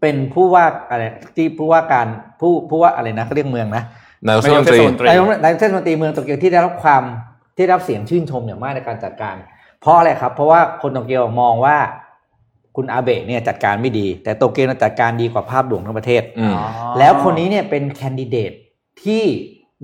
[0.00, 1.02] เป็นผู้ว่าอะไร
[1.36, 2.06] ที่ผู้ว่าการ
[2.40, 3.82] ผู้ผู้ว่าอะไรนะเขาเรียกเมืองนะ
[4.26, 7.02] นายกเทศมนตรีนายกเทศมนตรีนายกนายกเทศมนตรีเมืองโตเกียวที่ได้รับความ
[7.56, 9.36] ที่ได้รับเสียงชื่นชมอย่างมากในการจัดการ
[9.80, 11.76] เพราะอะไรครับ เพราะว่าคนโตเกียวมองว่า
[12.76, 16.64] คุณอาเบะเนี่ยจัดการไม่ดี แต่โตเกียวเนี่ยจัดการดีกว่าภาพรวมทั้งประเทศอืมอ๋อ
[16.98, 18.52] แล้วคนนี้เนี่ยเป็นแคนดิเดต
[19.04, 19.24] ที่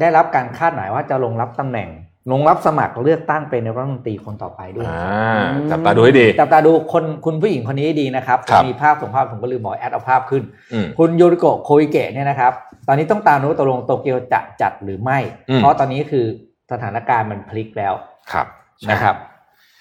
[0.01, 1.89] ได้รับการคาดหมายว่าจะลงรับตำแหน่ง
[2.33, 10.43] ลงรับสมัครเลือกตั้งเป็นนายกรัฐมนตรีคนต่อไปด้วยอ่าจับตาดูให้ดีจับตาดูคนคุณผู้หญิงคนนี้ให้ดีนะครับครับมีภาพส่งภาพผมก็ลืมบอกแอดเอาภาพขึ้น
[10.73, 12.53] อืมคุณโยริโกะโคอิเกะเนี่ยนะครับ
[12.89, 15.19] ตอนนี้ต้องตามดูว่าตกลงโตเกียวจะจัดหรือไม่
[15.51, 16.25] อืมเพราะตอนนี้คือ
[16.73, 17.95] สถานการณ์มันพลิกแล้ว
[18.33, 18.47] ครับ
[18.91, 19.17] นะครับ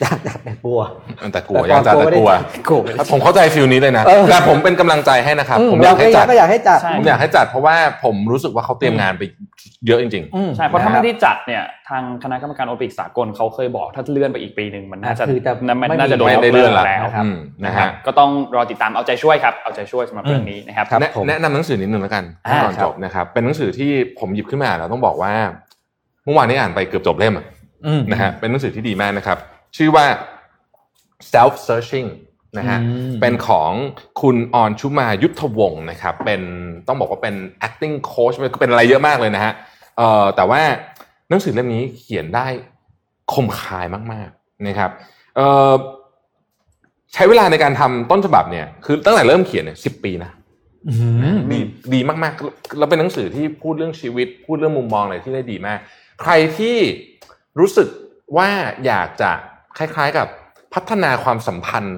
[0.01, 0.79] อยากอยากแต่กลัว
[1.33, 2.29] แต่กลัวอยากจัดแต่กลัว
[2.67, 9.23] กลัวไม่ได้ผมเข้าใจฟิลนี้เลยนะเออแต่ผมเป็นกำลังใจให้นะครับอืผมอยากให้จัดก็อยากให้จัดใช่ผมอยากให้จัดเพราะว่าผมรู้สึกว่าเขาเตรียมงานไป
[9.87, 25.33] เยอะจริงอืมใช่เพราะถ้าคไม่บได้จัดเนี่ยทางคณะกรรมการโอลิมปิกสากลเขาเคยบอกถ้าเลื่อนไปอีกปีหนึ่งมันน่าจะอะคือจะน่าไม่มีน่าจะโดนไม่ยกได้เลิเลื่อกนละแล้วนะครับอืมนะนะครับฮะก็ต้องรอติดตามเอาใจช่วยครับเอาใจช่วยสำหรับเรื่องนี้นะครับครับแนะผมแนะนำหนังสือนิดนึงแล้วกันอ่าก่อนครับจบนะครับเป็นหนังสือที่ผมหยิบขึ้นมาแล้วต้องบอกว่า
[26.25, 27.45] เมื่อวานนี้อ่านไปเกือบจบเล่มอะ
[27.85, 29.37] อืมนะฮะเป็นหนังสือที่ดีมากนะครับ
[29.77, 30.05] ชื่อว่า
[31.31, 32.09] self searching
[32.57, 33.71] นะฮะอืมเป็นของ
[34.21, 36.41] คุณออนชุมายุทธวงศ์นะครับเป็น
[36.87, 37.35] ต้องบอกว่าเป็น
[37.67, 39.53] acting coach เป็นอะไรเยอะมากเลยนะฮะ
[39.97, 40.61] เอ่อแต่ว่า
[41.29, 42.47] หนังสือเล่มนี้เขียนได้
[43.33, 44.91] คมคายมากๆนะครับ
[45.35, 45.73] เอ่อ
[47.13, 50.31] ใช้เวลาในการทำต้นฉบับเนี่ยคือตั้งแต่เริ่มเขียนเนี่ยสิบปีนะ
[50.89, 50.93] อื
[51.35, 51.59] มดี
[51.93, 55.79] ดีมากๆแล้วเป็นหนังสือที่พูดเรื่องชีวิต พูดเรื่องมุมมองอะไรที่ได้ดีมาก
[56.21, 56.77] ใครที่
[57.59, 57.87] รู้สึก
[58.37, 58.49] ว่า
[58.85, 59.31] อยากจะ
[59.77, 60.27] คล้าย ๆ กับ
[60.73, 61.97] พัฒนาความสัมพันธ์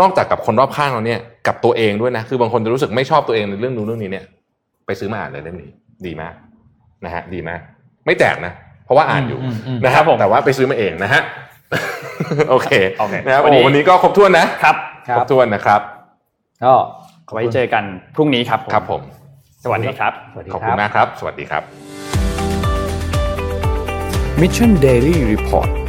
[0.00, 4.24] นอกจากกับคนรอบข้างเราเนี่ยกับตัวเองด้วยนะคือบางคนจะรู้สึกไม่ชอบตัวเองในเรื่องนู้นเรื่องนี้เนี่ย
[4.86, 5.70] ไปซื้อมาอ่านเลยเล่มนี้
[6.06, 6.34] ดีมาก
[7.04, 7.60] นะฮะดีมาก
[8.06, 8.52] ไม่แจกนะ
[8.84, 11.22] เพราะว่าอ่านอยู่อืมอืมอืมนะครับครับผมแต่ว่าไปซื้อมาเองนะฮะ
[12.50, 14.76] โอเคโอเคนะครับวัโอ้นนี้วันนี้ก็ครบถ้วนนะครับ
[15.08, 15.80] ครัครบบถ้วนนะครับ
[16.64, 16.72] ก็
[17.32, 17.84] ไว้เจอกัน
[18.14, 19.02] พรุ่งนี้ครับครับผม
[19.64, 21.62] สวัสดีครับสวัสดีขอบคคุรัณบมากครับ สวัสดีครับ
[24.40, 25.81] Mission Daily Report